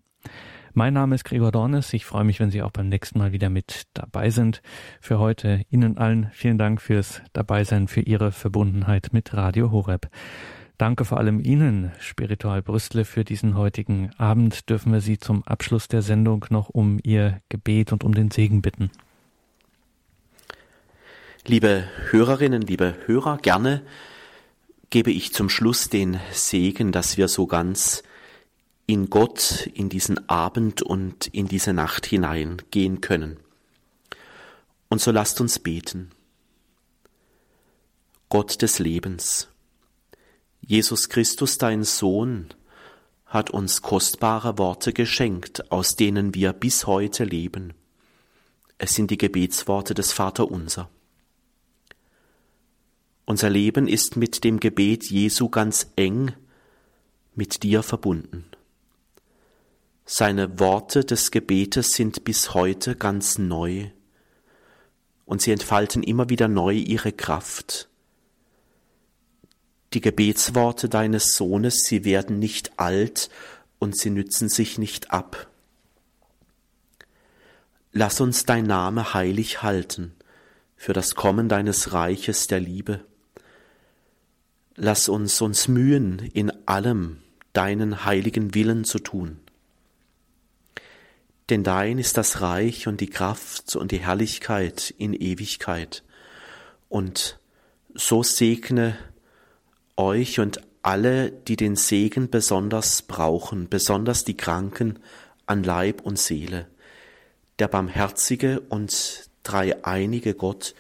Mein 0.74 0.94
Name 0.94 1.16
ist 1.16 1.24
Gregor 1.24 1.54
Dornes. 1.54 1.94
Ich 1.94 2.06
freue 2.06 2.26
mich, 2.26 2.42
wenn 2.42 2.52
Sie 2.52 2.62
auch 2.62 2.72
beim 2.72 2.90
nächsten 2.90 3.18
Mal 3.18 3.32
wieder 3.32 3.50
mit 3.50 3.84
dabei 3.94 4.30
sind. 4.30 4.62
Für 5.00 5.20
heute 5.20 5.62
Ihnen 5.70 5.98
allen 5.98 6.30
vielen 6.34 6.58
Dank 6.58 6.82
fürs 6.82 7.22
Dabeisein, 7.32 7.88
für 7.88 8.02
Ihre 8.02 8.34
Verbundenheit 8.34 9.10
mit 9.14 9.34
Radio 9.34 9.72
Horeb. 9.72 10.10
Danke 10.82 11.06
vor 11.06 11.20
allem 11.20 11.40
Ihnen, 11.46 11.92
Spiritual 12.00 12.64
Brüstle, 12.64 13.06
für 13.06 13.24
diesen 13.24 13.56
heutigen 13.56 14.10
Abend. 14.18 14.68
Dürfen 14.68 14.92
wir 14.92 15.00
Sie 15.00 15.20
zum 15.20 15.44
Abschluss 15.44 15.88
der 15.88 16.02
Sendung 16.02 16.44
noch 16.50 16.70
um 16.70 17.00
Ihr 17.04 17.40
Gebet 17.50 17.92
und 17.92 18.04
um 18.04 18.16
den 18.16 18.32
Segen 18.32 18.64
bitten. 18.64 18.90
Liebe 21.46 21.84
Hörerinnen, 22.10 22.64
liebe 22.64 22.96
Hörer, 23.06 23.38
gerne 23.38 23.84
gebe 24.90 25.12
ich 25.12 25.34
zum 25.34 25.50
Schluss 25.50 25.90
den 25.90 26.20
Segen, 26.32 26.92
dass 26.92 27.16
wir 27.16 27.28
so 27.28 27.46
ganz 27.46 28.02
in 28.88 29.12
Gott, 29.12 29.70
in 29.76 29.88
diesen 29.88 30.28
Abend 30.30 30.82
und 30.82 31.28
in 31.28 31.48
diese 31.48 31.74
Nacht 31.74 32.08
hineingehen 32.08 33.02
können. 33.02 33.38
Und 34.90 35.00
so 35.00 35.12
lasst 35.12 35.42
uns 35.42 35.60
beten. 35.60 36.10
Gott 38.30 38.64
des 38.64 38.80
Lebens, 38.80 39.51
Jesus 40.62 41.10
Christus, 41.10 41.58
dein 41.58 41.84
Sohn, 41.84 42.54
hat 43.26 43.50
uns 43.50 43.82
kostbare 43.82 44.58
Worte 44.58 44.94
geschenkt, 44.94 45.72
aus 45.72 45.96
denen 45.96 46.36
wir 46.36 46.54
bis 46.54 46.86
heute 46.86 47.24
leben. 47.24 47.74
Es 48.78 48.94
sind 48.94 49.12
die 49.12 49.18
Gebetsworte 49.18 49.94
des 49.94 50.12
Vaterunser. 50.12 50.90
Unser 53.26 53.50
Leben 53.50 53.88
ist 53.88 54.18
mit 54.18 54.44
dem 54.44 54.60
Gebet 54.60 55.10
Jesu 55.10 55.50
ganz 55.50 55.88
eng 55.96 56.34
mit 57.34 57.64
dir 57.64 57.84
verbunden. 57.84 58.46
Seine 60.06 60.60
Worte 60.60 61.06
des 61.06 61.32
Gebetes 61.32 61.94
sind 61.94 62.24
bis 62.24 62.54
heute 62.54 62.96
ganz 62.96 63.38
neu 63.38 63.92
und 65.26 65.42
sie 65.42 65.52
entfalten 65.52 66.04
immer 66.04 66.30
wieder 66.30 66.48
neu 66.48 66.74
ihre 66.74 67.14
Kraft 67.14 67.91
die 69.94 70.02
Gebetsworte 70.02 70.90
deines 70.90 71.36
Sohnes, 71.36 71.84
sie 71.84 72.06
werden 72.06 72.40
nicht 72.40 72.80
alt 72.80 73.30
und 73.80 73.98
sie 73.98 74.10
nützen 74.10 74.48
sich 74.48 74.78
nicht 74.78 75.12
ab. 75.12 75.48
Lass 77.92 78.22
uns 78.22 78.46
dein 78.46 78.66
Name 78.66 79.14
heilig 79.14 79.64
halten 79.64 80.14
für 80.78 80.94
das 80.94 81.16
Kommen 81.16 81.50
deines 81.50 81.92
Reiches 81.92 82.48
der 82.48 82.60
Liebe. 82.60 83.02
Lass 84.76 85.10
uns 85.10 85.42
uns 85.42 85.68
mühen, 85.68 86.20
in 86.34 86.52
allem 86.68 87.22
deinen 87.54 88.06
heiligen 88.06 88.56
Willen 88.56 88.86
zu 88.86 89.00
tun. 89.00 89.40
Denn 91.50 91.66
dein 91.66 91.98
ist 91.98 92.16
das 92.18 92.40
Reich 92.40 92.88
und 92.88 93.02
die 93.02 93.10
Kraft 93.10 93.76
und 93.76 93.92
die 93.92 94.00
Herrlichkeit 94.00 94.94
in 94.98 95.14
Ewigkeit. 95.14 96.04
Und 96.88 97.40
so 97.94 98.24
segne 98.24 98.98
euch 100.02 100.40
und 100.40 100.62
alle, 100.82 101.32
die 101.32 101.56
den 101.56 101.76
Segen 101.76 102.30
besonders 102.30 103.04
brauchen, 103.04 103.70
besonders 103.70 104.26
die 104.26 104.36
Kranken 104.36 105.00
an 105.46 105.64
Leib 105.64 106.02
und 106.02 106.18
Seele. 106.18 106.68
Der 107.60 107.68
barmherzige 107.68 108.62
und 108.62 109.30
dreieinige 109.44 110.34
Gott, 110.34 110.74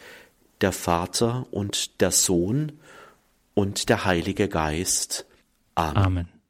der 0.62 0.72
Vater 0.72 1.46
und 1.52 2.02
der 2.02 2.12
Sohn 2.12 2.74
und 3.54 3.90
der 3.90 4.06
Heilige 4.06 4.48
Geist. 4.50 5.26
Amen. 5.76 6.04
Amen. 6.04 6.41